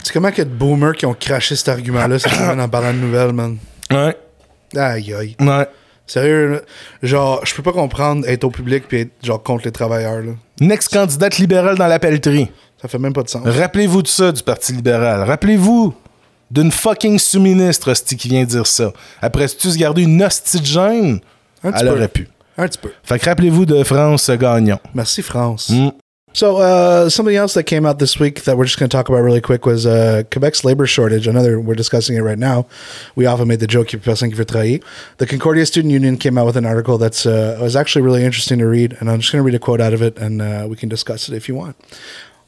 C'est 0.02 0.12
comment 0.12 0.28
qu'il 0.30 0.38
y 0.38 0.42
a 0.42 0.44
de 0.44 0.50
boomers 0.50 0.94
qui 0.94 1.06
ont 1.06 1.14
craché 1.14 1.56
cet 1.56 1.68
argument-là 1.68 2.18
cette 2.18 2.32
semaine 2.32 2.60
en 2.60 2.68
parlant 2.68 2.92
de 2.92 2.98
nouvelles, 2.98 3.32
man? 3.32 3.58
Ouais, 3.90 4.16
Aïe, 4.76 5.12
aïe. 5.14 5.36
ouais. 5.40 5.66
Sérieux, 6.06 6.62
genre, 7.02 7.40
je 7.44 7.54
peux 7.54 7.62
pas 7.62 7.72
comprendre 7.72 8.26
être 8.26 8.42
au 8.44 8.50
public 8.50 8.84
puis 8.88 9.00
être, 9.02 9.12
genre, 9.22 9.42
contre 9.42 9.64
les 9.66 9.72
travailleurs, 9.72 10.22
là. 10.22 10.32
Une 10.60 10.72
ex-candidate 10.72 11.38
libérale 11.38 11.78
dans 11.78 11.86
la 11.86 11.98
pelleterie. 11.98 12.50
Ça 12.82 12.88
fait 12.88 12.98
même 12.98 13.12
pas 13.12 13.22
de 13.22 13.28
sens. 13.28 13.42
Rappelez-vous 13.46 14.02
de 14.02 14.08
ça 14.08 14.32
du 14.32 14.42
Parti 14.42 14.72
libéral. 14.72 15.22
Rappelez-vous 15.22 15.94
d'une 16.50 16.72
fucking 16.72 17.18
sous-ministre 17.18 17.92
hostie, 17.92 18.16
qui 18.16 18.28
vient 18.28 18.42
dire 18.44 18.66
ça. 18.66 18.92
Après, 19.22 19.46
si 19.48 19.56
tu 19.58 19.70
se 19.70 19.78
garder 19.78 20.02
une 20.02 20.20
hostie 20.22 20.60
de 20.60 20.66
gêne, 20.66 21.20
elle 21.62 21.72
peu. 21.72 21.90
aurait 21.90 22.08
pu. 22.08 22.28
Un 22.58 22.66
petit 22.66 22.78
peu. 22.78 22.90
Fait 23.04 23.18
que 23.18 23.24
rappelez-vous 23.26 23.64
de 23.66 23.84
France 23.84 24.28
Gagnon. 24.30 24.78
Merci, 24.94 25.22
France. 25.22 25.68
Mm. 25.70 25.90
So, 26.32 26.58
uh, 26.58 27.08
something 27.08 27.34
else 27.34 27.54
that 27.54 27.64
came 27.64 27.84
out 27.84 27.98
this 27.98 28.20
week 28.20 28.44
that 28.44 28.56
we're 28.56 28.64
just 28.64 28.78
going 28.78 28.88
to 28.88 28.96
talk 28.96 29.08
about 29.08 29.18
really 29.18 29.40
quick 29.40 29.66
was 29.66 29.84
uh, 29.84 30.22
Quebec's 30.30 30.64
labor 30.64 30.86
shortage. 30.86 31.26
Another, 31.26 31.60
we're 31.60 31.74
discussing 31.74 32.16
it 32.16 32.20
right 32.20 32.38
now. 32.38 32.66
We 33.16 33.26
often 33.26 33.48
made 33.48 33.58
the 33.58 33.66
joke, 33.66 33.88
personne 34.00 34.30
qui 34.30 34.44
travailler. 34.44 34.84
The 35.16 35.26
Concordia 35.26 35.66
Student 35.66 35.92
Union 35.92 36.16
came 36.18 36.38
out 36.38 36.46
with 36.46 36.56
an 36.56 36.64
article 36.64 36.98
that's 36.98 37.26
uh, 37.26 37.58
was 37.60 37.74
actually 37.74 38.02
really 38.02 38.24
interesting 38.24 38.60
to 38.60 38.66
read, 38.66 38.96
and 39.00 39.10
I'm 39.10 39.20
just 39.20 39.32
going 39.32 39.42
to 39.42 39.46
read 39.46 39.56
a 39.56 39.58
quote 39.58 39.80
out 39.80 39.92
of 39.92 40.02
it, 40.02 40.18
and 40.18 40.40
uh, 40.40 40.66
we 40.70 40.76
can 40.76 40.88
discuss 40.88 41.28
it 41.28 41.34
if 41.34 41.48
you 41.48 41.56
want. 41.56 41.76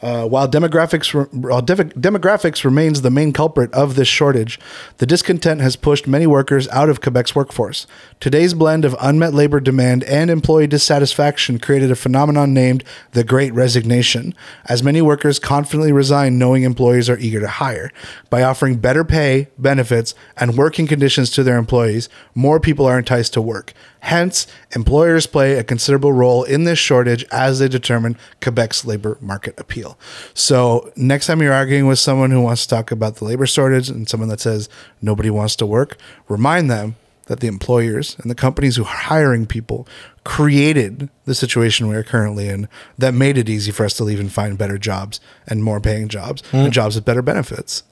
Uh, 0.03 0.27
while 0.27 0.49
demographics 0.49 1.14
while 1.33 1.62
demographics 1.62 2.64
remains 2.64 3.03
the 3.03 3.11
main 3.11 3.33
culprit 3.33 3.73
of 3.73 3.95
this 3.95 4.09
shortage, 4.09 4.59
the 4.99 5.07
discontent 5.07 5.61
has 5.61 5.77
pushed 5.77 6.09
many 6.09 6.27
workers 6.27 6.66
out 6.68 6.90
of 6.90 7.01
Quebec's 7.01 7.37
workforce. 7.37 7.87
Today's 8.22 8.54
blend 8.54 8.85
of 8.85 8.94
unmet 9.00 9.35
labor 9.35 9.58
demand 9.58 10.04
and 10.04 10.30
employee 10.30 10.68
dissatisfaction 10.68 11.58
created 11.58 11.90
a 11.90 11.96
phenomenon 11.96 12.54
named 12.54 12.85
the 13.11 13.24
Great 13.24 13.52
Resignation, 13.52 14.32
as 14.66 14.80
many 14.80 15.02
workers 15.02 15.40
confidently 15.40 15.90
resign 15.90 16.38
knowing 16.38 16.62
employers 16.62 17.11
are 17.11 17.18
eager 17.18 17.40
to 17.40 17.48
hire. 17.48 17.90
By 18.30 18.44
offering 18.44 18.76
better 18.76 19.02
pay, 19.02 19.48
benefits, 19.58 20.14
and 20.37 20.56
working 20.56 20.87
conditions 20.87 21.30
to 21.30 21.42
their 21.42 21.56
employees, 21.56 22.08
more 22.32 22.61
people 22.61 22.87
are 22.87 22.96
enticed 22.96 23.32
to 23.32 23.42
work. 23.42 23.72
Hence, 23.98 24.46
employers 24.70 25.26
play 25.26 25.58
a 25.58 25.64
considerable 25.64 26.12
role 26.12 26.44
in 26.44 26.62
this 26.62 26.78
shortage 26.78 27.24
as 27.32 27.58
they 27.58 27.66
determine 27.66 28.16
Quebec's 28.40 28.85
labor 28.85 29.18
market 29.20 29.58
appeal. 29.58 29.98
So, 30.32 30.92
next 30.94 31.26
time 31.26 31.42
you're 31.42 31.52
arguing 31.52 31.88
with 31.88 31.98
someone 31.98 32.30
who 32.30 32.40
wants 32.40 32.62
to 32.62 32.68
talk 32.68 32.92
about 32.92 33.16
the 33.16 33.24
labor 33.24 33.46
shortage 33.46 33.88
and 33.88 34.08
someone 34.08 34.28
that 34.28 34.38
says 34.38 34.68
nobody 35.00 35.28
wants 35.28 35.56
to 35.56 35.66
work, 35.66 35.96
remind 36.28 36.70
them 36.70 36.94
that 37.26 37.37
the 37.40 37.46
employers 37.48 38.16
and 38.20 38.30
the 38.30 38.35
companies 38.35 38.76
who 38.76 38.85
are 38.85 38.96
hiring 39.08 39.46
people 39.46 39.87
created 40.24 41.08
the 41.26 41.35
situation 41.35 41.88
we 41.88 41.96
are 41.96 42.02
currently 42.04 42.48
in 42.48 42.68
that 42.98 43.12
made 43.14 43.37
it 43.38 43.48
easy 43.48 43.70
for 43.72 43.85
us 43.85 43.94
to 43.94 44.04
leave 44.04 44.20
and 44.20 44.30
find 44.30 44.56
better 44.56 44.78
jobs 44.78 45.20
and 45.48 45.62
more 45.62 45.80
paying 45.80 46.08
jobs 46.08 46.42
and 46.52 46.72
jobs 46.72 46.94
with 46.96 47.04
better 47.04 47.22
benefits. 47.22 47.82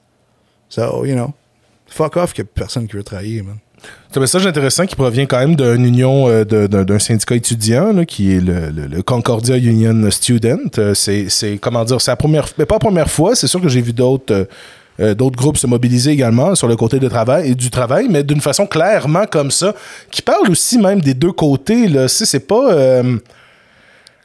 So, 0.69 1.03
you 1.05 1.15
know, 1.15 1.33
fuck 1.87 2.15
off 2.17 2.33
qu'il 2.33 2.43
y 2.45 2.47
a 2.47 2.49
personne 2.53 2.87
qui 2.87 2.95
veut 2.97 3.03
travailler, 3.03 3.41
man. 3.41 3.59
C'est 4.11 4.17
un 4.17 4.21
message 4.21 4.45
intéressant 4.45 4.85
qui 4.85 4.95
provient 4.95 5.25
quand 5.25 5.39
même 5.39 5.55
d'une 5.55 5.83
union 5.85 6.27
euh, 6.29 6.43
d'un 6.45 6.99
syndicat 6.99 7.33
étudiant 7.35 7.91
là, 7.91 8.05
qui 8.05 8.31
est 8.31 8.39
le, 8.39 8.69
le- 8.69 8.85
le 8.85 9.01
Concordia 9.01 9.57
Union 9.57 10.07
Student. 10.11 10.69
Euh, 10.77 10.93
C'est, 10.93 11.29
c'est- 11.29 11.57
comment 11.57 11.83
dire, 11.83 11.99
c'est 11.99 12.11
la 12.11 12.15
première, 12.15 12.45
mais 12.59 12.65
pas 12.67 12.75
la 12.75 12.79
première 12.79 13.09
fois. 13.09 13.35
C'est 13.35 13.47
sûr 13.47 13.59
que 13.59 13.69
j'ai 13.69 13.81
vu 13.81 13.91
d'autres. 13.91 14.31
euh, 14.33 14.45
euh, 15.01 15.13
d'autres 15.13 15.37
groupes 15.37 15.57
se 15.57 15.67
mobiliser 15.67 16.11
également 16.11 16.55
sur 16.55 16.67
le 16.67 16.75
côté 16.75 16.99
travail 17.09 17.51
et 17.51 17.55
du 17.55 17.69
travail, 17.69 18.07
mais 18.09 18.23
d'une 18.23 18.41
façon 18.41 18.65
clairement 18.65 19.25
comme 19.25 19.51
ça, 19.51 19.73
qui 20.11 20.21
parle 20.21 20.49
aussi 20.49 20.77
même 20.77 21.01
des 21.01 21.13
deux 21.13 21.31
côtés. 21.31 21.87
Là. 21.87 22.07
Sais, 22.07 22.25
C'est 22.25 22.47
pas. 22.47 22.71
euh, 22.73 23.17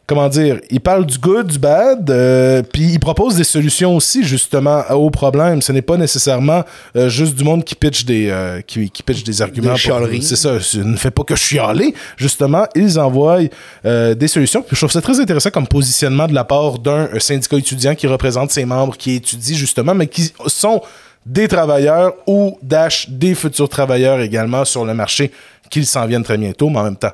comment 0.07 0.29
dire, 0.29 0.61
il 0.71 0.81
parle 0.81 1.05
du 1.05 1.19
good, 1.19 1.49
du 1.49 1.59
bad, 1.59 2.09
euh, 2.11 2.63
puis 2.63 2.93
il 2.93 3.01
propose 3.01 3.35
des 3.37 3.45
solutions 3.45 3.97
aussi 3.97 4.23
justement 4.23 4.83
aux 4.91 5.11
problèmes. 5.11 5.61
Ce 5.61 5.73
n'est 5.73 5.83
pas 5.83 5.97
nécessairement 5.97 6.65
euh, 6.95 7.09
juste 7.09 7.35
du 7.35 7.43
monde 7.43 7.65
qui 7.65 7.75
pitch 7.75 8.05
des 8.05 8.29
euh, 8.31 8.61
qui, 8.61 8.89
qui 8.91 9.03
pitch 9.03 9.25
des 9.25 9.43
arguments. 9.43 9.75
Des. 9.75 10.21
C'est 10.21 10.37
ça, 10.37 10.61
ce 10.61 10.79
ne 10.79 10.97
fait 10.97 11.11
pas 11.11 11.25
que 11.25 11.35
chialer. 11.35 11.93
Justement, 12.17 12.67
ils 12.75 12.99
envoient 13.01 13.41
euh, 13.85 14.15
des 14.15 14.29
solutions. 14.29 14.63
Puis 14.63 14.77
je 14.77 14.81
trouve 14.81 14.93
ça 14.93 15.01
très 15.01 15.19
intéressant 15.19 15.51
comme 15.51 15.67
positionnement 15.67 16.29
de 16.29 16.35
la 16.35 16.45
part 16.45 16.79
d'un 16.79 17.09
euh, 17.13 17.19
syndicat 17.19 17.57
étudiant 17.57 17.95
qui 17.95 18.07
représente 18.07 18.53
ses 18.53 18.65
membres, 18.65 18.97
qui 18.97 19.17
étudient 19.17 19.57
justement, 19.57 19.95
mais 19.95 20.07
qui 20.07 20.33
sont 20.47 20.83
des 21.25 21.49
travailleurs 21.49 22.15
ou 22.29 22.57
dash 22.63 23.11
des 23.11 23.35
futurs 23.35 23.69
travailleurs 23.69 24.21
également 24.21 24.65
sur 24.65 24.85
le 24.85 24.95
marché 24.95 25.33
qu'ils 25.69 25.87
s'en 25.87 26.07
viennent 26.07 26.23
très 26.23 26.39
bientôt, 26.39 26.69
mais 26.69 26.79
en 26.79 26.85
même 26.85 26.97
temps. 26.97 27.11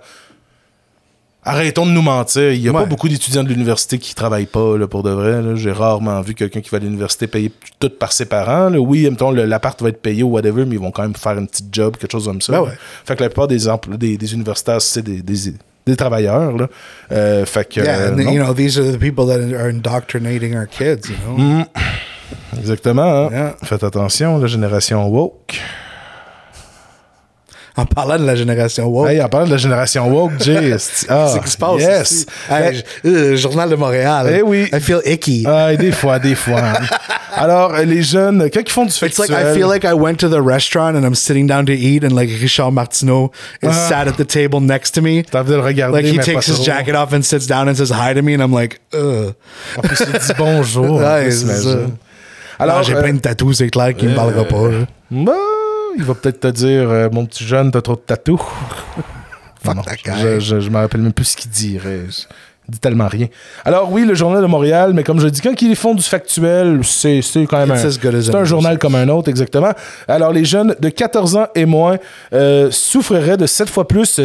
Arrêtons 1.45 1.87
de 1.87 1.91
nous 1.91 2.03
mentir. 2.03 2.53
Il 2.53 2.61
n'y 2.63 2.69
a 2.69 2.73
pas 2.73 2.85
beaucoup 2.85 3.09
d'étudiants 3.09 3.43
de 3.43 3.49
l'université 3.49 3.99
qui 3.99 4.15
travaillent 4.15 4.47
pas 4.47 4.79
là, 4.79 4.87
pour 4.87 5.03
de 5.03 5.11
vrai. 5.11 5.43
là. 5.43 5.57
J'ai 5.57 5.73
rarement 5.73 6.21
vu 6.21 6.35
quelqu'un 6.35 6.61
qui 6.61 6.71
va 6.71 6.77
à 6.77 6.81
l'université 6.81 7.27
payer 7.27 7.51
tout 7.81 7.91
par 7.91 8.13
ses 8.13 8.27
parents. 8.27 8.69
là. 8.69 8.79
Oui, 8.79 9.09
mettons, 9.11 9.33
l'appart 9.33 9.83
va 9.83 9.89
être 9.89 10.01
payé 10.01 10.23
ou 10.23 10.29
whatever, 10.29 10.65
mais 10.65 10.77
ils 10.77 10.81
vont 10.81 10.93
quand 10.93 11.03
même 11.03 11.17
faire 11.17 11.33
un 11.39 11.45
petit 11.47 11.65
job, 11.73 11.97
quelque 11.97 12.13
chose 12.13 12.27
comme 12.27 12.41
ça. 12.41 12.53
Ben 12.53 12.61
ouais. 12.63 12.73
Fait 13.05 13.17
que 13.17 13.23
la 13.25 13.29
plupart 13.29 13.49
des, 13.49 13.67
empl- 13.67 13.97
des, 13.99 14.17
des 14.17 14.35
universitaires, 14.35 14.81
c'est 14.81 15.03
des, 15.03 15.21
des, 15.21 15.53
des 15.85 15.97
travailleurs. 15.97 16.57
Là. 16.57 16.69
Euh, 17.11 17.45
fait 17.45 17.69
que, 17.69 17.81
Yeah, 17.81 17.99
euh, 17.99 18.13
and 18.15 18.19
you 18.21 18.41
know 18.41 18.55
these 18.55 18.79
are 18.79 18.93
the 18.93 18.99
people 18.99 19.27
that 19.27 19.41
are 19.59 19.69
indoctrinating 19.69 20.55
our 20.57 20.67
kids. 20.69 21.09
You 21.09 21.17
know, 21.37 21.65
Exactement. 22.57 23.27
hein. 23.27 23.31
Yeah. 23.33 23.57
Faites 23.65 23.83
attention, 23.83 24.39
la 24.39 24.47
génération 24.47 25.05
woke. 25.09 25.59
En 27.77 27.87
parlant 27.87 28.19
de 28.19 28.25
la 28.27 28.35
génération 28.37 28.87
woke, 28.87 29.09
Hey, 29.09 29.23
en 29.23 29.29
parlant 29.29 29.47
de 29.47 29.53
la 29.53 29.57
génération 29.57 30.07
woke, 30.09 30.33
Jay, 30.41 30.75
c'est- 30.79 31.07
ah, 31.09 31.27
c'est 31.29 31.39
ce 31.39 31.45
qui 31.45 31.51
se 31.51 31.57
passe. 31.57 31.81
Yes. 31.81 32.27
Ben, 32.49 32.57
Hey, 32.65 32.85
je- 33.05 33.09
euh, 33.09 33.37
Journal 33.37 33.71
de 33.71 33.77
Montréal. 33.77 34.31
Eh 34.39 34.43
oui. 34.43 34.69
I 34.73 34.81
feel 34.81 35.01
icky. 35.07 35.45
ah, 35.47 35.75
des 35.77 35.93
fois, 35.93 36.19
des 36.19 36.35
fois. 36.35 36.61
Alors, 37.35 37.73
euh, 37.75 37.85
les 37.85 38.03
jeunes, 38.03 38.51
quand 38.53 38.61
ils 38.61 38.71
font 38.71 38.85
du 38.85 38.91
It's 38.93 39.19
like 39.19 39.31
I 39.31 39.55
feel 39.55 39.67
like 39.67 39.85
I 39.85 39.95
went 39.95 40.17
to 40.17 40.29
the 40.29 40.39
restaurant 40.45 40.95
and 40.97 41.03
I'm 41.03 41.15
sitting 41.15 41.47
down 41.47 41.65
to 41.65 41.73
eat, 41.73 42.05
and 42.05 42.11
like 42.15 42.29
Richard 42.41 42.73
Martineau 42.73 43.31
is 43.63 43.69
Ah. 43.71 43.89
sat 43.89 44.07
at 44.09 44.13
the 44.23 44.27
table 44.27 44.61
next 44.61 44.93
to 44.97 45.01
me. 45.01 45.23
T'as 45.23 45.41
envie 45.41 45.53
de 45.53 45.57
le 45.57 45.63
regarder, 45.63 45.97
Like 46.03 46.07
he 46.13 46.17
mais 46.19 46.25
takes 46.25 46.35
pas 46.47 46.53
his 46.53 46.55
trop. 46.57 46.65
jacket 46.65 46.95
off 46.95 47.13
and 47.15 47.23
sits 47.23 47.47
down 47.49 47.69
and 47.69 47.75
says 47.75 47.91
hi 47.91 48.13
to 48.15 48.23
me, 48.23 48.35
and 48.35 48.41
I'm 48.43 48.53
like, 48.55 48.81
ugh. 48.93 49.33
En 49.79 49.81
plus, 49.81 49.99
il 50.01 50.13
dit 50.13 50.33
bonjour. 50.37 50.97
en 51.01 51.03
Ouais, 51.03 51.23
plus, 51.25 51.43
imagine. 51.43 51.63
ça. 51.63 51.69
Alors, 52.59 52.75
Alors 52.77 52.83
j'ai 52.83 52.95
euh, 52.95 53.03
plein 53.03 53.15
de 53.15 53.19
tatous, 53.19 53.57
c'est 53.57 53.71
clair 53.71 53.95
qu'il 53.97 54.11
me 54.11 54.15
parlera 54.15 54.45
pas. 54.45 54.69
là. 54.69 54.87
bah, 55.11 55.33
il 55.97 56.05
va 56.05 56.15
peut-être 56.15 56.41
te 56.41 56.49
dire, 56.49 56.91
euh, 56.91 57.09
mon 57.11 57.27
petit 57.27 57.45
jeune, 57.45 57.71
t'as 57.71 57.81
trop 57.83 57.95
de 57.95 58.01
tatou. 58.01 58.41
Je, 60.19 60.41
je, 60.41 60.61
je 60.61 60.71
me 60.71 60.77
rappelle 60.77 61.03
même 61.03 61.13
plus 61.13 61.25
ce 61.25 61.37
qu'il 61.37 61.51
dirait. 61.51 62.07
Dit 62.69 62.79
tellement 62.79 63.09
rien. 63.09 63.27
Alors 63.65 63.91
oui, 63.91 64.05
le 64.05 64.15
journal 64.15 64.41
de 64.41 64.47
Montréal, 64.47 64.93
mais 64.95 65.03
comme 65.03 65.19
je 65.19 65.27
dis, 65.27 65.41
quand 65.41 65.61
ils 65.63 65.75
font 65.75 65.97
du 65.97 66.03
factuel, 66.03 66.79
c'est 66.85 67.21
quand 67.51 67.59
même 67.59 67.73
un, 67.73 67.77
c'est 67.77 68.45
journal 68.45 68.79
comme 68.79 68.95
un 68.95 69.09
autre, 69.09 69.29
exactement. 69.29 69.73
Alors 70.07 70.33
les 70.33 70.45
jeunes 70.45 70.77
de 70.79 70.89
14 70.89 71.37
ans 71.37 71.47
et 71.57 71.67
moins 71.67 71.97
euh, 72.33 72.69
souffriraient 72.71 73.37
de 73.37 73.47
7 73.47 73.69
fois 73.69 73.89
plus 73.89 74.21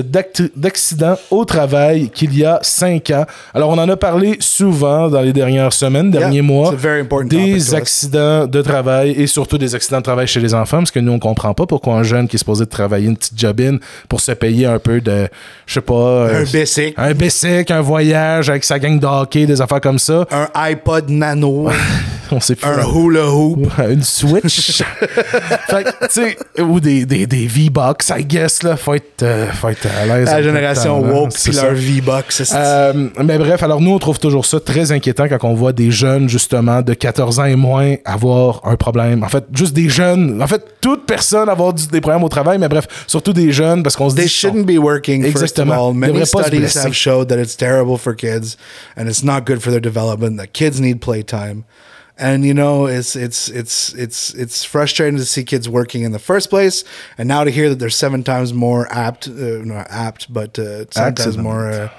d'accidents 0.55 1.17
au 1.31 1.45
travail 1.45 2.11
qu'il 2.11 2.37
y 2.37 2.45
a 2.45 2.59
5 2.61 3.09
ans. 3.09 3.25
Alors 3.55 3.69
on 3.69 3.77
en 3.79 3.89
a 3.89 3.97
parlé 3.97 4.37
souvent 4.39 5.09
dans 5.09 5.21
les 5.21 5.33
dernières 5.33 5.73
semaines, 5.73 6.11
derniers 6.11 6.37
Yeah, 6.37 6.43
mois, 6.43 6.75
des 7.25 7.73
accidents 7.73 8.45
de 8.45 8.61
travail 8.61 9.11
et 9.17 9.25
surtout 9.25 9.57
des 9.57 9.73
accidents 9.73 9.97
de 9.97 10.03
travail 10.03 10.27
chez 10.27 10.41
les 10.41 10.53
enfants, 10.53 10.77
parce 10.77 10.91
que 10.91 10.99
nous 10.99 11.11
on 11.11 11.19
comprend 11.19 11.55
pas 11.55 11.65
pourquoi 11.65 11.95
un 11.95 12.03
jeune 12.03 12.27
qui 12.27 12.35
est 12.35 12.39
supposé 12.39 12.65
de 12.65 12.69
travailler 12.69 13.07
une 13.07 13.17
petite 13.17 13.39
jobine 13.39 13.79
pour 14.07 14.21
se 14.21 14.33
payer 14.33 14.67
un 14.67 14.77
peu 14.77 15.01
de, 15.01 15.27
je 15.65 15.73
sais 15.73 15.81
pas, 15.81 15.93
euh, 15.93 16.41
Un 16.41 16.51
basic, 16.51 16.93
un 16.97 17.13
basic, 17.15 17.71
un 17.71 17.81
voyage 17.81 18.26
avec 18.35 18.63
sa 18.63 18.79
gang 18.79 18.99
de 18.99 19.05
hockey, 19.05 19.45
des 19.45 19.61
affaires 19.61 19.81
comme 19.81 19.99
ça. 19.99 20.25
un 20.31 20.47
iPod 20.53 21.09
Nano, 21.09 21.69
On 22.31 22.39
sait 22.39 22.55
plus. 22.55 22.67
un 22.67 22.83
hula 22.83 23.29
hoop. 23.29 23.71
Une 23.89 24.03
Switch. 24.03 24.81
fait 24.81 25.83
que, 25.83 26.07
tu 26.07 26.09
sais, 26.09 26.37
ou 26.61 26.79
des, 26.79 27.05
des, 27.05 27.25
des 27.25 27.47
V-Bucks, 27.47 28.03
I 28.09 28.25
guess, 28.25 28.63
là. 28.63 28.75
Faut 28.75 28.93
être, 28.95 29.23
euh, 29.23 29.47
faut 29.53 29.69
être 29.69 29.87
à 29.87 30.05
l'aise. 30.05 30.25
La 30.25 30.41
génération 30.41 31.01
temps, 31.01 31.07
woke 31.07 31.31
C'est 31.33 31.51
puis 31.51 31.59
leur 31.59 31.73
V-Bucks. 31.73 32.43
Euh, 32.53 33.09
mais 33.23 33.37
bref, 33.37 33.63
alors 33.63 33.79
nous, 33.79 33.91
on 33.91 33.99
trouve 33.99 34.19
toujours 34.19 34.45
ça 34.45 34.59
très 34.59 34.91
inquiétant 34.91 35.27
quand 35.29 35.43
on 35.43 35.53
voit 35.53 35.73
des 35.73 35.91
jeunes, 35.91 36.27
justement, 36.27 36.81
de 36.81 36.93
14 36.93 37.39
ans 37.39 37.45
et 37.45 37.55
moins 37.55 37.95
avoir 38.03 38.61
un 38.65 38.75
problème. 38.75 39.23
En 39.23 39.29
fait, 39.29 39.45
juste 39.53 39.73
des 39.73 39.89
jeunes. 39.89 40.41
En 40.41 40.47
fait, 40.47 40.65
toute 40.87 41.05
personne 41.05 41.49
avoir 41.49 41.73
du- 41.73 41.87
des 41.87 41.99
problèmes 41.99 42.23
au 42.23 42.29
travail, 42.29 42.57
mais 42.57 42.69
bref, 42.69 42.87
surtout 43.07 43.33
des 43.33 43.51
jeunes 43.51 43.83
parce 43.83 43.95
qu'on 43.97 44.09
se 44.09 44.15
dit. 44.15 44.21
They 44.21 44.29
shouldn't 44.29 44.65
be 44.65 44.77
working, 44.77 45.21
first 45.33 45.59
of 45.59 45.67
all. 45.69 45.93
Many 45.93 46.13
studies 46.25 46.73
have 46.85 46.93
showed 46.95 47.27
that 47.27 47.37
it's 47.39 47.55
terrible 47.57 47.97
for 47.97 48.13
kids 48.15 48.55
and 48.95 49.09
it's 49.09 49.21
not 49.23 49.41
good 49.45 49.61
for 49.61 49.69
their 49.71 49.81
development, 49.81 50.37
that 50.37 50.53
kids 50.53 50.79
need 50.79 51.01
playtime. 51.01 51.65
And 52.19 52.43
you 52.45 52.53
know, 52.53 52.87
it's 52.87 53.15
it's 53.15 53.49
it's 53.49 53.93
it's 53.93 54.33
it's 54.33 54.63
frustrating 54.63 55.17
to 55.19 55.25
see 55.25 55.43
kids 55.43 55.67
working 55.69 56.03
in 56.03 56.13
the 56.13 56.19
first 56.19 56.49
place, 56.49 56.83
and 57.17 57.27
now 57.27 57.43
to 57.43 57.51
hear 57.51 57.69
that 57.69 57.77
they're 57.79 57.91
seven 57.91 58.23
times 58.23 58.53
more 58.53 58.87
apt, 58.91 59.27
uh, 59.27 59.61
not 59.63 59.85
apt, 59.91 60.31
but 60.33 60.57
uh, 60.57 60.85
seven 60.89 61.13
times 61.15 61.37
more, 61.37 61.67
uh, 61.69 61.89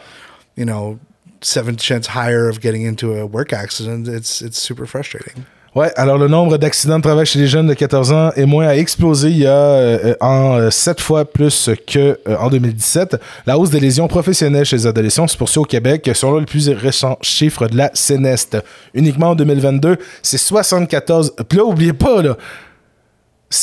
you 0.56 0.64
know, 0.64 0.98
seven 1.40 1.76
chance 1.76 2.08
higher 2.08 2.48
of 2.48 2.60
getting 2.60 2.82
into 2.82 3.14
a 3.16 3.26
work 3.26 3.52
accident. 3.52 4.08
It's 4.08 4.42
it's 4.42 4.58
super 4.58 4.86
frustrating. 4.86 5.46
Ouais, 5.74 5.92
alors 5.96 6.16
le 6.16 6.28
nombre 6.28 6.56
d'accidents 6.56 6.96
de 6.96 7.02
travail 7.02 7.26
chez 7.26 7.38
les 7.38 7.46
jeunes 7.46 7.66
de 7.66 7.74
14 7.74 8.12
ans 8.12 8.30
et 8.36 8.46
moins 8.46 8.68
a 8.68 8.74
explosé 8.74 9.28
il 9.28 9.38
y 9.38 9.46
a 9.46 9.50
euh, 9.50 10.14
en 10.20 10.70
7 10.70 10.98
fois 10.98 11.26
plus 11.26 11.68
que 11.86 12.18
euh, 12.26 12.36
en 12.38 12.48
2017. 12.48 13.20
La 13.46 13.58
hausse 13.58 13.68
des 13.68 13.78
lésions 13.78 14.08
professionnelles 14.08 14.64
chez 14.64 14.76
les 14.76 14.86
adolescents 14.86 15.28
se 15.28 15.36
poursuit 15.36 15.60
au 15.60 15.64
Québec 15.64 16.10
selon 16.14 16.38
le 16.38 16.46
plus 16.46 16.70
récent 16.70 17.18
chiffre 17.20 17.68
de 17.68 17.76
la 17.76 17.90
CNEST. 17.90 18.56
Uniquement 18.94 19.30
en 19.30 19.34
2022, 19.34 19.98
c'est 20.22 20.38
74. 20.38 21.34
Puis 21.46 21.58
là, 21.58 21.64
oubliez 21.64 21.92
pas, 21.92 22.22
là, 22.22 22.36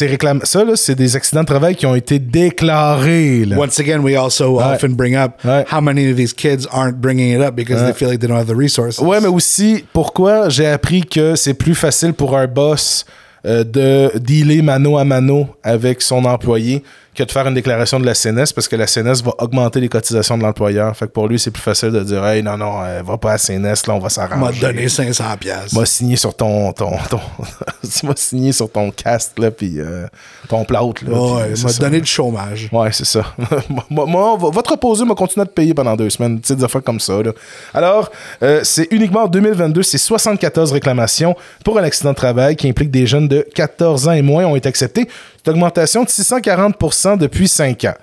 réclame 0.07 0.41
ça, 0.43 0.63
là, 0.63 0.73
c'est 0.75 0.95
des 0.95 1.15
accidents 1.15 1.41
de 1.41 1.45
travail 1.45 1.75
qui 1.75 1.85
ont 1.85 1.95
été 1.95 2.17
déclarés. 2.19 3.45
là. 3.45 3.57
Once 3.57 3.79
again, 3.79 3.99
we 3.99 4.15
also 4.17 4.59
often 4.59 4.93
bring 4.93 5.15
up 5.15 5.33
Ouais. 5.43 5.63
how 5.71 5.79
many 5.81 6.09
of 6.09 6.17
these 6.17 6.33
kids 6.33 6.67
aren't 6.71 6.95
bringing 6.99 7.31
it 7.35 7.41
up 7.41 7.55
because 7.55 7.81
Ouais. 7.81 7.91
they 7.91 7.93
feel 7.93 8.09
like 8.09 8.19
they 8.19 8.27
don't 8.27 8.37
have 8.39 8.47
the 8.47 8.57
resources. 8.57 8.99
Ouais, 8.99 9.19
mais 9.21 9.27
aussi, 9.27 9.85
pourquoi 9.93 10.49
j'ai 10.49 10.67
appris 10.67 11.01
que 11.03 11.35
c'est 11.35 11.53
plus 11.53 11.75
facile 11.75 12.13
pour 12.13 12.35
un 12.37 12.47
boss 12.47 13.05
euh, 13.45 13.63
de 13.63 14.11
dealer 14.17 14.63
mano 14.63 14.97
à 14.97 15.05
mano 15.05 15.47
avec 15.61 16.01
son 16.01 16.25
employé 16.25 16.81
que 17.15 17.23
de 17.23 17.31
faire 17.31 17.47
une 17.47 17.53
déclaration 17.53 17.99
de 17.99 18.05
la 18.05 18.13
CNS 18.13 18.53
parce 18.53 18.67
que 18.67 18.75
la 18.75 18.85
CNS 18.87 19.23
va 19.23 19.33
augmenter 19.39 19.79
les 19.79 19.89
cotisations 19.89 20.37
de 20.37 20.43
l'employeur. 20.43 20.95
Fait 20.95 21.07
que 21.07 21.11
pour 21.11 21.27
lui, 21.27 21.39
c'est 21.39 21.51
plus 21.51 21.61
facile 21.63 21.91
de 21.91 22.01
dire 22.03 22.23
Hey, 22.25 22.43
non, 22.43 22.57
non, 22.57 22.81
euh, 22.83 23.01
va 23.03 23.17
pas 23.17 23.29
à 23.29 23.33
la 23.33 23.37
CNS, 23.37 23.87
là, 23.87 23.93
on 23.93 23.97
va 23.97 24.03
m'a 24.03 24.09
s'arranger. 24.09 24.59
donné 24.61 24.87
500 24.89 25.23
pièces. 25.39 25.73
M'a 25.73 25.85
signé 25.85 26.15
sur 26.15 26.35
ton. 26.35 26.71
ton, 26.73 26.91
ton 27.09 27.19
tu 27.99 28.05
m'as 28.05 28.13
signé 28.15 28.51
sur 28.51 28.69
ton 28.71 28.91
cast, 28.91 29.39
là, 29.39 29.49
puis 29.51 29.79
euh, 29.79 30.05
ton 30.49 30.65
plâtre, 30.65 31.03
là. 31.07 31.17
Ouais, 31.19 31.55
c'est 31.55 31.63
m'a 31.63 31.73
donné 31.73 32.01
du 32.01 32.07
chômage. 32.07 32.69
Ouais, 32.71 32.91
c'est 32.91 33.05
ça. 33.05 33.23
moi, 33.89 34.05
moi, 34.05 34.37
va- 34.37 34.61
reposer 34.69 35.05
m'a 35.05 35.15
continué 35.15 35.43
à 35.43 35.45
te 35.47 35.53
payer 35.53 35.73
pendant 35.73 35.95
deux 35.95 36.09
semaines. 36.09 36.39
Tu 36.41 36.47
sais, 36.49 36.55
des 36.55 36.63
affaires 36.63 36.83
comme 36.83 36.99
ça. 36.99 37.21
Là. 37.23 37.31
Alors, 37.73 38.11
euh, 38.43 38.61
c'est 38.63 38.87
uniquement 38.91 39.23
en 39.23 39.27
2022, 39.27 39.83
c'est 39.83 39.97
74 39.97 40.71
réclamations 40.73 41.35
pour 41.63 41.77
un 41.79 41.83
accident 41.83 42.11
de 42.11 42.15
travail 42.15 42.55
qui 42.55 42.67
implique 42.67 42.91
des 42.91 43.07
jeunes 43.07 43.27
de 43.27 43.45
14 43.55 44.07
ans 44.07 44.11
et 44.11 44.21
moins 44.21 44.45
ont 44.45 44.55
été 44.55 44.67
acceptés. 44.67 45.07
C'est 45.45 45.51
une 45.51 45.57
augmentation 45.57 46.03
de 46.03 46.09
640% 46.09 47.19
depuis 47.19 47.47
5 47.47 47.83
ans. 47.85 47.93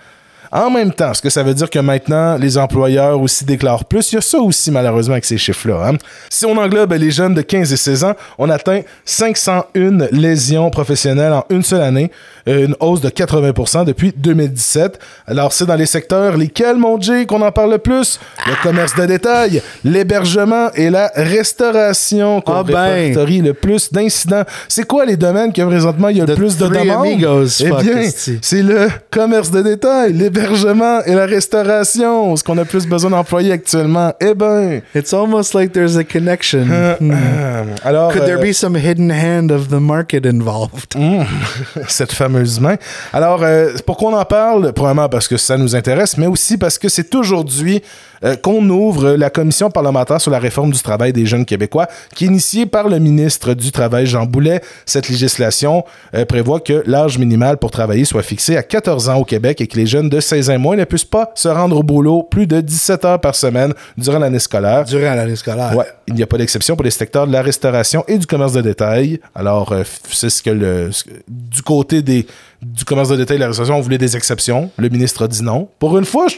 En 0.52 0.70
même 0.70 0.92
temps, 0.92 1.12
ce 1.12 1.20
que 1.22 1.30
ça 1.30 1.42
veut 1.42 1.54
dire 1.54 1.68
que 1.70 1.78
maintenant, 1.80 2.36
les 2.36 2.56
employeurs 2.56 3.18
aussi 3.20 3.44
déclarent 3.44 3.84
plus. 3.86 4.12
Il 4.12 4.16
y 4.16 4.18
a 4.18 4.20
ça 4.20 4.38
aussi, 4.38 4.70
malheureusement, 4.70 5.14
avec 5.14 5.24
ces 5.24 5.38
chiffres-là. 5.38 5.88
hein. 5.88 5.96
Si 6.28 6.44
on 6.44 6.56
englobe 6.56 6.92
les 6.92 7.10
jeunes 7.10 7.34
de 7.34 7.40
15 7.42 7.72
et 7.72 7.76
16 7.76 8.04
ans, 8.04 8.12
on 8.38 8.48
atteint 8.50 8.82
501 9.06 10.08
lésions 10.12 10.70
professionnelles 10.70 11.32
en 11.32 11.44
une 11.50 11.62
seule 11.62 11.80
année, 11.80 12.12
une 12.46 12.74
hausse 12.80 13.00
de 13.00 13.08
80% 13.08 13.84
depuis 13.84 14.12
2017. 14.16 14.98
Alors, 15.26 15.52
c'est 15.52 15.66
dans 15.66 15.74
les 15.76 15.86
secteurs 15.86 16.36
lesquels, 16.36 16.76
mon 16.76 17.00
Jay, 17.00 17.26
qu'on 17.26 17.42
en 17.42 17.52
parle 17.52 17.72
le 17.72 17.78
plus? 17.78 18.18
Le 18.46 18.60
commerce 18.62 18.94
de 18.96 19.06
détail, 19.06 19.62
l'hébergement 19.84 20.70
et 20.74 20.90
la 20.90 21.10
restauration 21.14 22.40
qu'on 22.40 22.52
Ah 22.52 22.62
ben. 22.64 22.74
répertorie 22.82 23.40
le 23.40 23.54
plus 23.54 23.92
d'incidents. 23.92 24.42
C'est 24.68 24.86
quoi 24.86 25.04
les 25.04 25.16
domaines 25.16 25.52
que 25.52 25.62
présentement 25.62 26.08
il 26.08 26.18
y 26.18 26.20
a 26.20 26.26
le 26.26 26.34
The 26.34 26.36
plus 26.36 26.56
de 26.56 26.68
demandes? 26.68 27.06
amigos, 27.06 27.60
eh 27.60 27.70
bien, 27.82 28.10
c'est 28.42 28.62
le 28.62 28.88
commerce 29.10 29.50
de 29.50 29.62
détail, 29.62 30.12
l'hébergement 30.12 31.00
et 31.04 31.14
la 31.14 31.26
restauration, 31.26 32.34
ce 32.36 32.42
qu'on 32.44 32.58
a 32.58 32.64
plus 32.64 32.86
besoin 32.86 33.10
d'employer 33.10 33.52
actuellement. 33.52 34.12
Eh 34.20 34.34
ben, 34.34 34.80
It's 34.94 35.12
almost 35.12 35.54
like 35.54 35.72
there's 35.72 35.96
a 35.96 36.04
connection. 36.04 36.64
Hmm. 37.00 37.10
euh, 37.12 37.64
alors, 37.84 38.12
Could 38.12 38.24
there 38.24 38.38
euh, 38.38 38.50
be 38.50 38.52
some 38.52 38.76
hidden 38.76 39.10
hand 39.10 39.50
of 39.50 39.68
the 39.68 39.80
market 39.80 40.24
involved? 40.26 40.94
Mm. 40.96 41.24
cette 41.88 42.12
fameuse 42.32 42.60
main. 42.60 42.76
Alors, 43.12 43.42
euh, 43.42 43.72
pourquoi 43.86 44.10
on 44.10 44.16
en 44.16 44.24
parle? 44.24 44.72
Probablement 44.72 45.08
parce 45.08 45.28
que 45.28 45.36
ça 45.36 45.56
nous 45.56 45.76
intéresse, 45.76 46.16
mais 46.16 46.26
aussi 46.26 46.56
parce 46.56 46.78
que 46.78 46.88
c'est 46.88 47.14
aujourd'hui 47.14 47.82
euh, 48.24 48.36
qu'on 48.36 48.68
ouvre 48.68 49.12
la 49.12 49.30
commission 49.30 49.70
parlementaire 49.70 50.20
sur 50.20 50.30
la 50.30 50.38
réforme 50.38 50.70
du 50.70 50.80
travail 50.80 51.12
des 51.12 51.26
jeunes 51.26 51.44
Québécois, 51.44 51.88
qui 52.14 52.24
est 52.24 52.28
initiée 52.28 52.66
par 52.66 52.88
le 52.88 52.98
ministre 52.98 53.54
du 53.54 53.72
Travail, 53.72 54.06
Jean 54.06 54.26
Boulet. 54.26 54.60
Cette 54.86 55.08
législation 55.08 55.84
euh, 56.14 56.24
prévoit 56.24 56.60
que 56.60 56.82
l'âge 56.86 57.18
minimal 57.18 57.56
pour 57.56 57.70
travailler 57.70 58.04
soit 58.04 58.22
fixé 58.22 58.56
à 58.56 58.62
14 58.62 59.08
ans 59.08 59.16
au 59.16 59.24
Québec 59.24 59.60
et 59.60 59.66
que 59.66 59.76
les 59.76 59.86
jeunes 59.86 60.08
de 60.08 60.20
16 60.20 60.50
ans 60.50 60.54
et 60.54 60.58
moins 60.58 60.76
ne 60.76 60.84
puissent 60.84 61.04
pas 61.04 61.32
se 61.34 61.48
rendre 61.48 61.76
au 61.76 61.82
boulot 61.82 62.22
plus 62.22 62.46
de 62.46 62.60
17 62.60 63.04
heures 63.04 63.20
par 63.20 63.34
semaine 63.34 63.74
durant 63.96 64.20
l'année 64.20 64.38
scolaire. 64.38 64.84
Durant 64.84 65.14
l'année 65.14 65.36
scolaire. 65.36 65.76
Ouais, 65.76 65.86
il 66.06 66.14
n'y 66.14 66.22
a 66.22 66.26
pas 66.26 66.38
d'exception 66.38 66.76
pour 66.76 66.84
les 66.84 66.90
secteurs 66.90 67.26
de 67.26 67.32
la 67.32 67.42
restauration 67.42 68.04
et 68.06 68.18
du 68.18 68.26
commerce 68.26 68.52
de 68.52 68.60
détail. 68.60 69.20
Alors, 69.34 69.72
euh, 69.72 69.82
c'est 70.08 70.30
ce 70.30 70.42
que 70.42 70.50
le. 70.50 70.90
du 71.28 71.62
côté 71.62 72.02
des, 72.02 72.21
du 72.62 72.84
commerce 72.84 73.08
de 73.08 73.16
détail 73.16 73.36
et 73.36 73.38
de 73.38 73.42
la 73.42 73.48
restauration, 73.48 73.76
on 73.76 73.80
voulait 73.80 73.98
des 73.98 74.16
exceptions. 74.16 74.70
Le 74.76 74.88
ministre 74.88 75.24
a 75.24 75.28
dit 75.28 75.42
non. 75.42 75.68
Pour 75.78 75.98
une 75.98 76.04
fois, 76.04 76.26
je. 76.28 76.36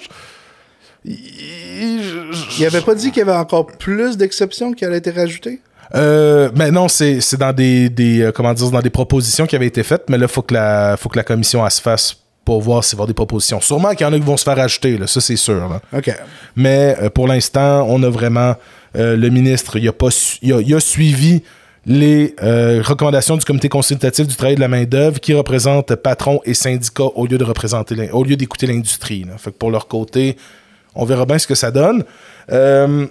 il- 1.04 2.02
je- 2.02 2.60
Il 2.60 2.66
avait 2.66 2.80
pas 2.80 2.94
dit 2.94 3.10
qu'il 3.10 3.18
y 3.18 3.28
avait 3.28 3.36
encore 3.38 3.66
plus 3.66 4.16
d'exceptions 4.16 4.72
qui 4.72 4.84
allaient 4.84 4.96
être 4.98 5.14
rajoutées? 5.14 5.60
Euh, 5.94 6.50
mais 6.56 6.70
non, 6.70 6.88
c'est 6.88 7.20
dans 7.36 7.52
des, 7.52 7.88
des 7.90 8.22
euh, 8.22 8.32
comment 8.32 8.54
dire, 8.54 8.70
dans 8.70 8.80
des 8.80 8.90
propositions 8.90 9.46
qui 9.46 9.54
avaient 9.54 9.66
été 9.66 9.82
faites, 9.82 10.04
mais 10.08 10.16
là, 10.18 10.28
faut 10.28 10.42
que 10.42 10.54
la, 10.54 10.96
faut 10.96 11.08
que 11.08 11.16
la 11.16 11.24
commission 11.24 11.64
elle 11.64 11.70
se 11.70 11.80
fasse 11.80 12.16
pour 12.44 12.60
voir 12.62 12.82
s'il 12.84 12.96
va 12.96 12.96
y 12.96 12.98
avoir 13.02 13.06
des 13.08 13.14
propositions. 13.14 13.60
Sûrement 13.60 13.90
qu'il 13.90 14.00
y 14.00 14.04
en 14.04 14.12
a 14.12 14.18
qui 14.18 14.24
vont 14.24 14.36
se 14.36 14.44
faire 14.44 14.58
ajouter, 14.58 14.96
là, 14.98 15.06
ça 15.06 15.20
c'est 15.20 15.36
sûr. 15.36 15.68
là. 15.68 15.80
OK. 15.96 16.10
Mais 16.56 16.96
euh, 17.02 17.10
pour 17.10 17.28
l'instant, 17.28 17.86
on 17.88 18.02
a 18.02 18.08
vraiment 18.08 18.54
euh, 18.96 19.16
le 19.16 19.28
ministre, 19.28 19.76
il 19.76 19.86
a 19.88 19.92
pas, 19.92 20.08
il 20.42 20.52
a, 20.52 20.60
il 20.60 20.74
a 20.74 20.80
suivi 20.80 21.42
les 21.86 22.34
euh, 22.42 22.82
recommandations 22.82 23.36
du 23.36 23.44
comité 23.44 23.68
consultatif 23.68 24.26
du 24.26 24.36
travail 24.36 24.54
de 24.54 24.60
la 24.60 24.68
main 24.68 24.84
d'œuvre 24.84 25.20
qui 25.20 25.34
représente 25.34 25.94
patrons 25.96 26.40
et 26.44 26.54
syndicats 26.54 27.04
au 27.14 27.26
lieu 27.26 27.38
de 27.38 27.44
représenter, 27.44 28.10
au 28.10 28.24
lieu 28.24 28.36
d'écouter 28.36 28.66
l'industrie. 28.66 29.26
Fait 29.36 29.50
pour 29.50 29.70
leur 29.70 29.86
côté, 29.86 30.36
on 30.94 31.04
verra 31.04 31.26
bien 31.26 31.38
ce 31.38 31.46
que 31.46 31.54
ça 31.54 31.70
donne. 31.70 32.04
Euh, 32.50 33.06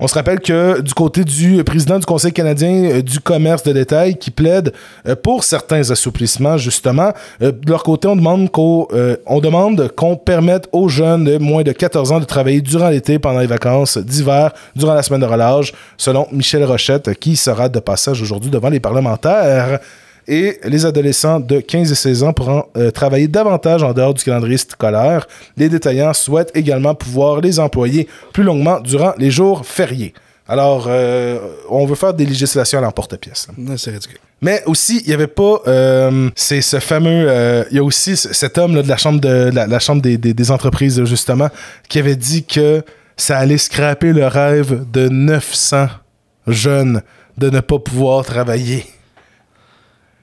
on 0.00 0.06
se 0.06 0.14
rappelle 0.14 0.40
que 0.40 0.80
du 0.80 0.94
côté 0.94 1.24
du 1.24 1.62
président 1.64 1.98
du 1.98 2.06
Conseil 2.06 2.32
canadien 2.32 2.84
euh, 2.84 3.02
du 3.02 3.20
commerce 3.20 3.62
de 3.64 3.72
détail 3.72 4.16
qui 4.16 4.30
plaide 4.30 4.72
euh, 5.06 5.16
pour 5.16 5.44
certains 5.44 5.90
assouplissements, 5.90 6.56
justement, 6.56 7.12
euh, 7.42 7.50
de 7.50 7.70
leur 7.70 7.82
côté, 7.82 8.06
on 8.06 8.16
demande 8.16 8.50
qu'on 8.50 8.86
on 9.26 9.40
demande 9.40 9.88
qu'on 9.96 10.16
permette 10.16 10.68
aux 10.72 10.88
jeunes 10.88 11.24
de 11.24 11.38
moins 11.38 11.62
de 11.62 11.72
14 11.72 12.12
ans 12.12 12.20
de 12.20 12.24
travailler 12.24 12.60
durant 12.60 12.88
l'été, 12.88 13.18
pendant 13.18 13.40
les 13.40 13.46
vacances 13.46 13.98
d'hiver, 13.98 14.52
durant 14.76 14.94
la 14.94 15.02
semaine 15.02 15.20
de 15.20 15.26
relâche, 15.26 15.72
selon 15.96 16.26
Michel 16.32 16.64
Rochette, 16.64 17.18
qui 17.18 17.36
sera 17.36 17.68
de 17.68 17.80
passage 17.80 18.22
aujourd'hui 18.22 18.50
devant 18.50 18.70
les 18.70 18.80
parlementaires. 18.80 19.80
Et 20.30 20.60
les 20.64 20.84
adolescents 20.84 21.40
de 21.40 21.58
15 21.60 21.90
et 21.90 21.94
16 21.94 22.22
ans 22.22 22.32
pourront 22.34 22.64
euh, 22.76 22.90
travailler 22.90 23.28
davantage 23.28 23.82
en 23.82 23.92
dehors 23.94 24.12
du 24.12 24.22
calendrier 24.22 24.58
scolaire. 24.58 25.26
Les 25.56 25.68
détaillants 25.70 26.12
souhaitent 26.12 26.52
également 26.54 26.94
pouvoir 26.94 27.40
les 27.40 27.58
employer 27.58 28.06
plus 28.34 28.42
longuement 28.44 28.78
durant 28.80 29.14
les 29.16 29.30
jours 29.30 29.64
fériés. 29.64 30.12
Alors, 30.46 30.86
euh, 30.88 31.38
on 31.70 31.84
veut 31.86 31.94
faire 31.94 32.12
des 32.14 32.24
législations 32.26 32.78
à 32.78 32.82
l'emporte-pièce. 32.82 33.48
Non, 33.56 33.76
C'est 33.78 33.90
ridicule. 33.90 34.18
Mais 34.40 34.62
aussi, 34.66 35.00
il 35.04 35.08
n'y 35.08 35.14
avait 35.14 35.26
pas. 35.26 35.60
euh, 35.66 36.30
c'est 36.36 36.60
ce 36.62 36.78
fameux. 36.78 37.26
euh, 37.28 37.64
Il 37.70 37.76
y 37.76 37.80
a 37.80 37.82
aussi 37.82 38.16
cet 38.16 38.56
homme 38.58 38.74
là, 38.76 38.82
de 38.82 38.88
la 38.88 38.96
chambre, 38.96 39.20
de, 39.20 39.50
la, 39.52 39.66
la 39.66 39.78
chambre 39.78 40.00
des, 40.00 40.16
des- 40.16 40.32
des 40.34 40.50
entreprises, 40.50 41.02
justement, 41.04 41.48
qui 41.88 41.98
avait 41.98 42.16
dit 42.16 42.44
que 42.44 42.82
ça 43.16 43.36
allait 43.38 43.58
scraper 43.58 44.12
le 44.12 44.26
rêve 44.26 44.84
de 44.90 45.08
900 45.08 45.88
jeunes 46.46 47.02
de 47.36 47.50
ne 47.50 47.60
pas 47.60 47.78
pouvoir 47.78 48.24
travailler 48.24 48.84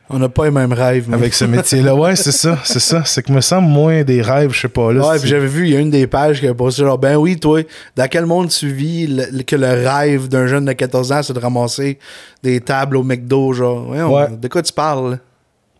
On 0.10 0.20
n'a 0.20 0.30
pas 0.30 0.46
les 0.46 0.52
mêmes 0.52 0.72
rêves. 0.74 1.06
mais- 1.08 1.16
avec 1.16 1.34
ce 1.34 1.46
métier-là. 1.46 1.96
Ouais, 1.96 2.16
c'est 2.16 2.32
ça, 2.32 2.60
c'est 2.64 2.80
ça. 2.80 3.04
C'est 3.06 3.24
que 3.24 3.32
me 3.32 3.42
semble 3.42 3.68
moins 3.68 4.04
des 4.04 4.22
rêves, 4.22 4.52
je 4.54 4.62
sais 4.62 4.68
pas. 4.68 4.94
Là, 4.94 5.08
Ouais, 5.10 5.20
puis 5.20 5.28
j'avais 5.28 5.48
vu, 5.48 5.66
il 5.68 5.74
y 5.74 5.76
a 5.76 5.80
une 5.80 5.90
des 5.90 6.06
pages 6.06 6.40
qui 6.40 6.46
avait 6.46 6.54
posté 6.56 6.84
genre, 6.84 6.98
ben 7.00 7.16
oui, 7.16 7.40
toi, 7.40 7.62
dans 7.96 8.08
quel 8.08 8.26
monde 8.28 8.50
tu 8.50 8.68
vis 8.72 9.08
le- 9.08 9.42
que 9.44 9.56
le 9.56 9.68
rêve 9.68 10.28
d'un 10.28 10.46
jeune 10.46 10.66
de 10.66 10.74
14 10.74 11.12
ans, 11.12 11.24
c'est 11.24 11.34
de 11.34 11.40
ramasser 11.40 11.98
des 12.44 12.62
tables 12.62 12.98
au 12.98 13.04
McDo, 13.04 13.52
genre, 13.54 13.90
Ouais. 13.90 14.28
de 14.30 14.48
quoi 14.48 14.62
tu 14.62 14.74
parles? 14.74 15.18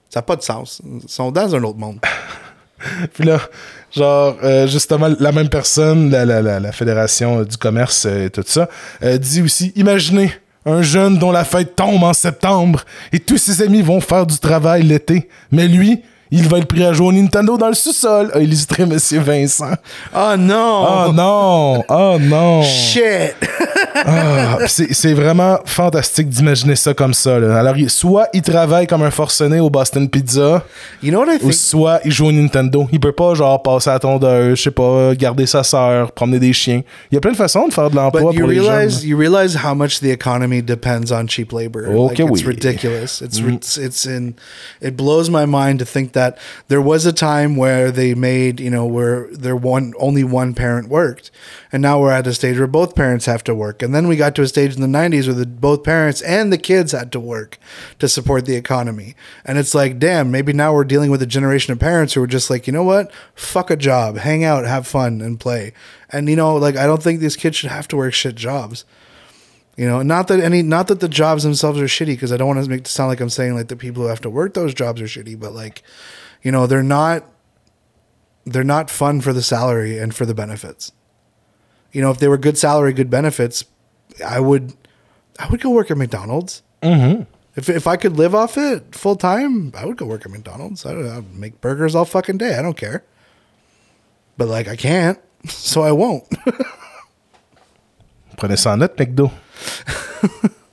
Ça 0.10 0.20
n'a 0.20 0.24
pas 0.24 0.36
de 0.36 0.42
sens. 0.44 0.82
Ils 0.84 1.08
sont 1.10 1.32
dans 1.32 1.54
un 1.56 1.64
autre 1.64 1.78
monde. 1.78 2.00
Puis 3.14 3.24
là, 3.26 3.40
genre, 3.96 4.38
euh, 4.44 4.66
justement, 4.68 5.10
la 5.20 5.32
même 5.32 5.50
personne, 5.50 6.10
la, 6.10 6.26
la, 6.26 6.42
la, 6.42 6.60
la 6.60 6.72
Fédération 6.72 7.44
du 7.44 7.58
commerce 7.58 8.06
et 8.06 8.30
tout 8.30 8.44
ça, 8.46 8.70
euh, 9.04 9.18
dit 9.18 9.42
aussi 9.42 9.72
Imaginez 9.76 10.32
un 10.66 10.82
jeune 10.82 11.18
dont 11.18 11.32
la 11.32 11.46
fête 11.46 11.76
tombe 11.76 12.04
en 12.04 12.14
septembre 12.14 12.84
et 13.12 13.20
tous 13.20 13.38
ses 13.38 13.62
amis 13.62 13.82
vont 13.82 14.02
faire 14.02 14.26
du 14.26 14.38
travail 14.40 14.84
l'été, 14.84 15.30
mais 15.52 15.68
lui, 15.68 16.02
il 16.32 16.48
va 16.48 16.58
être 16.58 16.68
pris 16.68 16.84
à 16.84 16.92
jouer 16.94 17.08
au 17.08 17.12
Nintendo 17.12 17.58
dans 17.58 17.68
le 17.68 17.74
sous-sol, 17.74 18.32
a 18.34 18.40
illustré 18.40 18.86
Monsieur 18.86 19.20
Vincent. 19.20 19.72
Oh 20.16 20.34
non! 20.38 20.88
Oh 21.08 21.12
non! 21.14 21.84
Oh 21.88 22.18
non! 22.20 22.62
Shit! 22.64 23.36
Ah, 23.96 24.58
c'est 24.68 25.14
vraiment 25.14 25.60
fantastique 25.66 26.28
d'imaginer 26.30 26.76
ça 26.76 26.94
comme 26.94 27.14
ça. 27.14 27.40
là. 27.40 27.58
Alors, 27.60 27.76
soit 27.88 28.28
il 28.34 28.42
travaille 28.42 28.88
comme 28.88 29.04
un 29.04 29.12
forcené 29.12 29.60
au 29.60 29.70
Boston 29.70 30.10
Pizza, 30.10 30.64
You 31.02 31.12
know 31.12 31.20
what 31.22 31.34
I 31.34 31.36
ou 31.38 31.40
think? 31.40 31.54
soit 31.54 32.00
il 32.04 32.12
joue 32.12 32.28
au 32.28 32.32
Nintendo. 32.32 32.88
Il 32.92 33.00
peut 33.00 33.12
pas, 33.12 33.34
genre, 33.36 33.62
passer 33.62 33.90
à 33.90 33.94
la 33.94 34.00
tondeuse, 34.00 34.58
je 34.58 34.64
sais 34.64 34.72
pas, 34.72 35.16
garder 35.16 35.46
sa 35.46 35.64
sœur, 35.64 36.12
promener 36.12 36.40
des 36.40 36.54
chiens. 36.54 36.82
Il 37.12 37.16
y 37.16 37.18
a 37.18 37.22
plein 37.22 37.32
de 37.32 37.38
façons 37.38 37.68
de 37.68 37.74
faire 37.74 37.90
de 37.90 37.96
l'emploi 37.96 38.22
pour 38.34 38.48
les 38.48 38.60
realize 38.60 39.02
jeunes. 39.02 39.10
you 39.10 39.18
realize 39.18 39.56
how 39.64 39.74
much 39.74 40.00
the 40.02 40.06
economy 40.12 40.62
depends 40.62 41.12
on 41.12 41.28
cheap 41.28 41.52
labor. 41.54 41.86
Okay, 41.88 42.24
like, 42.24 42.32
it's 42.34 42.42
oui. 42.42 42.48
ridiculous. 42.48 43.22
It's 43.22 43.40
ri- 43.40 43.60
it's 43.84 44.06
in 44.06 44.34
it 44.82 44.96
blows 44.98 45.30
my 45.30 45.46
mind 45.46 45.80
to 45.80 45.86
think 45.86 46.12
that 46.16 46.40
there 46.68 46.82
was 46.82 47.06
a 47.06 47.14
time 47.14 47.56
where 47.56 47.92
they 47.92 48.16
made 48.16 48.60
you 48.60 48.72
know 48.72 48.88
where 48.88 49.28
there 49.32 49.56
one 49.56 49.94
only 50.00 50.24
one 50.24 50.56
parent 50.56 50.90
worked, 50.90 51.30
and 51.72 51.84
now 51.84 52.00
we're 52.00 52.12
at 52.12 52.26
a 52.26 52.34
stage 52.34 52.58
where 52.58 52.66
both 52.66 52.96
parents 52.96 53.28
have 53.28 53.44
to 53.44 53.54
work, 53.54 53.84
and 53.84 53.94
then 53.94 54.08
we 54.08 54.16
got 54.16 54.34
to 54.36 54.42
a 54.42 54.48
stage 54.48 54.76
in 54.76 54.82
the 54.82 54.98
'90s 54.98 55.28
where 55.28 55.36
the, 55.36 55.46
both 55.46 55.84
parents 55.84 56.24
and 56.24 56.52
the 56.52 56.58
kids 56.58 56.92
had 56.92 57.12
to 57.12 57.20
work 57.20 57.60
to 58.00 58.10
support 58.10 58.48
the 58.48 58.56
economy, 58.56 59.16
and 59.46 59.60
it's 59.60 59.76
like 59.76 60.00
damn, 60.00 60.32
maybe 60.32 60.52
now 60.52 60.74
we're 60.74 60.84
dealing 60.84 61.12
with 61.12 61.22
a 61.22 61.28
generation 61.28 61.72
of 61.72 61.80
parents 61.80 62.14
who 62.14 62.24
are 62.24 62.28
just 62.28 62.50
like 62.50 62.66
you 62.66 62.74
know 62.74 62.84
what, 62.84 63.12
fuck 63.36 63.70
a 63.70 63.76
job, 63.76 64.18
hang 64.18 64.44
out, 64.44 64.66
have 64.66 64.88
fun, 64.88 65.22
and 65.22 65.40
play. 65.40 65.72
And 66.10 66.28
you 66.28 66.36
know, 66.36 66.56
like 66.56 66.76
I 66.76 66.88
don't 66.88 67.04
think 67.04 67.20
these 67.20 67.36
kids 67.36 67.58
should 67.58 67.70
have 67.70 67.88
to 67.90 67.98
work 67.98 68.14
shit 68.14 68.36
jobs. 68.36 68.86
You 69.76 69.88
know, 69.88 70.02
not 70.02 70.28
that 70.30 70.40
any, 70.40 70.62
not 70.62 70.88
that 70.88 71.02
the 71.02 71.10
jobs 71.10 71.44
themselves 71.44 71.80
are 71.80 71.86
shitty, 71.86 72.08
because 72.08 72.32
I 72.32 72.38
don't 72.38 72.48
want 72.48 72.64
to 72.64 72.70
make 72.70 72.82
it 72.82 72.88
sound 72.88 73.10
like 73.10 73.20
I'm 73.20 73.30
saying 73.30 73.56
like 73.56 73.68
the 73.68 73.76
people 73.76 74.04
who 74.04 74.10
have 74.10 74.22
to 74.22 74.30
work 74.30 74.54
those 74.54 74.74
jobs 74.74 75.02
are 75.02 75.06
shitty, 75.06 75.38
but 75.40 75.54
like, 75.54 75.84
you 76.42 76.52
know, 76.52 76.66
they're 76.66 76.84
not, 76.84 77.26
they're 78.46 78.64
not 78.64 78.90
fun 78.90 79.20
for 79.20 79.34
the 79.34 79.42
salary 79.42 79.98
and 79.98 80.16
for 80.16 80.26
the 80.26 80.34
benefits. 80.34 80.92
You 81.92 82.02
know, 82.02 82.12
if 82.12 82.20
they 82.20 82.28
were 82.28 82.38
good 82.38 82.58
salary, 82.58 82.94
good 82.94 83.10
benefits, 83.10 83.66
I 84.26 84.40
would, 84.40 84.74
I 85.40 85.50
would 85.50 85.62
go 85.62 85.72
work 85.72 85.92
at 85.92 85.98
McDonald's. 85.98 86.62
Mm-hmm. 86.82 87.24
If 87.56 87.70
if 87.70 87.88
I 87.88 87.96
could 87.96 88.18
live 88.18 88.36
off 88.36 88.58
it 88.58 88.94
full 88.94 89.16
time, 89.16 89.72
I 89.76 89.86
would 89.86 89.98
go 89.98 90.06
work 90.06 90.26
at 90.26 90.32
McDonald's. 90.32 90.86
I 90.86 90.94
would 90.94 91.06
I'd 91.06 91.36
make 91.36 91.62
burgers 91.62 91.96
all 91.96 92.06
fucking 92.06 92.38
day. 92.38 92.58
I 92.58 92.62
don't 92.62 92.78
care. 92.78 93.04
But 94.38 94.50
like, 94.50 94.68
I 94.68 94.76
can't, 94.76 95.20
so 95.48 95.82
I 95.82 95.92
won't. 95.92 96.26
En 98.52 98.78
note, 98.78 98.96
McDo. 98.98 99.32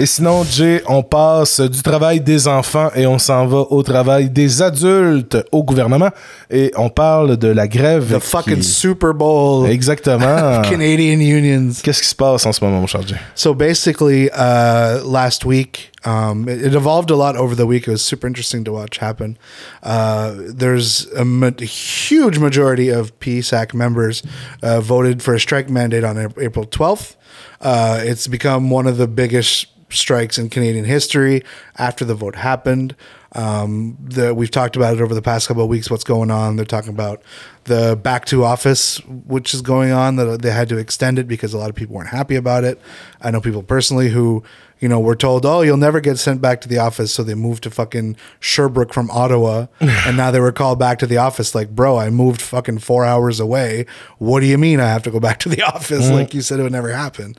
Et 0.00 0.06
sinon, 0.06 0.44
Jay, 0.44 0.80
on 0.86 1.02
passe 1.02 1.60
du 1.60 1.82
travail 1.82 2.20
des 2.20 2.46
enfants 2.46 2.88
et 2.94 3.04
on 3.04 3.18
s'en 3.18 3.46
va 3.48 3.58
au 3.70 3.82
travail 3.82 4.30
des 4.30 4.62
adultes 4.62 5.36
au 5.50 5.64
gouvernement. 5.64 6.10
Et 6.50 6.70
on 6.76 6.88
parle 6.88 7.36
de 7.36 7.48
la 7.48 7.66
grève. 7.66 8.06
the 8.08 8.20
qui- 8.20 8.28
fucking 8.28 8.62
Super 8.62 9.12
Bowl. 9.12 9.68
Exactement. 9.68 10.62
Canadian 10.70 11.18
unions. 11.20 11.72
Qu'est-ce 11.82 12.00
qui 12.02 12.08
se 12.08 12.14
passe 12.14 12.46
en 12.46 12.52
ce 12.52 12.64
moment, 12.64 12.80
mon 12.80 12.86
cher 12.86 13.02
Jay? 13.06 13.16
So 13.34 13.54
basically, 13.54 14.30
uh, 14.30 15.02
last 15.04 15.44
week, 15.44 15.90
um, 16.04 16.48
it, 16.48 16.62
it 16.64 16.74
evolved 16.74 17.10
a 17.10 17.16
lot 17.16 17.34
over 17.36 17.56
the 17.56 17.66
week. 17.66 17.88
It 17.88 17.90
was 17.90 18.00
super 18.02 18.28
interesting 18.28 18.62
to 18.66 18.72
watch 18.72 18.98
happen. 18.98 19.36
Uh, 19.82 20.30
there's 20.56 21.08
a 21.16 21.24
ma- 21.24 21.50
huge 21.60 22.38
majority 22.38 22.88
of 22.90 23.10
PSAC 23.18 23.74
members 23.74 24.22
uh, 24.62 24.80
voted 24.80 25.22
for 25.24 25.34
a 25.34 25.40
strike 25.40 25.68
mandate 25.68 26.04
on 26.04 26.16
Ap- 26.16 26.38
April 26.40 26.64
12th. 26.66 27.16
Uh, 27.60 27.98
it's 28.04 28.28
become 28.28 28.70
one 28.70 28.86
of 28.86 28.96
the 28.96 29.08
biggest 29.08 29.66
strikes 29.90 30.38
in 30.38 30.50
Canadian 30.50 30.84
history 30.84 31.42
after 31.76 32.04
the 32.04 32.14
vote 32.14 32.36
happened. 32.36 32.94
Um, 33.32 33.98
the, 34.00 34.32
we've 34.34 34.50
talked 34.50 34.74
about 34.76 34.94
it 34.94 35.02
over 35.02 35.14
the 35.14 35.22
past 35.22 35.48
couple 35.48 35.62
of 35.62 35.68
weeks. 35.68 35.90
What's 35.90 36.04
going 36.04 36.30
on? 36.30 36.56
They're 36.56 36.64
talking 36.64 36.90
about 36.90 37.22
the 37.64 37.98
back 38.02 38.24
to 38.26 38.44
office, 38.44 38.98
which 39.06 39.52
is 39.52 39.60
going 39.60 39.92
on. 39.92 40.16
That 40.16 40.40
they 40.40 40.50
had 40.50 40.68
to 40.70 40.78
extend 40.78 41.18
it 41.18 41.28
because 41.28 41.52
a 41.52 41.58
lot 41.58 41.68
of 41.68 41.76
people 41.76 41.94
weren't 41.96 42.08
happy 42.08 42.36
about 42.36 42.64
it. 42.64 42.80
I 43.20 43.30
know 43.30 43.40
people 43.42 43.62
personally 43.62 44.08
who, 44.08 44.42
you 44.80 44.88
know, 44.88 44.98
were 44.98 45.14
told, 45.14 45.44
"Oh, 45.44 45.60
you'll 45.60 45.76
never 45.76 46.00
get 46.00 46.18
sent 46.18 46.40
back 46.40 46.62
to 46.62 46.68
the 46.68 46.78
office," 46.78 47.12
so 47.12 47.22
they 47.22 47.34
moved 47.34 47.64
to 47.64 47.70
fucking 47.70 48.16
Sherbrooke 48.40 48.94
from 48.94 49.10
Ottawa, 49.10 49.66
and 49.80 50.16
now 50.16 50.30
they 50.30 50.40
were 50.40 50.52
called 50.52 50.78
back 50.78 50.98
to 51.00 51.06
the 51.06 51.18
office. 51.18 51.54
Like, 51.54 51.68
bro, 51.74 51.98
I 51.98 52.08
moved 52.08 52.40
fucking 52.40 52.78
four 52.78 53.04
hours 53.04 53.40
away. 53.40 53.84
What 54.16 54.40
do 54.40 54.46
you 54.46 54.56
mean 54.56 54.80
I 54.80 54.88
have 54.88 55.02
to 55.02 55.10
go 55.10 55.20
back 55.20 55.38
to 55.40 55.50
the 55.50 55.62
office? 55.74 56.08
Like 56.08 56.32
you 56.32 56.40
said, 56.40 56.60
it 56.60 56.62
would 56.62 56.72
never 56.72 56.92
happen. 56.92 57.36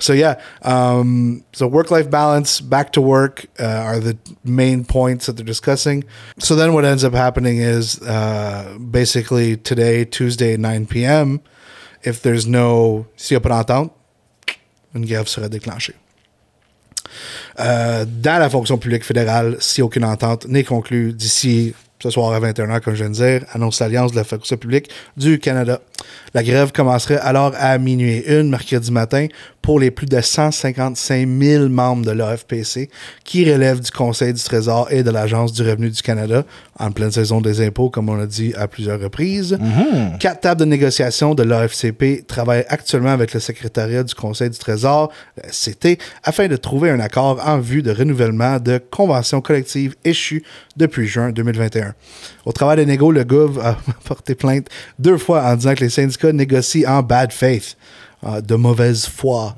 So 0.00 0.14
yeah, 0.14 0.40
um, 0.62 1.44
so 1.52 1.66
work-life 1.66 2.10
balance, 2.10 2.60
back 2.60 2.92
to 2.94 3.00
work 3.00 3.46
uh, 3.60 3.64
are 3.64 4.00
the 4.00 4.16
main 4.44 4.84
points 4.84 5.26
that 5.26 5.36
they're 5.36 5.44
discussing. 5.44 6.04
So 6.38 6.56
then, 6.56 6.72
what 6.72 6.84
ends 6.84 7.04
up 7.04 7.12
happening 7.12 7.58
is 7.58 8.00
uh, 8.02 8.78
basically 8.90 9.56
today, 9.58 10.04
Tuesday, 10.06 10.56
9 10.56 10.86
p.m. 10.86 11.40
If 12.02 12.22
there's 12.22 12.46
no 12.46 13.06
a 13.30 13.40
pas 13.40 13.50
d'entente, 13.50 13.92
une 14.94 15.04
grève 15.04 15.28
sera 15.28 15.48
déclenchée. 15.48 15.94
Euh, 17.58 18.06
dans 18.06 18.38
la 18.38 18.48
fonction 18.48 18.78
publique 18.78 19.04
fédérale, 19.04 19.56
si 19.60 19.82
aucune 19.82 20.04
entente 20.04 20.46
n'est 20.46 20.64
conclue 20.64 21.12
d'ici 21.12 21.74
ce 22.02 22.10
soir 22.10 22.32
à 22.32 22.40
21h, 22.40 22.80
comme 22.80 22.94
je 22.94 23.04
viens 23.04 23.10
de 23.10 23.14
dire, 23.14 23.46
annonce 23.52 23.80
l'Alliance 23.80 24.12
de 24.12 24.16
la 24.16 24.24
faculté 24.24 24.56
publique 24.56 24.90
du 25.16 25.38
Canada. 25.38 25.80
La 26.32 26.42
grève 26.42 26.72
commencerait 26.72 27.18
alors 27.18 27.52
à 27.56 27.76
minuit 27.78 28.22
une, 28.26 28.50
mercredi 28.50 28.90
matin, 28.90 29.26
pour 29.62 29.78
les 29.78 29.90
plus 29.90 30.06
de 30.06 30.20
155 30.20 31.28
000 31.28 31.68
membres 31.68 32.04
de 32.04 32.12
l'AFPC 32.12 32.88
qui 33.24 33.50
relèvent 33.50 33.80
du 33.80 33.90
Conseil 33.90 34.32
du 34.32 34.42
Trésor 34.42 34.90
et 34.90 35.02
de 35.02 35.10
l'Agence 35.10 35.52
du 35.52 35.62
revenu 35.62 35.90
du 35.90 36.00
Canada 36.00 36.44
en 36.78 36.90
pleine 36.90 37.10
saison 37.10 37.42
des 37.42 37.64
impôts, 37.64 37.90
comme 37.90 38.08
on 38.08 38.14
l'a 38.14 38.26
dit 38.26 38.54
à 38.56 38.66
plusieurs 38.68 38.98
reprises. 38.98 39.58
Quatre 40.18 40.40
tables 40.40 40.60
de 40.60 40.64
négociation 40.64 41.34
de 41.34 41.42
l'AFCP 41.42 42.26
travaillent 42.26 42.64
actuellement 42.68 43.10
avec 43.10 43.34
le 43.34 43.40
secrétariat 43.40 44.02
du 44.02 44.14
Conseil 44.14 44.48
du 44.48 44.58
Trésor, 44.58 45.12
SCT, 45.50 45.98
afin 46.24 46.48
de 46.48 46.56
trouver 46.56 46.90
un 46.90 47.00
accord 47.00 47.40
en 47.46 47.58
vue 47.58 47.82
de 47.82 47.90
renouvellement 47.90 48.58
de 48.58 48.80
conventions 48.90 49.42
collectives 49.42 49.94
échues 50.04 50.42
depuis 50.80 51.06
juin 51.06 51.30
2021. 51.30 51.94
Au 52.44 52.52
travail 52.52 52.76
des 52.76 52.86
négos, 52.86 53.12
le 53.12 53.24
Gouv 53.24 53.58
a 53.60 53.76
porté 54.04 54.34
plainte 54.34 54.68
deux 54.98 55.18
fois 55.18 55.42
en 55.44 55.56
disant 55.56 55.74
que 55.74 55.84
les 55.84 55.90
syndicats 55.90 56.32
négocient 56.32 56.88
en 56.88 57.02
bad 57.02 57.32
faith, 57.32 57.76
uh, 58.22 58.40
de 58.40 58.56
mauvaise 58.56 59.06
foi. 59.06 59.54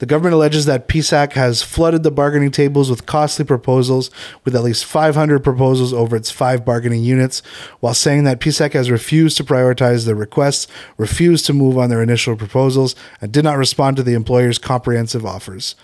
The 0.00 0.06
government 0.06 0.34
alleges 0.34 0.64
that 0.64 0.88
PSAC 0.88 1.34
has 1.34 1.62
flooded 1.62 2.04
the 2.04 2.10
bargaining 2.10 2.50
tables 2.50 2.88
with 2.88 3.04
costly 3.04 3.44
proposals, 3.44 4.10
with 4.46 4.56
at 4.56 4.62
least 4.62 4.86
500 4.86 5.44
proposals 5.44 5.92
over 5.92 6.16
its 6.16 6.30
five 6.30 6.64
bargaining 6.64 7.04
units, 7.04 7.42
while 7.80 7.92
saying 7.92 8.24
that 8.24 8.40
PSAC 8.40 8.72
has 8.72 8.90
refused 8.90 9.36
to 9.36 9.44
prioritize 9.44 10.06
their 10.06 10.14
requests, 10.14 10.66
refused 10.96 11.44
to 11.46 11.52
move 11.52 11.76
on 11.76 11.90
their 11.90 12.02
initial 12.02 12.34
proposals, 12.34 12.94
and 13.20 13.30
did 13.30 13.44
not 13.44 13.58
respond 13.58 13.98
to 13.98 14.02
the 14.02 14.14
employer's 14.14 14.58
comprehensive 14.58 15.26
offers. 15.26 15.76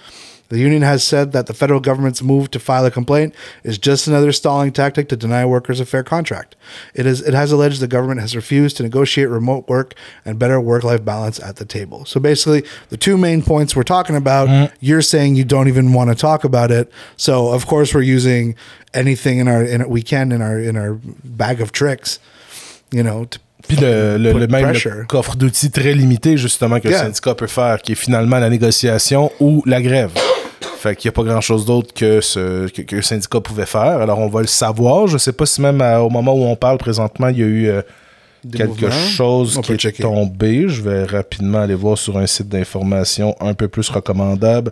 The 0.49 0.59
union 0.59 0.83
has 0.83 1.03
said 1.03 1.33
that 1.33 1.47
the 1.47 1.55
federal 1.55 1.81
government's 1.81 2.23
move 2.23 2.51
to 2.53 2.59
file 2.59 2.85
a 2.87 2.91
complaint 2.91 3.35
is 3.65 3.79
just 3.79 4.07
another 4.07 4.33
stalling 4.33 4.73
tactic 4.73 5.09
to 5.09 5.17
deny 5.17 5.45
workers 5.45 5.81
a 5.81 5.87
fair 5.87 6.05
contract. 6.05 6.57
It 6.95 7.07
is 7.07 7.21
it 7.23 7.35
has 7.35 7.53
alleged 7.53 7.81
the 7.81 7.89
government 7.89 8.21
has 8.21 8.37
refused 8.37 8.77
to 8.77 8.83
negotiate 8.83 9.29
remote 9.29 9.69
work 9.69 9.95
and 10.25 10.39
better 10.39 10.61
work-life 10.61 11.05
balance 11.05 11.41
at 11.41 11.57
the 11.57 11.65
table. 11.65 12.05
So 12.05 12.21
basically, 12.21 12.65
the 12.91 12.97
two 12.97 13.17
main 13.19 13.43
points 13.43 13.75
we're 13.75 13.83
talking 13.83 14.17
about, 14.17 14.49
mm. 14.49 14.73
you're 14.81 15.03
saying 15.03 15.37
you 15.37 15.45
don't 15.45 15.69
even 15.69 15.93
want 15.93 16.11
to 16.11 16.17
talk 16.17 16.45
about 16.45 16.71
it. 16.71 16.91
So 17.17 17.49
of 17.49 17.67
course 17.67 17.95
we're 17.95 18.03
using 18.03 18.55
anything 18.95 19.39
in 19.39 19.49
our 19.49 19.63
in 19.63 19.89
we 19.89 20.03
can 20.03 20.33
in 20.33 20.43
our 20.43 20.59
in 20.59 20.77
our 20.77 20.95
bag 21.25 21.61
of 21.61 21.73
tricks, 21.73 22.19
you 22.91 23.03
know, 23.03 23.25
to 23.27 23.39
Puis 23.69 23.77
le, 23.77 24.17
le, 24.19 24.33
Put 24.33 24.39
le 24.39 24.47
même 24.47 24.73
le 24.73 25.05
coffre 25.07 25.37
d'outils 25.37 25.71
très 25.71 25.93
limité, 25.93 26.37
justement, 26.37 26.79
que 26.81 26.89
Yeah. 26.89 26.99
le 26.99 27.05
syndicat 27.07 27.35
peut 27.35 27.47
faire, 27.47 27.81
qui 27.83 27.93
est 27.93 27.97
finalement 27.97 28.39
la 28.39 28.49
négociation 28.51 29.31
ou 29.41 29.63
la 29.67 29.83
grève. 29.83 30.11
Fait 30.79 30.95
qu'il 30.95 31.09
n'y 31.09 31.15
a 31.15 31.17
pas 31.17 31.25
grand-chose 31.25 31.65
d'autre 31.65 31.93
que 31.95 32.21
ce 32.21 32.69
que, 32.69 32.83
que 32.83 32.97
le 32.97 33.03
syndicat 33.03 33.41
pouvait 33.41 33.67
faire. 33.67 34.01
Alors, 34.01 34.19
on 34.21 34.29
va 34.29 34.41
le 34.43 34.47
savoir. 34.47 35.07
Je 35.09 35.19
sais 35.19 35.33
pas 35.33 35.47
si 35.47 35.61
même 35.61 35.81
à- 35.81 36.01
au 36.01 36.11
moment 36.11 36.35
où 36.35 36.45
on 36.45 36.55
parle 36.57 36.79
présentement, 36.79 37.29
il 37.29 37.39
y 37.39 37.43
a 37.43 37.47
eu 37.47 37.67
euh, 37.69 37.83
quelque 38.53 38.69
mouvements? 38.85 38.91
chose 38.91 39.59
On 39.59 39.63
qui 39.63 39.73
est 39.73 39.77
checker. 39.79 40.03
tombé. 40.05 40.69
Je 40.69 40.83
vais 40.83 41.05
rapidement 41.05 41.59
aller 41.63 41.75
voir 41.75 41.99
sur 41.99 42.17
un 42.19 42.27
site 42.27 42.49
d'information 42.49 43.35
un 43.41 43.55
peu 43.55 43.67
plus 43.69 43.89
recommandable. 43.89 44.71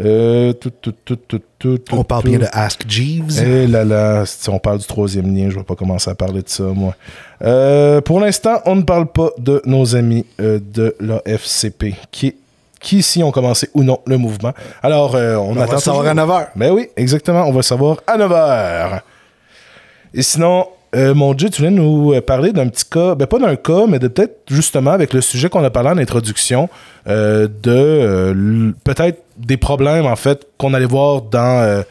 Euh, 0.00 0.52
tout, 0.54 0.70
tout, 0.80 0.94
tout, 1.04 1.16
tout, 1.16 1.40
tout, 1.58 1.78
on 1.92 2.04
parle 2.04 2.24
bien 2.24 2.38
de 2.38 2.46
Ask 2.52 2.84
Jeeves. 2.88 3.42
Eh 3.44 3.66
là 3.66 3.84
là, 3.84 4.24
si 4.24 4.48
on 4.48 4.58
parle 4.58 4.78
du 4.78 4.86
troisième 4.86 5.34
lien, 5.34 5.50
je 5.50 5.56
vais 5.56 5.64
pas 5.64 5.74
commencer 5.74 6.10
à 6.10 6.14
parler 6.14 6.42
de 6.42 6.48
ça, 6.48 6.62
moi. 6.64 6.94
Euh, 7.42 8.00
pour 8.00 8.18
l'instant, 8.20 8.60
on 8.64 8.76
ne 8.76 8.82
parle 8.82 9.06
pas 9.06 9.30
de 9.36 9.60
nos 9.66 9.94
amis 9.96 10.24
euh, 10.40 10.58
de 10.72 10.96
la 11.00 11.20
FCP, 11.26 11.94
qui, 12.10 12.34
qui 12.80 12.98
ici 12.98 13.22
ont 13.22 13.30
commencé 13.30 13.68
ou 13.74 13.82
non 13.82 14.00
le 14.06 14.16
mouvement. 14.16 14.52
Alors, 14.82 15.14
on, 15.14 15.50
On 15.50 15.52
va 15.52 15.66
savoir 15.78 16.04
toujours. 16.04 16.32
à 16.32 16.42
9h. 16.42 16.46
Ben 16.56 16.70
oui, 16.72 16.88
exactement, 16.96 17.44
on 17.46 17.52
va 17.52 17.62
savoir 17.62 17.98
à 18.06 18.16
9h. 18.16 19.00
Et 20.14 20.22
sinon, 20.22 20.66
euh, 20.96 21.14
mon 21.14 21.34
Dieu, 21.34 21.50
tu 21.50 21.62
voulais 21.62 21.74
nous 21.74 22.14
euh, 22.14 22.20
parler 22.20 22.52
d'un 22.52 22.68
petit 22.68 22.84
cas, 22.84 23.14
ben 23.14 23.26
pas 23.26 23.38
d'un 23.38 23.54
cas, 23.54 23.86
mais 23.88 23.98
de 24.00 24.08
peut-être 24.08 24.40
justement 24.48 24.90
avec 24.90 25.12
le 25.12 25.20
sujet 25.20 25.48
qu'on 25.48 25.62
a 25.62 25.70
parlé 25.70 25.90
en 25.90 25.98
introduction, 25.98 26.68
euh, 27.06 27.46
de 27.62 28.74
peut-être 28.84 29.22
des 29.36 29.56
problèmes 29.56 30.06
en 30.06 30.16
fait 30.16 30.46
qu'on 30.58 30.74
allait 30.74 30.86
voir 30.86 31.22
dans, 31.22 31.84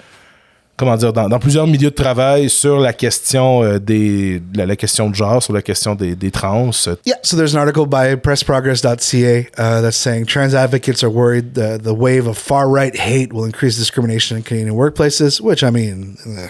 comment 0.80 0.96
dire, 0.96 1.12
dans, 1.12 1.40
plusieurs 1.40 1.68
milieux 1.68 1.90
de 1.90 1.96
travail 1.96 2.50
sur 2.50 2.80
la 2.80 2.94
question 2.94 3.62
euh, 3.64 3.80
des, 3.80 4.42
la, 4.56 4.66
de 4.66 5.14
genre, 5.14 5.44
sur 5.44 5.52
la 5.52 5.62
question 5.62 5.94
des, 5.94 6.16
des 6.16 6.32
trans. 6.32 6.72
Yeah, 7.06 7.16
so 7.22 7.36
there's 7.36 7.54
an 7.54 7.60
article 7.60 7.86
by 7.86 8.16
pressprogress.ca 8.16 9.50
uh, 9.58 9.82
that's 9.82 9.98
saying 9.98 10.26
trans 10.26 10.56
advocates 10.56 11.04
are 11.04 11.10
worried 11.10 11.54
the, 11.54 11.78
the 11.78 11.94
wave 11.94 12.28
of 12.28 12.38
far 12.38 12.70
right 12.70 12.96
hate 12.96 13.34
will 13.34 13.44
increase 13.44 13.78
discrimination 13.78 14.38
in 14.38 14.44
Canadian 14.44 14.76
workplaces, 14.76 15.42
which, 15.42 15.66
I 15.66 15.70
mean, 15.70 16.18
uh, 16.26 16.48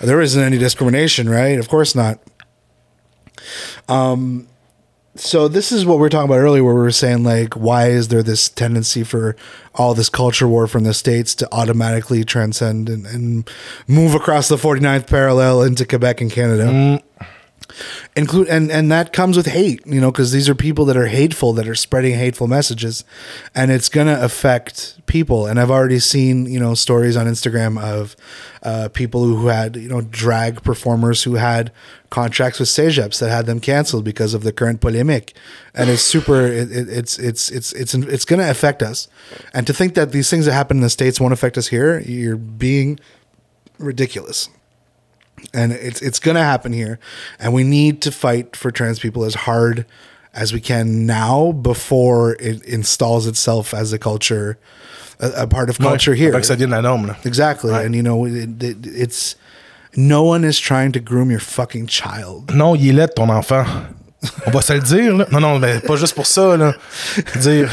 there 0.00 0.22
isn't 0.22 0.42
any 0.42 0.56
discrimination, 0.56 1.28
right? 1.28 1.58
Of 1.58 1.68
course 1.68 1.94
not. 1.94 2.18
Um, 3.90 4.48
so 5.18 5.48
this 5.48 5.72
is 5.72 5.84
what 5.84 5.96
we 5.96 6.00
were 6.00 6.08
talking 6.08 6.28
about 6.28 6.38
earlier, 6.38 6.62
where 6.64 6.74
we 6.74 6.80
were 6.80 6.90
saying, 6.90 7.24
like, 7.24 7.54
why 7.54 7.88
is 7.88 8.08
there 8.08 8.22
this 8.22 8.48
tendency 8.48 9.02
for 9.04 9.36
all 9.74 9.94
this 9.94 10.08
culture 10.08 10.48
war 10.48 10.66
from 10.66 10.84
the 10.84 10.94
States 10.94 11.34
to 11.36 11.48
automatically 11.52 12.24
transcend 12.24 12.88
and, 12.88 13.06
and 13.06 13.50
move 13.86 14.14
across 14.14 14.48
the 14.48 14.56
49th 14.56 15.06
parallel 15.06 15.62
into 15.62 15.84
Quebec 15.84 16.20
and 16.20 16.30
Canada? 16.30 16.64
Mm, 16.64 17.02
include 18.16 18.48
and 18.48 18.70
and 18.70 18.90
that 18.90 19.12
comes 19.12 19.36
with 19.36 19.46
hate 19.46 19.86
you 19.86 20.00
know 20.00 20.10
because 20.10 20.32
these 20.32 20.48
are 20.48 20.54
people 20.54 20.84
that 20.84 20.96
are 20.96 21.06
hateful 21.06 21.52
that 21.52 21.68
are 21.68 21.74
spreading 21.74 22.14
hateful 22.14 22.46
messages 22.46 23.04
and 23.54 23.70
it's 23.70 23.88
gonna 23.88 24.18
affect 24.20 24.94
people. 25.06 25.46
And 25.46 25.60
i've 25.60 25.70
already 25.70 26.00
seen 26.00 26.46
you 26.46 26.60
know 26.60 26.74
stories 26.74 27.16
on 27.16 27.26
instagram 27.26 27.80
of 27.80 28.16
uh, 28.62 28.88
people 28.92 29.24
who 29.24 29.46
had 29.46 29.76
you 29.76 29.88
know 29.88 30.00
drag 30.00 30.62
performers 30.62 31.22
who 31.22 31.34
had 31.34 31.70
contracts 32.10 32.58
with 32.58 32.68
Sejeps 32.68 33.18
that 33.20 33.30
had 33.30 33.46
them 33.46 33.60
canceled 33.60 34.04
because 34.04 34.32
of 34.32 34.42
the 34.42 34.52
current 34.52 34.80
polemic. 34.80 35.34
And 35.74 35.90
it's 35.90 36.02
super 36.02 36.46
it, 36.46 36.70
it, 36.72 36.88
it's 36.88 37.18
it's 37.18 37.50
it's 37.50 37.72
it's 37.72 37.94
it's 37.94 38.24
gonna 38.24 38.48
affect 38.48 38.82
us. 38.82 39.08
And 39.52 39.66
to 39.66 39.74
think 39.74 39.94
that 39.94 40.12
these 40.12 40.30
things 40.30 40.46
that 40.46 40.52
happen 40.52 40.78
in 40.78 40.82
the 40.82 40.90
states 40.90 41.20
won't 41.20 41.32
affect 41.32 41.58
us 41.58 41.68
here 41.68 42.00
you're 42.00 42.36
being 42.36 42.98
ridiculous 43.78 44.48
and 45.54 45.72
it's 45.72 46.00
it's 46.02 46.18
gonna 46.20 46.42
happen 46.44 46.72
here, 46.72 46.98
and 47.38 47.52
we 47.52 47.62
need 47.64 48.00
to 48.02 48.10
fight 48.10 48.56
for 48.56 48.70
trans 48.70 48.98
people 48.98 49.24
as 49.24 49.34
hard 49.46 49.84
as 50.34 50.52
we 50.52 50.60
can 50.60 51.06
now 51.06 51.52
before 51.52 52.36
it 52.40 52.62
installs 52.64 53.26
itself 53.26 53.72
as 53.72 53.92
a 53.92 53.98
culture, 53.98 54.58
a, 55.18 55.42
a 55.44 55.46
part 55.46 55.70
of 55.70 55.78
culture 55.78 56.12
Ouais, 56.12 56.18
here. 56.18 56.28
Avant 56.30 56.40
que 56.40 56.46
ça 56.46 56.56
devienne 56.56 56.70
la 56.70 56.82
norme. 56.82 57.06
là. 57.06 57.16
Exactly, 57.24 57.72
and 57.72 57.94
you 57.94 58.02
know 58.02 58.26
it, 58.26 58.62
it, 58.62 58.76
it's 58.86 59.34
no 59.96 60.22
one 60.24 60.44
is 60.44 60.58
trying 60.60 60.92
to 60.92 61.00
groom 61.00 61.30
your 61.30 61.40
fucking 61.40 61.86
child. 61.86 62.54
Non, 62.54 62.74
il 62.76 62.90
est 62.90 62.92
laid, 62.92 63.14
ton 63.16 63.30
enfant. 63.30 63.64
On 64.46 64.50
va 64.50 64.60
se 64.60 64.72
le 64.74 64.80
dire, 64.80 65.14
là. 65.16 65.26
Non, 65.30 65.40
non, 65.40 65.58
mais 65.58 65.80
pas 65.80 65.96
juste 65.96 66.14
pour 66.14 66.26
ça, 66.26 66.56
là. 66.56 66.74
Dire, 67.40 67.70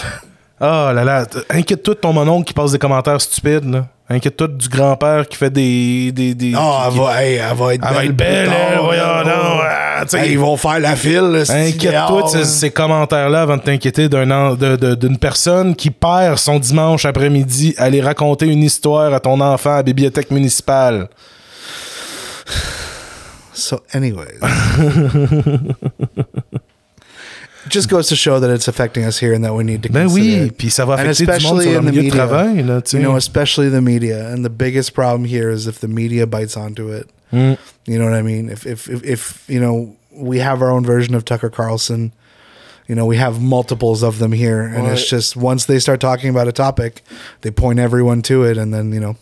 ah 0.65 0.93
là 0.93 1.03
là, 1.03 1.25
inquiète-toi 1.49 1.93
de 1.95 1.99
ton 1.99 2.13
mononcle 2.13 2.45
qui 2.45 2.53
passe 2.53 2.71
des 2.71 2.79
commentaires 2.79 3.19
stupides, 3.21 3.65
là. 3.69 3.85
Inquiète-toi 4.09 4.47
du 4.49 4.67
grand-père 4.67 5.27
qui 5.27 5.37
fait 5.37 5.49
des. 5.49 6.11
des, 6.11 6.35
des 6.35 6.53
Oh, 6.57 6.59
qui- 6.59 6.87
elle 6.97 7.01
va, 7.01 7.23
hey, 7.23 7.35
elle 7.35 7.55
va 7.57 7.73
être 7.73 7.85
Elle 7.87 7.93
va 7.93 7.99
belle. 8.01 8.09
être 8.09 8.15
belle, 8.17 8.47
plus 8.47 8.55
tard, 8.55 8.67
elle, 8.73 8.79
voyons 8.79 9.03
là. 9.03 9.23
donc, 9.23 9.61
ah. 9.63 10.17
Hey, 10.17 10.31
ils 10.33 10.39
vont 10.39 10.57
faire 10.57 10.79
la 10.79 10.95
file. 10.97 11.43
Inquiète-toi 11.49 12.23
de 12.23 12.27
ces, 12.27 12.43
ces 12.45 12.71
commentaires-là 12.71 13.41
avant 13.43 13.55
de 13.57 13.61
t'inquiéter 13.61 14.09
d'un 14.09 14.55
de- 14.55 14.75
de- 14.75 14.95
d'une 14.95 15.17
personne 15.17 15.73
qui 15.75 15.89
perd 15.89 16.37
son 16.37 16.59
dimanche 16.59 17.05
après-midi 17.05 17.73
à 17.77 17.83
aller 17.85 18.01
raconter 18.01 18.47
une 18.47 18.63
histoire 18.63 19.13
à 19.13 19.19
ton 19.21 19.39
enfant 19.39 19.71
à 19.71 19.75
la 19.77 19.83
bibliothèque 19.83 20.31
municipale. 20.31 21.07
So, 23.53 23.79
anyways. 23.93 24.39
Just 27.69 27.89
goes 27.89 28.07
to 28.09 28.15
show 28.15 28.39
that 28.39 28.49
it's 28.49 28.67
affecting 28.67 29.05
us 29.05 29.17
here 29.19 29.33
and 29.33 29.43
that 29.45 29.53
we 29.53 29.63
need 29.63 29.83
to 29.83 29.89
Ben 29.89 30.07
consider 30.07 30.21
oui, 30.21 30.47
it. 30.47 30.57
puis 30.57 30.69
ça 30.69 30.85
va 30.85 30.95
And 30.95 31.07
affecter 31.07 31.25
du 31.25 31.31
monde 31.31 31.61
especially 31.61 31.63
sur 31.65 31.79
in 31.79 31.83
leur 31.85 31.91
the 31.91 31.95
de 31.95 32.01
media. 32.01 32.11
travail, 32.11 32.63
là. 32.63 32.93
You 32.93 32.99
know, 32.99 33.15
especially 33.15 33.69
the 33.69 33.81
media. 33.81 34.27
And 34.33 34.43
the 34.43 34.49
biggest 34.49 34.93
problem 34.93 35.25
here 35.25 35.49
is 35.49 35.65
if 35.67 35.79
the 35.79 35.87
media 35.87 36.25
bites 36.27 36.57
onto 36.57 36.91
it. 36.91 37.09
Mm. 37.31 37.57
You 37.85 37.97
know 37.99 38.05
what 38.05 38.13
I 38.13 38.21
mean? 38.21 38.49
If, 38.49 38.65
if, 38.65 38.87
if, 38.89 39.03
if, 39.03 39.43
you 39.47 39.59
know, 39.59 39.95
we 40.11 40.39
have 40.39 40.61
our 40.61 40.69
own 40.69 40.83
version 40.85 41.15
of 41.15 41.23
Tucker 41.25 41.49
Carlson, 41.49 42.11
you 42.87 42.95
know, 42.95 43.05
we 43.05 43.15
have 43.17 43.41
multiples 43.41 44.03
of 44.03 44.19
them 44.19 44.33
here. 44.33 44.61
And 44.61 44.85
it's 44.87 45.09
just 45.09 45.35
once 45.37 45.65
they 45.65 45.79
start 45.79 45.99
talking 46.01 46.29
about 46.29 46.47
a 46.47 46.51
topic, 46.51 47.01
they 47.41 47.49
point 47.49 47.79
everyone 47.79 48.21
to 48.23 48.43
it. 48.43 48.57
And 48.57 48.73
then, 48.73 48.91
you 48.91 48.99
know, 48.99 49.15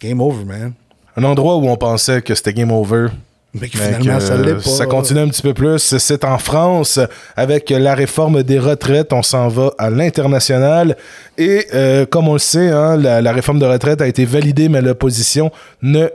game 0.00 0.20
over, 0.22 0.44
man. 0.44 0.74
Un 1.16 1.24
endroit 1.24 1.58
où 1.58 1.68
on 1.68 1.76
pensait 1.76 2.22
que 2.24 2.34
c'était 2.34 2.54
game 2.54 2.72
over. 2.72 3.12
Mais 3.54 3.68
que 3.68 3.78
Mais 3.78 3.94
finalement, 3.94 4.18
que, 4.18 4.24
ça 4.24 4.36
l'est 4.36 4.54
pas. 4.54 4.60
ça 4.60 4.86
continue 4.86 5.20
un 5.20 5.28
petit 5.28 5.42
peu 5.42 5.54
plus. 5.54 5.78
C'est 5.78 6.24
en 6.24 6.38
France, 6.38 7.00
avec 7.36 7.70
la 7.70 7.94
réforme 7.94 8.42
des 8.42 8.58
retraites, 8.58 9.12
on 9.12 9.22
s'en 9.22 9.48
va 9.48 9.72
à 9.78 9.90
l'international. 9.90 10.96
Et 11.38 11.66
euh, 11.74 12.04
comme 12.04 12.28
on 12.28 12.34
le 12.34 12.38
sait, 12.38 12.68
hein, 12.68 12.96
la, 12.96 13.22
la 13.22 13.32
réforme 13.32 13.58
de 13.58 13.66
retraite 13.66 14.02
a 14.02 14.06
été 14.06 14.24
validée, 14.24 14.68
mais 14.68 14.82
l'opposition 14.82 15.50
ne 15.82 16.08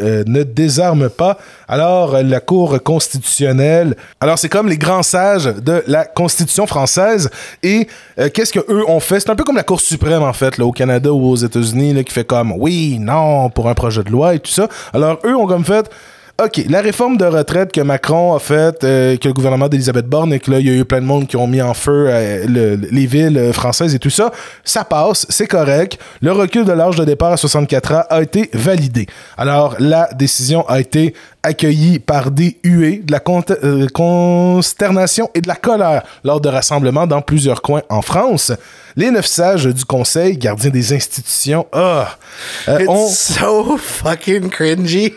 euh, 0.00 0.24
ne 0.26 0.44
désarme 0.44 1.10
pas. 1.10 1.36
Alors, 1.66 2.22
la 2.22 2.40
Cour 2.40 2.82
constitutionnelle, 2.82 3.96
alors 4.18 4.38
c'est 4.38 4.48
comme 4.48 4.68
les 4.68 4.78
grands 4.78 5.02
sages 5.02 5.44
de 5.44 5.82
la 5.86 6.06
Constitution 6.06 6.66
française. 6.66 7.28
Et 7.62 7.86
euh, 8.18 8.30
qu'est-ce 8.32 8.52
que 8.52 8.60
eux 8.70 8.88
ont 8.88 9.00
fait? 9.00 9.20
C'est 9.20 9.30
un 9.30 9.36
peu 9.36 9.44
comme 9.44 9.56
la 9.56 9.64
Cour 9.64 9.80
suprême, 9.80 10.22
en 10.22 10.32
fait, 10.32 10.56
là, 10.56 10.64
au 10.64 10.72
Canada 10.72 11.12
ou 11.12 11.30
aux 11.30 11.36
États-Unis, 11.36 11.92
là, 11.92 12.02
qui 12.02 12.14
fait 12.14 12.26
comme 12.26 12.52
oui, 12.56 12.98
non, 12.98 13.50
pour 13.50 13.68
un 13.68 13.74
projet 13.74 14.02
de 14.02 14.10
loi 14.10 14.34
et 14.34 14.38
tout 14.38 14.50
ça. 14.50 14.68
Alors, 14.94 15.18
eux 15.26 15.36
ont 15.36 15.46
comme 15.46 15.64
fait, 15.64 15.90
OK, 16.40 16.66
la 16.68 16.80
réforme 16.82 17.16
de 17.16 17.24
retraite 17.24 17.72
que 17.72 17.80
Macron 17.80 18.32
a 18.32 18.38
faite, 18.38 18.84
euh, 18.84 19.16
que 19.16 19.26
le 19.26 19.34
gouvernement 19.34 19.66
d'Elisabeth 19.68 20.06
Borne, 20.06 20.32
et 20.32 20.38
que 20.38 20.52
là, 20.52 20.60
il 20.60 20.66
y 20.68 20.70
a 20.70 20.72
eu 20.72 20.84
plein 20.84 21.00
de 21.00 21.04
monde 21.04 21.26
qui 21.26 21.36
ont 21.36 21.48
mis 21.48 21.60
en 21.60 21.74
feu 21.74 22.06
euh, 22.08 22.46
le- 22.46 22.76
les 22.92 23.06
villes 23.06 23.36
euh, 23.36 23.52
françaises 23.52 23.92
et 23.92 23.98
tout 23.98 24.08
ça, 24.10 24.30
ça 24.62 24.84
passe, 24.84 25.26
c'est 25.30 25.48
correct. 25.48 25.98
Le 26.22 26.30
recul 26.30 26.64
de 26.64 26.70
l'âge 26.70 26.94
de 26.94 27.04
départ 27.04 27.32
à 27.32 27.36
64 27.36 27.92
ans 27.92 28.02
a 28.08 28.22
été 28.22 28.50
validé. 28.52 29.06
Alors, 29.36 29.74
la 29.80 30.08
décision 30.16 30.64
a 30.68 30.78
été 30.78 31.12
accueillie 31.42 31.98
par 31.98 32.30
des 32.30 32.56
huées, 32.64 33.02
de 33.04 33.12
la 33.12 33.20
con- 33.20 33.42
euh, 33.64 33.86
consternation 33.92 35.30
et 35.34 35.40
de 35.40 35.48
la 35.48 35.54
colère 35.56 36.02
lors 36.24 36.40
de 36.40 36.48
rassemblements 36.48 37.06
dans 37.06 37.22
plusieurs 37.22 37.62
coins 37.62 37.82
en 37.88 38.02
France. 38.02 38.52
Les 38.96 39.12
neuf 39.12 39.26
sages 39.26 39.66
du 39.66 39.84
Conseil, 39.84 40.36
gardiens 40.36 40.70
des 40.70 40.92
institutions, 40.92 41.66
ah, 41.72 42.16
euh, 42.68 42.84
ont 42.88 43.06
so 43.08 43.76
fucking 43.76 44.48
cringy. 44.48 45.12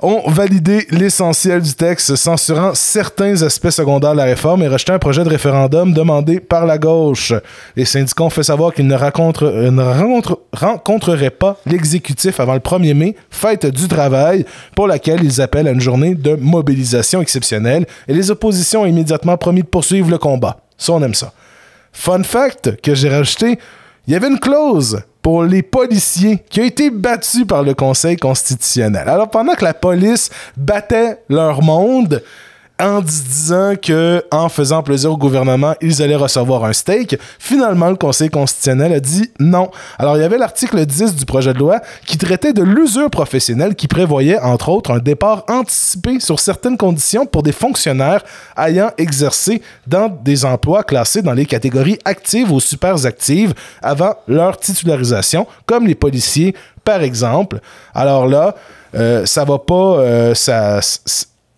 ont 0.00 0.22
validé 0.30 0.86
l'essentiel 0.90 1.60
du 1.60 1.74
texte, 1.74 2.16
censurant 2.16 2.72
certains 2.74 3.42
aspects 3.42 3.68
secondaires 3.70 4.12
de 4.12 4.16
la 4.16 4.24
réforme 4.24 4.62
et 4.62 4.68
rejetant 4.68 4.94
un 4.94 4.98
projet 4.98 5.22
de 5.22 5.28
référendum 5.28 5.92
demandé 5.92 6.40
par 6.40 6.64
la 6.64 6.78
gauche. 6.78 7.34
Les 7.76 7.84
syndicats 7.84 8.24
ont 8.24 8.30
fait 8.30 8.42
savoir 8.42 8.72
qu'ils 8.72 8.86
ne, 8.86 8.96
rencontrent- 8.96 9.44
euh, 9.44 9.70
ne 9.70 9.82
rencontreraient 10.56 11.28
pas 11.30 11.58
l'exécutif 11.66 12.40
avant 12.40 12.54
le 12.54 12.60
1er 12.60 12.94
mai, 12.94 13.16
fête 13.30 13.66
du 13.66 13.86
travail, 13.86 14.46
pour 14.74 14.86
laquelle 14.86 15.22
ils 15.22 15.42
appellent 15.42 15.65
à 15.66 15.72
une 15.72 15.80
journée 15.80 16.14
de 16.14 16.34
mobilisation 16.34 17.20
exceptionnelle 17.20 17.86
et 18.08 18.14
les 18.14 18.30
oppositions 18.30 18.82
ont 18.82 18.86
immédiatement 18.86 19.36
promis 19.36 19.62
de 19.62 19.66
poursuivre 19.66 20.10
le 20.10 20.18
combat. 20.18 20.58
Ça, 20.78 20.92
on 20.92 21.02
aime 21.02 21.14
ça. 21.14 21.32
Fun 21.92 22.22
fact 22.22 22.80
que 22.82 22.94
j'ai 22.94 23.08
rajouté, 23.08 23.58
il 24.06 24.12
y 24.12 24.16
avait 24.16 24.28
une 24.28 24.38
clause 24.38 25.00
pour 25.22 25.42
les 25.42 25.62
policiers 25.62 26.44
qui 26.48 26.60
a 26.60 26.64
été 26.64 26.90
battue 26.90 27.46
par 27.46 27.62
le 27.62 27.74
Conseil 27.74 28.16
constitutionnel. 28.16 29.08
Alors 29.08 29.28
pendant 29.28 29.54
que 29.54 29.64
la 29.64 29.74
police 29.74 30.30
battait 30.56 31.18
leur 31.28 31.62
monde 31.62 32.22
en 32.78 33.00
disant 33.00 33.74
que 33.80 34.24
en 34.30 34.48
faisant 34.48 34.82
plaisir 34.82 35.12
au 35.12 35.16
gouvernement, 35.16 35.74
ils 35.80 36.02
allaient 36.02 36.16
recevoir 36.16 36.64
un 36.64 36.72
steak, 36.72 37.18
finalement 37.38 37.88
le 37.88 37.96
Conseil 37.96 38.28
constitutionnel 38.28 38.92
a 38.92 39.00
dit 39.00 39.30
non. 39.40 39.70
Alors 39.98 40.16
il 40.16 40.20
y 40.20 40.24
avait 40.24 40.38
l'article 40.38 40.84
10 40.84 41.14
du 41.14 41.24
projet 41.24 41.54
de 41.54 41.58
loi 41.58 41.80
qui 42.06 42.18
traitait 42.18 42.52
de 42.52 42.62
l'usure 42.62 43.10
professionnelle 43.10 43.74
qui 43.74 43.88
prévoyait 43.88 44.38
entre 44.40 44.68
autres 44.68 44.90
un 44.90 44.98
départ 44.98 45.44
anticipé 45.48 46.20
sur 46.20 46.38
certaines 46.38 46.76
conditions 46.76 47.26
pour 47.26 47.42
des 47.42 47.52
fonctionnaires 47.52 48.22
ayant 48.58 48.90
exercé 48.98 49.62
dans 49.86 50.08
des 50.08 50.44
emplois 50.44 50.84
classés 50.84 51.22
dans 51.22 51.32
les 51.32 51.46
catégories 51.46 51.98
actives 52.04 52.52
ou 52.52 52.60
super 52.60 53.06
actives 53.06 53.54
avant 53.82 54.16
leur 54.28 54.58
titularisation, 54.58 55.46
comme 55.64 55.86
les 55.86 55.94
policiers 55.94 56.54
par 56.84 57.02
exemple. 57.02 57.60
Alors 57.94 58.26
là, 58.26 58.54
euh, 58.94 59.26
ça 59.26 59.44
va 59.44 59.58
pas, 59.58 59.74
euh, 59.74 60.34
ça, 60.34 60.80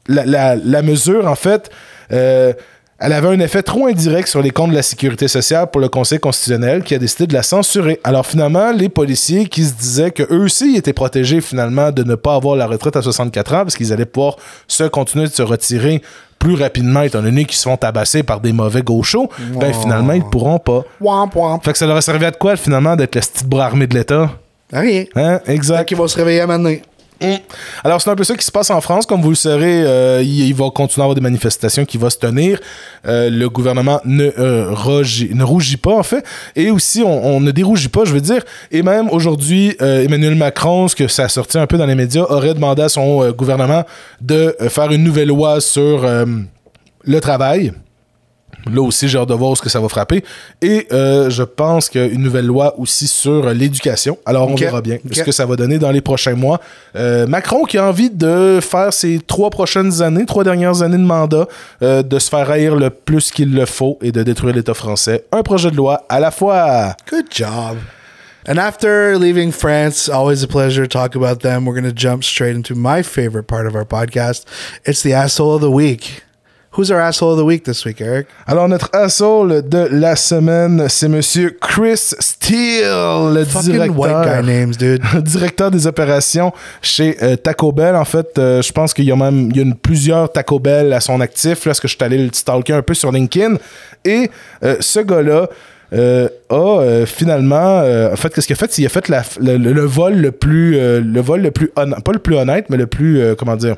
la, 0.09 0.25
la- 0.27 0.57
la 0.57 0.83
mesure 0.83 1.27
en 1.27 1.35
fait. 1.37 1.71
euh, 2.13 2.53
elle 3.01 3.13
avait 3.13 3.29
un 3.29 3.39
effet 3.39 3.63
trop 3.63 3.87
indirect 3.87 4.27
sur 4.27 4.43
les 4.43 4.51
comptes 4.51 4.71
de 4.71 4.75
la 4.75 4.83
sécurité 4.83 5.29
sociale 5.29 5.69
pour 5.71 5.81
le 5.81 5.89
Conseil 5.89 6.19
constitutionnel 6.19 6.83
qui 6.83 6.97
a 6.97 6.99
décidé 6.99 7.29
de 7.29 7.33
la 7.33 7.45
censurer. 7.45 8.01
Alors 8.03 8.27
finalement, 8.27 8.73
les 8.73 8.89
policiers 8.89 9.47
qui 9.47 9.63
se 9.63 9.73
disaient 9.75 10.11
que 10.11 10.25
eux 10.35 10.41
aussi 10.43 10.75
étaient 10.75 10.93
protégés 10.93 11.41
finalement 11.41 11.93
de 11.93 12.03
ne 12.03 12.17
pas 12.17 12.35
avoir 12.35 12.57
la 12.57 12.67
retraite 12.67 12.97
à 12.97 13.03
64 13.03 13.55
ans 13.55 13.59
parce 13.59 13.77
qu'ils 13.77 13.93
allaient 13.93 14.05
pouvoir 14.05 14.35
se 14.67 14.83
continuer 14.83 15.27
de 15.27 15.31
se 15.33 15.43
retirer 15.43 16.03
plus 16.41 16.55
rapidement 16.55 17.03
étant 17.03 17.23
donné 17.23 17.45
qu'ils 17.45 17.57
se 17.57 17.69
font 17.69 17.77
tabasser 17.77 18.25
par 18.25 18.41
des 18.41 18.53
mauvais 18.53 18.83
gauchos, 18.83 19.29
ben 19.55 19.73
finalement 19.73 20.15
ils 20.15 20.25
pourront 20.25 20.59
pas. 20.59 20.83
Womp 21.01 21.31
womp. 21.37 21.65
Fait 21.65 21.71
que 21.73 21.79
ça 21.79 21.87
leur 21.87 21.97
a 21.99 22.01
servi 22.03 22.25
à 22.25 22.33
de 22.33 22.37
quoi 22.37 22.57
finalement 22.57 22.97
d'être 22.97 23.15
le 23.15 23.21
petit 23.21 23.45
bras 23.45 23.67
armé 23.67 23.87
de 23.87 23.95
l'État? 23.95 24.29
Rien. 24.73 25.05
Hein? 25.15 25.39
Exact. 25.47 25.85
Qui 25.87 25.95
va 25.95 26.09
se 26.09 26.17
réveiller 26.17 26.41
à 26.41 26.49
maintenant. 26.49 26.75
Alors, 27.85 28.01
c'est 28.01 28.11
un 28.11 28.15
peu 28.15 28.25
ça 28.25 28.37
qui 28.37 28.45
se 28.45 28.53
passe 28.53 28.71
en 28.71 28.81
France. 28.81 29.07
Comme 29.07 29.21
vous 29.21 29.31
le 29.31 29.35
saurez, 29.35 29.83
euh, 29.85 30.23
il, 30.23 30.55
va 30.55 30.71
continuer 30.71 31.03
à 31.03 31.05
avoir 31.05 31.15
des 31.15 31.21
manifestations 31.21 31.85
qui 31.85 31.99
vont 31.99 32.11
se 32.11 32.19
tenir. 32.19 32.61
Euh, 33.07 33.29
le 33.31 33.49
gouvernement 33.49 34.01
ne, 34.05 34.31
euh, 34.39 34.73
rougit, 34.73 35.31
ne 35.35 35.43
rougit 35.43 35.77
pas, 35.77 35.95
en 35.95 36.03
fait. 36.03 36.25
Et 36.55 36.71
aussi, 36.71 37.03
on, 37.03 37.41
ne 37.41 37.51
dérougit 37.51 37.89
pas, 37.89 38.05
je 38.05 38.13
veux 38.13 38.21
dire. 38.21 38.43
Et 38.71 38.83
même 38.83 39.09
aujourd'hui, 39.11 39.77
Emmanuel 39.81 40.35
Macron, 40.35 40.89
ce 40.89 40.97
que 40.97 41.09
ça 41.09 41.25
a 41.25 41.29
sorti 41.29 41.59
un 41.59 41.67
peu 41.67 41.79
dans 41.79 41.87
les 41.87 41.95
médias, 41.95 42.23
aurait 42.23 42.55
demandé 42.55 42.83
à 42.83 42.89
son 42.89 43.31
gouvernement 43.31 43.85
de 44.21 44.57
faire 44.69 44.91
une 44.91 45.05
nouvelle 45.05 45.29
loi 45.29 45.61
sur 45.61 46.07
le 47.05 47.21
travail. 47.21 47.73
Là 48.73 48.83
aussi, 48.83 49.09
j'ai 49.09 49.19
hâte 49.19 49.29
de 49.29 49.35
voir 49.35 49.57
ce 49.57 49.63
que 49.63 49.69
ça 49.69 49.81
va 49.81 49.89
frapper. 49.89 50.25
Et 50.63 50.87
euh, 50.93 51.31
je 51.31 51.43
pense 51.43 51.89
qu'il 51.89 52.01
y 52.01 52.05
a 52.05 52.07
une 52.07 52.23
nouvelle 52.23 52.47
loi 52.47 52.79
aussi 52.79 53.07
sur 53.07 53.49
l'éducation. 53.51 54.19
Alors, 54.27 54.49
on 54.49 54.55
verra 54.55 54.81
bien 54.81 54.99
ce 55.11 55.23
que 55.23 55.33
ça 55.33 55.47
va 55.47 55.57
donner 55.57 55.79
dans 55.79 55.91
les 55.91 56.01
prochains 56.01 56.35
mois. 56.35 56.61
Euh, 56.97 57.27
Macron 57.27 57.65
qui 57.65 57.79
a 57.79 57.85
envie 57.87 58.11
de 58.11 58.61
faire 58.63 58.93
ses 58.93 59.21
trois 59.21 59.51
prochaines 59.51 60.03
années, 60.03 60.27
trois 60.27 60.45
dernières 60.45 60.83
années 60.83 60.99
de 60.99 61.03
mandat, 61.03 61.47
euh, 61.83 62.03
de 62.03 62.19
se 62.19 62.29
faire 62.29 62.51
haïr 62.51 62.75
le 62.75 62.91
plus 62.91 63.31
qu'il 63.31 63.55
le 63.55 63.67
faut 63.67 63.99
et 64.03 64.13
de 64.13 64.23
détruire 64.23 64.55
l'État 64.55 64.75
français. 64.75 65.25
Un 65.33 65.43
projet 65.43 65.71
de 65.71 65.77
loi 65.77 66.05
à 66.09 66.21
la 66.21 66.31
fois. 66.31 66.95
Good 67.11 67.27
job. 67.31 67.79
And 68.49 68.59
after 68.59 69.19
leaving 69.19 69.53
France, 69.53 70.09
always 70.09 70.43
a 70.43 70.49
pleasure 70.49 70.87
to 70.87 70.89
talk 70.89 71.15
about 71.15 71.41
them. 71.41 71.67
We're 71.67 71.75
going 71.75 71.85
to 71.85 71.93
jump 71.93 72.25
straight 72.25 72.57
into 72.57 72.75
my 72.75 73.03
favorite 73.03 73.47
part 73.47 73.67
of 73.67 73.75
our 73.75 73.85
podcast. 73.85 74.47
It's 74.87 75.03
the 75.03 75.13
asshole 75.13 75.57
of 75.57 75.61
the 75.61 75.71
week. 75.71 76.23
Who's 76.79 76.93
our 76.93 77.01
asshole 77.01 77.33
of 77.33 77.39
the 77.39 77.45
week 77.45 77.65
this 77.65 77.85
week, 77.85 78.01
Eric? 78.01 78.29
Alors, 78.47 78.69
notre 78.69 78.89
assaut 78.93 79.45
de 79.49 79.89
la 79.91 80.15
semaine, 80.15 80.85
c'est 80.89 81.09
Monsieur 81.09 81.57
Chris 81.61 82.15
Steele, 82.21 82.85
le 83.35 83.45
Fucking 83.45 83.73
directeur. 83.73 83.99
white 83.99 84.45
guy 84.45 84.47
names, 84.47 84.71
dude. 84.77 85.03
directeur 85.25 85.73
des 85.73 85.89
opérations 85.89 86.53
chez 86.81 87.17
euh, 87.21 87.35
Taco 87.35 87.73
Bell. 87.73 87.97
En 87.97 88.05
fait, 88.05 88.39
euh, 88.39 88.63
je 88.63 88.71
pense 88.73 88.95
qu'il 88.95 89.07
y 89.07 89.11
a 89.11 89.17
même 89.17 89.49
il 89.51 89.57
y 89.57 89.59
a 89.59 89.63
une- 89.65 89.75
plusieurs 89.75 90.31
Taco 90.31 90.61
Bell 90.61 90.93
à 90.93 91.01
son 91.01 91.21
actif, 91.21 91.65
là, 91.65 91.71
parce 91.71 91.81
que 91.81 91.89
je 91.89 91.97
suis 91.97 92.05
allé 92.05 92.17
le 92.17 92.31
stalker 92.33 92.75
un 92.75 92.83
peu 92.83 92.95
sur 92.95 93.11
LinkedIn. 93.11 93.57
Et 94.05 94.31
euh, 94.63 94.77
ce 94.79 95.01
gars-là 95.01 95.49
euh, 95.95 96.29
a 96.49 96.55
euh, 96.55 97.07
finalement... 97.07 97.81
euh, 97.81 98.13
en 98.13 98.17
fait, 98.17 98.33
qu'est-ce 98.33 98.47
qu'il 98.47 98.55
a 98.55 98.57
fait? 98.57 98.69
Qu'il 98.69 98.85
a 98.87 98.89
fait 98.89 99.09
la- 99.09 99.25
le, 99.41 99.57
le- 99.57 99.73
le 99.73 99.83
vol 99.85 100.15
le 100.15 100.31
plus... 100.31 100.75
le 101.01 101.21
vol 101.21 101.41
le 101.41 101.51
plus 101.51 101.73
honnête... 101.75 102.05
Pas 102.05 102.13
le 102.13 102.21
plus 102.21 102.37
honnête, 102.37 102.67
mais 102.71 102.77
le 102.77 102.87
plus... 102.87 103.35
comment 103.37 103.57
dire? 103.57 103.75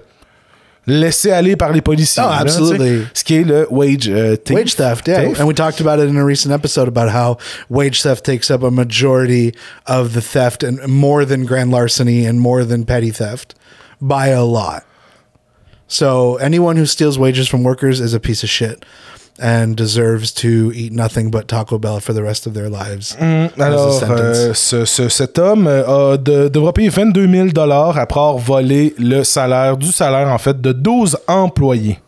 Laissé 0.91 1.31
aller 1.31 1.57
par 1.57 1.73
les 1.73 1.81
policiers. 1.81 2.23
Oh, 2.25 2.29
là, 2.29 2.39
absolutely. 2.41 3.07
Ce 3.15 3.23
qui 3.23 3.37
est 3.37 3.45
le 3.45 3.67
wage 3.71 4.09
euh, 4.09 4.37
thief. 4.37 4.57
Wage 4.57 4.75
theft, 4.75 5.07
yeah. 5.07 5.27
Thief. 5.27 5.39
And 5.41 5.47
we 5.47 5.55
talked 5.55 5.81
about 5.81 6.01
it 6.01 6.09
in 6.09 6.17
a 6.17 6.25
recent 6.25 6.53
episode 6.53 6.89
about 6.89 7.11
how 7.11 7.39
wage 7.69 8.03
theft 8.03 8.25
takes 8.25 8.51
up 8.51 8.63
a 8.63 8.71
majority 8.71 9.55
of 9.87 10.15
the 10.15 10.21
theft 10.21 10.63
and 10.63 10.81
more 10.89 11.25
than 11.25 11.47
grand 11.47 11.71
larceny 11.71 12.27
and 12.27 12.41
more 12.41 12.65
than 12.65 12.85
petty 12.85 13.11
theft 13.11 13.55
by 14.01 14.29
a 14.29 14.43
lot. 14.43 14.85
So 15.87 16.37
anyone 16.37 16.77
who 16.77 16.87
steals 16.87 17.19
wages 17.19 17.49
from 17.49 17.63
workers 17.63 18.01
is 18.01 18.15
a 18.15 18.21
piece 18.21 18.43
of 18.43 18.49
shit 18.49 18.85
and 19.41 19.69
deserves 19.75 20.33
to 20.35 20.71
eat 20.75 20.93
nothing 20.93 21.31
but 21.31 21.47
Taco 21.47 21.79
Bell 21.79 22.01
for 22.01 22.15
the 22.15 22.23
rest 22.23 22.47
of 22.47 22.53
their 22.53 22.69
lives. 22.69 23.17
A 23.21 23.49
Alors, 23.63 24.03
euh, 24.11 24.53
ce- 24.55 24.85
ce- 24.85 25.09
cet 25.09 25.39
homme 25.39 25.67
euh, 25.67 26.13
a 26.15 26.17
de- 26.19 26.49
devra 26.49 26.73
payer 26.73 26.91
22 26.91 27.27
000 27.27 27.49
après 27.59 28.21
avoir 28.21 28.37
volé 28.39 28.95
le 28.99 29.25
salaire, 29.25 29.77
du 29.77 29.91
salaire 29.93 30.29
en 30.29 30.39
fait, 30.39 30.61
de 30.61 30.73
12 30.73 31.17
employés. 31.27 31.99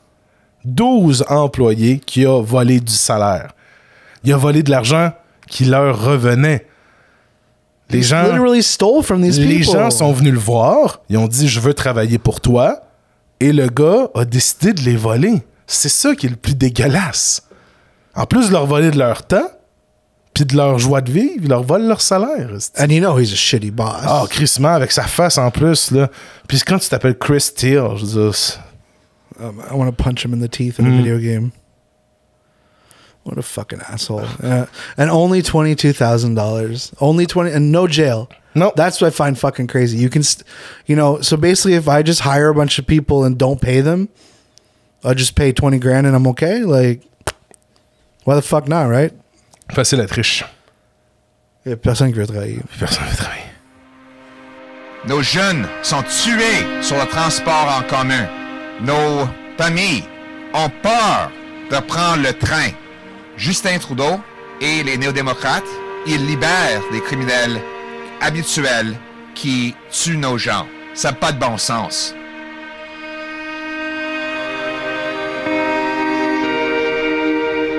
12 0.65 1.25
employés 1.29 1.99
qui 2.05 2.25
a 2.27 2.41
volé 2.43 2.81
du 2.81 2.93
salaire. 2.93 3.53
Il 4.25 4.33
a 4.33 4.37
volé 4.37 4.63
de 4.63 4.71
l'argent 4.71 5.13
qui 5.49 5.65
leur 5.65 6.05
revenait. 6.05 6.67
Les 7.91 8.01
gens, 8.03 8.23
Literally 8.23 8.63
stole 8.63 9.03
from 9.03 9.23
these 9.23 9.39
les 9.39 9.63
gens 9.63 9.91
sont 9.91 10.13
venus 10.13 10.33
le 10.33 10.39
voir, 10.39 11.01
ils 11.11 11.19
ont 11.19 11.29
dit 11.29 11.49
je 11.49 11.61
veux 11.61 11.75
travailler 11.75 12.19
pour 12.19 12.41
toi, 12.41 12.83
et 13.41 13.53
le 13.53 13.67
gars 13.69 14.09
a 14.15 14.25
décidé 14.25 14.73
de 14.73 14.81
les 14.83 14.97
voler. 14.97 15.43
C'est 15.73 15.89
ça 15.89 16.15
qui 16.15 16.27
est 16.27 16.31
le 16.31 16.37
plus 16.37 16.55
dégueulasse. 16.55 17.43
En 18.15 18.27
plus 18.27 18.49
de 18.49 18.53
leur 18.53 18.67
voler 18.67 18.91
de 18.91 18.99
leur 18.99 19.27
temps, 19.27 19.51
puis 20.35 20.45
de 20.45 20.57
leur 20.57 20.79
joie 20.79 21.01
de 21.01 21.11
vivre, 21.11 21.41
ils 21.43 21.49
leur 21.49 21.63
volent 21.63 21.89
leur 21.89 22.01
salaire. 22.01 22.51
And 22.79 22.87
you 22.91 23.01
know 23.01 23.19
he's 23.19 23.33
a 23.33 23.37
shitty 23.37 23.71
boss. 23.71 24.03
Ah, 24.07 24.25
crissement, 24.29 24.75
avec 24.75 24.93
sa 24.93 25.05
face 25.05 25.39
en 25.39 25.51
plus, 25.51 25.91
là. 25.91 26.11
Puis 26.47 26.61
quand 26.61 26.79
tu 26.79 26.89
t'appelles 26.89 27.17
Chris 27.19 27.41
Steele, 27.41 27.85
je 27.97 28.05
veux 28.05 28.23
dire, 28.31 28.35
Um, 29.41 29.63
I 29.69 29.75
want 29.75 29.87
to 29.87 29.93
punch 29.93 30.25
him 30.25 30.35
in 30.35 30.41
the 30.41 30.49
teeth 30.49 30.79
in 30.79 30.87
a 30.87 30.91
video 30.91 31.19
game. 31.19 31.53
What 33.25 33.39
a 33.39 33.43
fucking 33.43 33.81
asshole! 33.89 34.27
Uh, 34.43 34.67
and 34.99 35.11
only 35.11 35.43
twenty 35.43 35.75
two 35.75 35.93
thousand 35.93 36.35
dollars, 36.35 36.93
only 37.01 37.25
twenty, 37.27 37.51
and 37.51 37.73
no 37.73 37.87
jail. 37.87 38.29
No. 38.55 38.73
that's 38.77 39.01
what 39.01 39.07
I 39.09 39.11
find 39.11 39.39
fucking 39.39 39.69
crazy. 39.69 39.97
You 39.97 40.11
can, 40.11 40.23
st- 40.23 40.47
you 40.87 40.95
know, 40.97 41.21
so 41.23 41.39
basically, 41.39 41.75
if 41.75 41.89
I 41.89 42.03
just 42.03 42.21
hire 42.21 42.49
a 42.51 42.55
bunch 42.55 42.79
of 42.79 42.87
people 42.87 43.25
and 43.25 43.39
don't 43.39 43.61
pay 43.61 43.81
them, 43.81 44.11
I'll 45.05 45.15
just 45.15 45.35
pay 45.35 45.53
twenty 45.53 45.79
grand 45.79 46.07
and 46.07 46.15
I'm 46.15 46.27
okay? 46.29 46.63
Like, 46.65 47.03
why 48.25 48.35
the 48.37 48.43
fuck 48.43 48.69
not, 48.69 48.89
right? 48.89 49.13
facile 49.73 50.01
à 50.01 50.07
triche. 50.07 50.45
Il 51.65 51.71
y 51.71 51.73
a 51.73 51.77
personne 51.77 52.13
qui 52.13 52.19
veut 52.19 52.27
travailler. 52.27 52.59
Personne 52.79 53.05
ne 53.05 53.11
veut 53.11 53.17
travailler. 53.17 53.43
Nos 55.07 55.23
jeunes 55.23 55.67
sont 55.83 56.03
tués 56.03 56.83
sur 56.83 56.97
le 56.97 57.07
transport 57.07 57.69
en 57.79 57.83
commun. 57.89 58.27
Nos 58.83 59.29
familles 59.59 60.05
ont 60.55 60.71
peur 60.83 61.31
de 61.71 61.79
prendre 61.87 62.23
le 62.23 62.33
train. 62.33 62.71
Justin 63.37 63.79
Trudeau 63.79 64.21
et 64.61 64.83
les 64.83 64.99
néo-démocrates, 64.99 65.65
ils 66.07 66.25
libèrent 66.27 66.83
des 66.93 67.01
criminels 67.01 67.61
habituels 68.21 68.95
qui 69.35 69.75
tuent 69.91 70.19
nos 70.19 70.39
gens. 70.39 70.67
Ça 70.95 71.11
n'a 71.11 71.17
pas 71.17 71.33
de 71.33 71.39
bon 71.39 71.57
sens. 71.57 72.15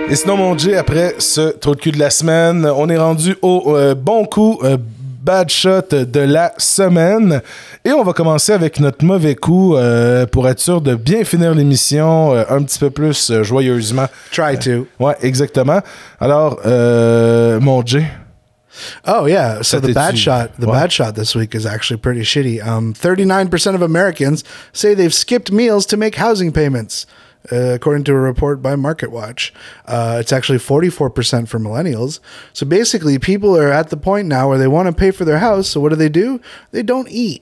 Et 0.10 0.16
sinon, 0.16 0.38
mon 0.38 0.58
Jay, 0.58 0.76
après 0.78 1.16
ce 1.18 1.42
trou 1.58 1.74
de 1.74 1.80
cul 1.80 1.92
de 1.92 1.98
la 1.98 2.12
semaine, 2.12 2.70
on 2.76 2.88
est 2.90 2.98
rendu 2.98 3.36
au 3.42 3.76
euh, 3.76 3.96
bon 3.96 4.26
coup 4.26 4.60
euh, 4.64 4.78
bad 5.24 5.50
shot 5.50 5.90
de 5.92 6.20
la 6.20 6.54
semaine. 6.58 7.42
Et 7.84 7.92
on 7.92 8.04
va 8.04 8.14
commencer 8.14 8.52
avec 8.52 8.80
notre 8.80 9.04
mauvais 9.04 9.34
coup 9.34 9.76
euh, 9.76 10.28
pour 10.28 10.48
être 10.48 10.60
sûr 10.60 10.82
de 10.82 10.94
bien 10.94 11.24
finir 11.24 11.56
l'émission 11.56 12.36
euh, 12.36 12.44
un 12.50 12.62
petit 12.62 12.78
peu 12.78 12.92
plus 12.92 13.32
euh, 13.32 13.44
joyeusement. 13.44 14.06
Try 14.32 14.60
to. 14.60 14.86
Ouais, 15.00 15.16
exactement. 15.22 15.80
Alors, 16.20 16.60
mon 16.66 17.84
Jay. 17.84 18.06
Oh 19.08 19.28
yeah. 19.28 19.62
So 19.62 19.80
the 19.80 19.94
bad 19.94 20.18
shot, 20.18 20.50
the 20.60 20.66
what? 20.66 20.74
bad 20.74 20.92
shot 20.92 21.14
this 21.14 21.36
week 21.36 21.54
is 21.56 21.66
actually 21.66 21.98
pretty 21.98 22.24
shitty. 22.24 22.60
Um, 22.60 22.94
thirty-nine 22.94 23.50
percent 23.50 23.76
of 23.76 23.84
Americans 23.84 24.44
say 24.74 24.96
they've 24.96 25.14
skipped 25.14 25.52
meals 25.52 25.86
to 25.88 25.98
make 25.98 26.16
housing 26.16 26.52
payments, 26.52 27.06
uh, 27.52 27.74
according 27.76 28.04
to 28.06 28.14
a 28.14 28.20
report 28.20 28.62
by 28.62 28.76
MarketWatch. 28.76 29.52
Uh, 29.88 30.18
it's 30.22 30.32
actually 30.32 30.60
forty-four 30.60 31.10
percent 31.10 31.48
for 31.50 31.60
millennials. 31.60 32.20
So 32.54 32.66
basically, 32.66 33.20
people 33.20 33.56
are 33.58 33.72
at 33.72 33.90
the 33.90 33.98
point 33.98 34.28
now 34.28 34.48
where 34.50 34.58
they 34.60 34.68
want 34.68 34.88
to 34.88 34.94
pay 34.94 35.12
for 35.12 35.26
their 35.26 35.40
house. 35.40 35.68
So 35.68 35.80
what 35.80 35.90
do 35.90 35.96
they 35.96 36.10
do? 36.10 36.40
They 36.72 36.84
don't 36.84 37.08
eat. 37.10 37.42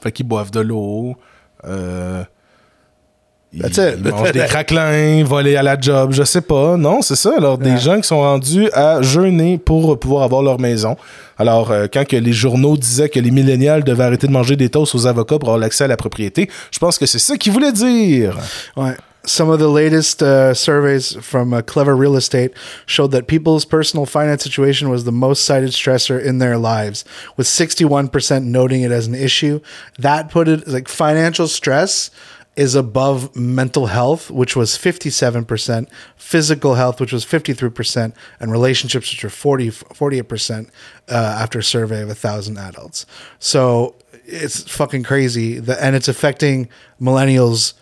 Fait 0.00 0.12
qu'ils 0.12 0.26
boivent 0.26 0.50
de 0.52 0.60
l'eau. 0.60 1.16
Euh, 1.64 2.24
ils, 3.52 3.62
That's 3.62 3.78
it. 3.78 3.98
ils 4.04 4.10
mangent 4.12 4.32
des 4.32 4.44
craquelins, 4.44 5.24
voler 5.24 5.56
à 5.56 5.62
la 5.62 5.80
job, 5.80 6.12
je 6.12 6.22
sais 6.22 6.42
pas. 6.42 6.76
Non, 6.76 7.00
c'est 7.02 7.16
ça. 7.16 7.32
Alors, 7.36 7.56
des 7.58 7.70
Yeah. 7.70 7.78
gens 7.78 7.96
qui 8.00 8.06
sont 8.06 8.20
rendus 8.20 8.68
à 8.74 9.00
jeûner 9.02 9.56
pour 9.58 9.98
pouvoir 9.98 10.22
avoir 10.22 10.42
leur 10.42 10.60
maison. 10.60 10.96
Alors, 11.38 11.70
euh, 11.70 11.86
quand 11.92 12.06
que 12.06 12.16
les 12.16 12.32
journaux 12.32 12.76
disaient 12.76 13.08
que 13.08 13.18
les 13.18 13.30
millénials 13.30 13.82
devaient 13.84 14.04
arrêter 14.04 14.26
de 14.26 14.32
manger 14.32 14.54
des 14.54 14.68
toasts 14.68 14.94
aux 14.94 15.06
avocats 15.06 15.38
pour 15.38 15.48
avoir 15.48 15.58
l'accès 15.58 15.84
à 15.84 15.86
la 15.88 15.96
propriété, 15.96 16.48
je 16.70 16.78
pense 16.78 16.98
que 16.98 17.06
c'est 17.06 17.18
ça 17.18 17.36
qu'ils 17.38 17.52
voulaient 17.52 17.72
dire. 17.72 18.36
Right. 18.76 18.98
Some 19.28 19.50
of 19.50 19.58
the 19.58 19.68
latest 19.68 20.22
uh, 20.22 20.54
surveys 20.54 21.14
from 21.16 21.52
uh, 21.52 21.60
Clever 21.60 21.94
Real 21.94 22.16
Estate 22.16 22.52
showed 22.86 23.10
that 23.10 23.26
people's 23.26 23.66
personal 23.66 24.06
finance 24.06 24.42
situation 24.42 24.88
was 24.88 25.04
the 25.04 25.12
most 25.12 25.44
cited 25.44 25.70
stressor 25.70 26.22
in 26.22 26.38
their 26.38 26.56
lives, 26.56 27.04
with 27.36 27.46
61% 27.46 28.44
noting 28.44 28.80
it 28.80 28.90
as 28.90 29.06
an 29.06 29.14
issue. 29.14 29.60
That 29.98 30.30
put 30.30 30.48
it 30.48 30.66
like 30.66 30.88
financial 30.88 31.46
stress 31.46 32.10
is 32.56 32.74
above 32.74 33.36
mental 33.36 33.86
health, 33.88 34.30
which 34.30 34.56
was 34.56 34.78
57%, 34.78 35.88
physical 36.16 36.74
health, 36.76 36.98
which 36.98 37.12
was 37.12 37.26
53%, 37.26 38.14
and 38.40 38.50
relationships, 38.50 39.12
which 39.12 39.22
were 39.22 39.30
40, 39.30 39.68
48% 39.68 40.70
uh, 41.08 41.12
after 41.12 41.58
a 41.58 41.62
survey 41.62 42.00
of 42.00 42.08
1,000 42.08 42.56
adults. 42.56 43.04
So 43.38 43.94
it's 44.24 44.62
fucking 44.62 45.02
crazy. 45.02 45.58
The, 45.58 45.82
and 45.84 45.94
it's 45.94 46.08
affecting 46.08 46.70
millennials 46.98 47.74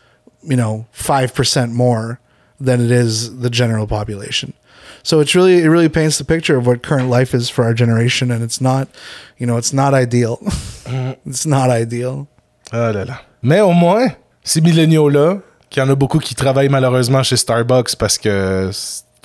you 0.42 0.56
know, 0.56 0.86
5% 0.94 1.72
more 1.72 2.20
than 2.60 2.80
it 2.80 2.90
is 2.90 3.38
the 3.40 3.50
general 3.50 3.86
population. 3.86 4.52
So 5.02 5.20
it's 5.20 5.34
really, 5.34 5.62
it 5.62 5.68
really 5.68 5.88
paints 5.88 6.18
the 6.18 6.24
picture 6.24 6.56
of 6.56 6.66
what 6.66 6.82
current 6.82 7.08
life 7.08 7.34
is 7.34 7.48
for 7.48 7.64
our 7.64 7.74
generation. 7.74 8.30
And 8.30 8.42
it's 8.42 8.60
not, 8.60 8.88
you 9.38 9.46
know, 9.46 9.56
it's 9.56 9.72
not 9.72 9.94
ideal. 9.94 10.38
it's 11.26 11.46
not 11.46 11.70
ideal. 11.70 12.26
Ah 12.72 12.90
là 12.92 13.04
là. 13.04 13.20
Mais 13.42 13.60
au 13.60 13.72
moins, 13.72 14.08
ces 14.42 14.60
milléniaux-là, 14.60 15.38
qu'il 15.70 15.82
y 15.82 15.86
en 15.86 15.90
a 15.90 15.94
beaucoup 15.94 16.18
qui 16.18 16.34
travaillent 16.34 16.68
malheureusement 16.68 17.22
chez 17.22 17.36
Starbucks 17.36 17.96
parce 17.96 18.18
que 18.18 18.70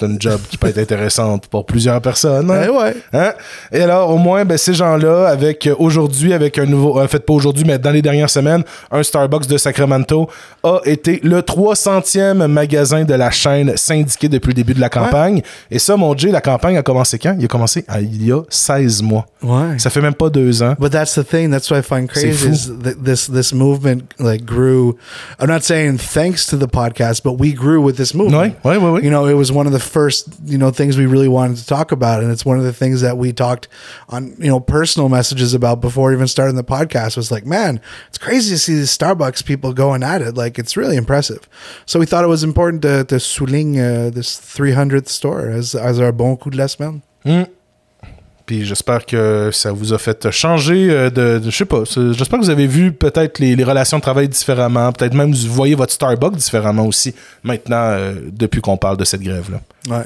c'est 0.02 0.08
une 0.08 0.22
job 0.22 0.40
qui 0.50 0.58
peut 0.58 0.68
être 0.68 0.78
intéressante 0.80 1.48
pour 1.48 1.66
plusieurs 1.66 2.02
personnes. 2.02 2.50
hein? 2.50 2.64
Eh 2.66 2.70
ouais. 2.70 2.96
Hein? 3.14 3.34
Et 3.72 3.82
alors, 3.82 4.10
au 4.10 4.18
moins, 4.18 4.46
ben, 4.46 4.58
ces 4.58 4.74
gens-là, 4.74 5.28
avec 5.28 5.68
euh, 5.68 5.76
aujourd'hui, 5.78 6.34
avec 6.34 6.58
un 6.58 6.66
nouveau, 6.66 7.00
en 7.00 7.08
fait, 7.08 7.26
pas 7.26 7.34
aujourd'hui, 7.34 7.64
mais 7.66 7.78
dans 7.78 7.92
les 7.92 8.02
dernières 8.02 8.30
semaines, 8.30 8.64
un 8.90 9.04
Starbucks 9.04 9.48
de 9.48 9.58
Sacramento 9.58 10.30
a 10.64 10.80
été 10.86 11.20
le 11.24 11.42
300e 11.42 12.48
magasin 12.48 13.04
de 13.04 13.14
la 13.14 13.32
chaîne 13.32 13.76
syndiqué 13.78 14.28
depuis 14.30 14.50
le 14.50 14.54
début 14.56 14.74
de 14.74 14.82
la 14.82 14.90
campagne. 14.90 15.42
Et 15.70 15.80
ça, 15.80 15.96
mon 15.96 16.14
Dieu, 16.14 16.32
la 16.32 16.42
campagne 16.42 16.78
a 16.78 16.84
commencé 16.84 17.20
quand? 17.20 17.36
Il 17.38 17.46
a 17.46 17.48
commencé 17.48 17.86
ah, 17.88 18.02
il 18.02 18.26
y 18.26 18.32
a 18.32 18.42
16 18.50 19.02
mois. 19.04 19.26
Ouais. 19.44 19.78
Ça 19.78 19.90
fait 19.90 20.02
même 20.02 20.14
pas 20.14 20.30
deux 20.30 20.62
ans. 20.64 20.76
But 20.80 20.92
that's 20.92 21.14
the 21.16 21.28
thing. 21.28 21.52
That's 21.52 21.70
what 21.70 21.80
I 21.80 21.82
find 21.82 22.08
crazy 22.08 22.48
is 22.48 22.72
this 23.04 23.28
this 23.28 23.54
movement 23.54 24.04
like 24.20 24.46
grew. 24.46 24.96
I'm 25.40 25.48
not 25.48 25.62
saying 25.62 25.98
thanks 25.98 26.46
to 26.48 26.58
the 26.58 26.68
podcast, 26.68 27.24
but 27.24 27.40
we 27.40 27.54
grew 27.54 27.82
with 27.82 27.96
this 27.98 28.14
movement. 28.14 28.38
Ouais, 28.38 28.54
ouais, 28.64 28.78
ouais, 28.78 28.90
ouais. 28.92 29.04
You 29.04 29.10
know, 29.10 29.28
it 29.28 29.36
was 29.36 29.52
one 29.52 29.66
of 29.68 29.74
the 29.74 29.80
first 29.92 30.28
you 30.46 30.58
know 30.58 30.72
things 30.72 30.98
we 30.98 31.06
really 31.06 31.28
wanted 31.28 31.58
to 31.58 31.66
talk 31.66 31.92
about, 31.92 32.24
and 32.24 32.32
it's 32.32 32.46
one 32.46 32.58
of 32.58 32.64
the 32.64 32.74
things 32.74 33.02
that 33.02 33.18
we 33.18 33.34
talked 33.34 33.68
on 34.10 34.36
you 34.40 34.48
know 34.48 34.60
personal 34.60 35.10
messages 35.10 35.54
about 35.54 35.82
before 35.82 36.14
even 36.14 36.28
starting 36.28 36.56
the 36.56 36.64
podcast. 36.64 37.18
Was 37.18 37.32
like, 37.32 37.46
man, 37.46 37.82
it's 38.08 38.18
crazy 38.18 38.56
to 38.56 38.60
see 38.60 38.76
these 38.76 38.98
Starbucks 38.98 39.46
people 39.46 39.74
going 39.74 40.04
at 40.04 40.22
it. 40.22 40.36
Like, 40.36 40.58
it's 40.58 40.76
really 40.78 40.98
impressive. 40.98 41.48
So 41.86 42.00
we 42.00 42.06
thought 42.06 42.24
it 42.24 42.28
was 42.28 42.44
important 42.44 42.82
to 42.84 43.04
to 43.06 43.16
souligne 43.16 43.78
uh, 43.78 44.10
this 44.10 44.40
300th 44.40 45.08
store 45.08 45.50
as 45.50 45.76
as 45.76 46.00
our 46.00 46.12
bon 46.12 46.38
coup 46.38 46.50
de 46.50 46.58
la 46.58 46.68
semaine. 46.68 47.04
Puis 48.46 48.66
j'espère 48.66 49.06
que 49.06 49.50
ça 49.54 49.72
vous 49.72 49.94
a 49.94 49.98
fait 49.98 50.30
changer 50.32 50.90
euh, 50.90 51.10
de, 51.10 51.40
de- 51.40 51.50
je 51.50 51.56
sais 51.56 51.66
pas, 51.66 51.84
j'espère 51.86 52.40
que 52.40 52.44
vous 52.44 52.50
avez 52.50 52.68
vu 52.68 52.92
peut-être 52.92 53.40
les, 53.40 53.56
les 53.56 53.64
relations 53.64 53.98
de 53.98 54.02
travail 54.02 54.28
différemment, 54.28 54.92
peut-être 54.92 55.14
même 55.14 55.32
vous 55.34 55.54
voyez 55.54 55.76
votre 55.76 55.94
Starbucks 55.94 56.36
différemment 56.36 56.86
aussi 56.86 57.14
maintenant 57.44 57.76
euh, 57.92 58.16
depuis 58.32 58.62
qu'on 58.62 58.78
parle 58.78 58.98
de 58.98 59.04
cette 59.06 59.22
grève 59.22 59.50
là. 59.52 59.98
Ouais. 59.98 60.04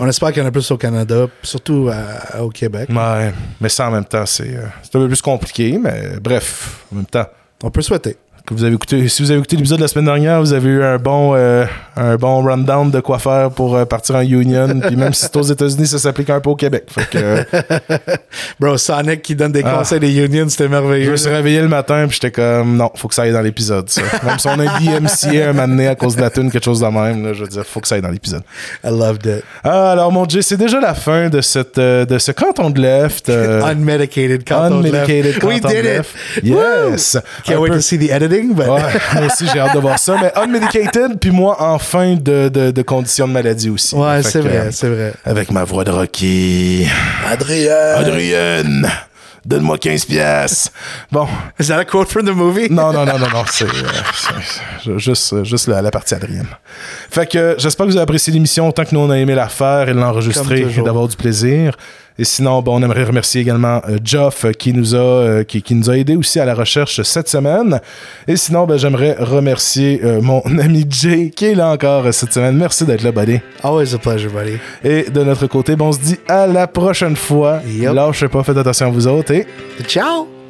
On 0.00 0.08
espère 0.08 0.32
qu'il 0.32 0.42
y 0.42 0.44
en 0.44 0.48
a 0.48 0.52
plus 0.52 0.70
au 0.70 0.76
Canada, 0.76 1.26
surtout 1.42 1.90
à- 1.92 2.42
au 2.42 2.48
Québec. 2.50 2.88
Ouais, 2.90 3.32
mais 3.60 3.68
ça 3.68 3.88
en 3.88 3.90
même 3.92 4.04
temps 4.04 4.26
c'est 4.26 4.56
euh, 4.56 4.66
c'est 4.82 4.96
un 4.96 5.00
peu 5.00 5.08
plus 5.08 5.22
compliqué, 5.22 5.78
mais 5.82 6.18
bref, 6.22 6.84
en 6.92 6.96
même 6.96 7.06
temps 7.06 7.26
On 7.62 7.70
peut 7.70 7.82
souhaiter. 7.82 8.16
Que 8.46 8.52
vous 8.52 8.62
avez 8.64 8.74
écouté, 8.74 9.08
si 9.08 9.22
vous 9.22 9.30
avez 9.30 9.38
écouté 9.38 9.56
l'épisode 9.56 9.78
de 9.78 9.82
la 9.84 9.88
semaine 9.88 10.04
dernière, 10.04 10.38
vous 10.40 10.52
avez 10.52 10.68
eu 10.68 10.82
un 10.82 10.98
bon, 10.98 11.32
euh, 11.34 11.64
un 11.96 12.16
bon 12.16 12.42
rundown 12.44 12.90
de 12.90 13.00
quoi 13.00 13.18
faire 13.18 13.50
pour 13.50 13.74
euh, 13.74 13.86
partir 13.86 14.16
en 14.16 14.20
union. 14.20 14.68
Puis 14.86 14.96
même 14.96 15.14
si 15.14 15.22
c'est 15.22 15.36
aux 15.36 15.42
États-Unis, 15.42 15.86
ça 15.86 15.98
s'applique 15.98 16.28
un 16.28 16.40
peu 16.40 16.50
au 16.50 16.54
Québec. 16.56 16.84
Fait 16.88 17.08
que, 17.08 17.44
Bro, 18.60 18.76
Sonic 18.76 19.22
qui 19.22 19.34
donne 19.34 19.52
des 19.52 19.62
Ah. 19.64 19.76
conseils 19.78 19.98
des 20.00 20.14
unions, 20.14 20.46
c'était 20.50 20.64
Je 20.64 20.68
merveilleux. 20.68 21.10
me 21.12 21.16
suis 21.16 21.30
réveillé 21.30 21.62
le 21.62 21.68
matin 21.68 22.04
puis 22.06 22.18
j'étais 22.20 22.30
comme 22.32 22.76
non, 22.76 22.90
faut 22.94 23.08
que 23.08 23.14
ça 23.14 23.22
aille 23.22 23.32
dans 23.32 23.40
l'épisode. 23.40 23.88
Même 24.24 24.38
si 24.38 24.46
on 24.46 24.58
a 24.60 24.78
dit 24.78 24.90
MCA 24.90 25.48
un 25.48 25.66
donné 25.66 25.88
à 25.88 25.94
cause 25.94 26.16
de 26.16 26.20
la 26.20 26.28
tune 26.28 26.50
quelque 26.50 26.64
chose 26.64 26.80
de 26.80 26.86
même 26.86 27.24
là, 27.24 27.32
je 27.32 27.42
veux 27.44 27.48
dire 27.48 27.64
faut 27.64 27.80
que 27.80 27.88
ça 27.88 27.94
aille 27.94 28.02
dans 28.02 28.10
l'épisode. 28.10 28.42
I 28.84 28.88
loved 28.90 29.24
it. 29.24 29.42
Ah, 29.62 29.92
alors 29.92 30.12
mon 30.12 30.26
Dieu, 30.26 30.42
c'est 30.42 30.58
déjà 30.58 30.80
la 30.80 30.92
fin 30.94 31.30
de 31.30 31.40
cette 31.40 31.78
euh, 31.78 32.04
de 32.04 32.18
ce 32.18 32.30
canton 32.32 32.68
de 32.68 32.78
left. 32.82 33.30
Unmedicated 33.64 34.44
Canton 34.44 34.80
unmedicated 34.80 35.24
left. 35.24 35.42
We 35.44 35.60
canton 35.60 35.68
did 35.70 35.82
de 35.84 35.88
it. 35.88 35.96
left. 35.96 36.14
Yes. 36.42 37.16
Can't 37.44 37.58
wait 37.60 37.70
peu- 37.70 37.76
to 37.76 37.80
see 37.80 37.98
the 37.98 38.10
Ouais, 38.42 38.66
moi 39.14 39.26
aussi 39.26 39.46
j'ai 39.52 39.60
hâte 39.60 39.74
de 39.74 39.80
voir 39.80 39.98
ça 39.98 40.16
mais 40.20 40.32
unmedicated 40.36 41.18
puis 41.20 41.30
moi 41.30 41.60
en 41.62 41.78
fin 41.78 42.14
de, 42.14 42.48
de, 42.48 42.70
de 42.70 42.82
condition 42.82 43.26
de 43.28 43.32
maladie 43.32 43.70
aussi. 43.70 43.94
ouais, 43.94 44.22
c'est 44.22 44.40
vrai, 44.40 44.68
c'est 44.70 44.88
vrai. 44.88 45.12
Avec 45.24 45.50
ma 45.50 45.64
voix 45.64 45.84
de 45.84 45.90
Rocky. 45.90 46.86
Adrien. 47.30 47.74
Adrienne, 47.96 48.88
donne-moi 49.44 49.78
15 49.78 50.04
pièces. 50.06 50.70
Bon, 51.12 51.26
Is 51.60 51.68
that 51.68 51.78
a 51.78 51.84
quote 51.84 52.08
from 52.08 52.24
the 52.26 52.34
movie? 52.34 52.68
Non, 52.70 52.92
non, 52.92 53.04
non, 53.04 53.18
non, 53.18 53.28
non. 53.32 53.44
C'est 53.50 53.66
euh, 53.66 54.98
juste, 54.98 55.44
juste 55.44 55.68
la, 55.68 55.82
la 55.82 55.90
partie 55.90 56.14
Adrienne. 56.14 56.46
Fait 57.10 57.26
que 57.26 57.38
euh, 57.38 57.54
j'espère 57.58 57.86
que 57.86 57.90
vous 57.90 57.96
avez 57.96 58.04
apprécié 58.04 58.32
l'émission 58.32 58.68
autant 58.68 58.84
que 58.84 58.94
nous 58.94 59.00
on 59.00 59.10
a 59.10 59.18
aimé 59.18 59.34
la 59.34 59.48
faire 59.48 59.88
et 59.88 59.94
l'enregistrer 59.94 60.60
et 60.60 60.82
d'avoir 60.82 61.08
du 61.08 61.16
plaisir. 61.16 61.76
Et 62.18 62.24
sinon, 62.24 62.62
bon, 62.62 62.78
on 62.78 62.82
aimerait 62.82 63.04
remercier 63.04 63.40
également 63.40 63.82
euh, 63.88 63.98
Geoff 64.02 64.44
euh, 64.44 64.52
qui 64.52 64.72
nous 64.72 64.94
a 64.94 64.98
euh, 64.98 65.44
qui, 65.44 65.62
qui 65.62 65.74
nous 65.74 65.90
a 65.90 65.98
aidé 65.98 66.14
aussi 66.14 66.38
à 66.38 66.44
la 66.44 66.54
recherche 66.54 67.02
cette 67.02 67.28
semaine. 67.28 67.80
Et 68.28 68.36
sinon, 68.36 68.66
ben, 68.66 68.76
j'aimerais 68.76 69.16
remercier 69.18 70.00
euh, 70.04 70.20
mon 70.20 70.40
ami 70.60 70.86
Jay 70.88 71.30
qui 71.34 71.46
est 71.46 71.54
là 71.54 71.70
encore 71.70 72.06
euh, 72.06 72.12
cette 72.12 72.32
semaine. 72.32 72.56
Merci 72.56 72.84
d'être 72.84 73.02
là, 73.02 73.10
buddy. 73.10 73.40
Always 73.64 73.94
a 73.94 73.98
pleasure, 73.98 74.30
buddy. 74.30 74.58
Et 74.84 75.10
de 75.10 75.24
notre 75.24 75.48
côté, 75.48 75.74
ben, 75.74 75.86
on 75.86 75.92
se 75.92 76.00
dit 76.00 76.18
à 76.28 76.46
la 76.46 76.68
prochaine 76.68 77.16
fois. 77.16 77.60
Yep. 77.66 77.92
Lâchez 77.92 78.28
pas, 78.28 78.44
faites 78.44 78.58
attention 78.58 78.86
à 78.86 78.90
vous 78.90 79.08
autres 79.08 79.32
et 79.32 79.46
Ciao. 79.88 80.43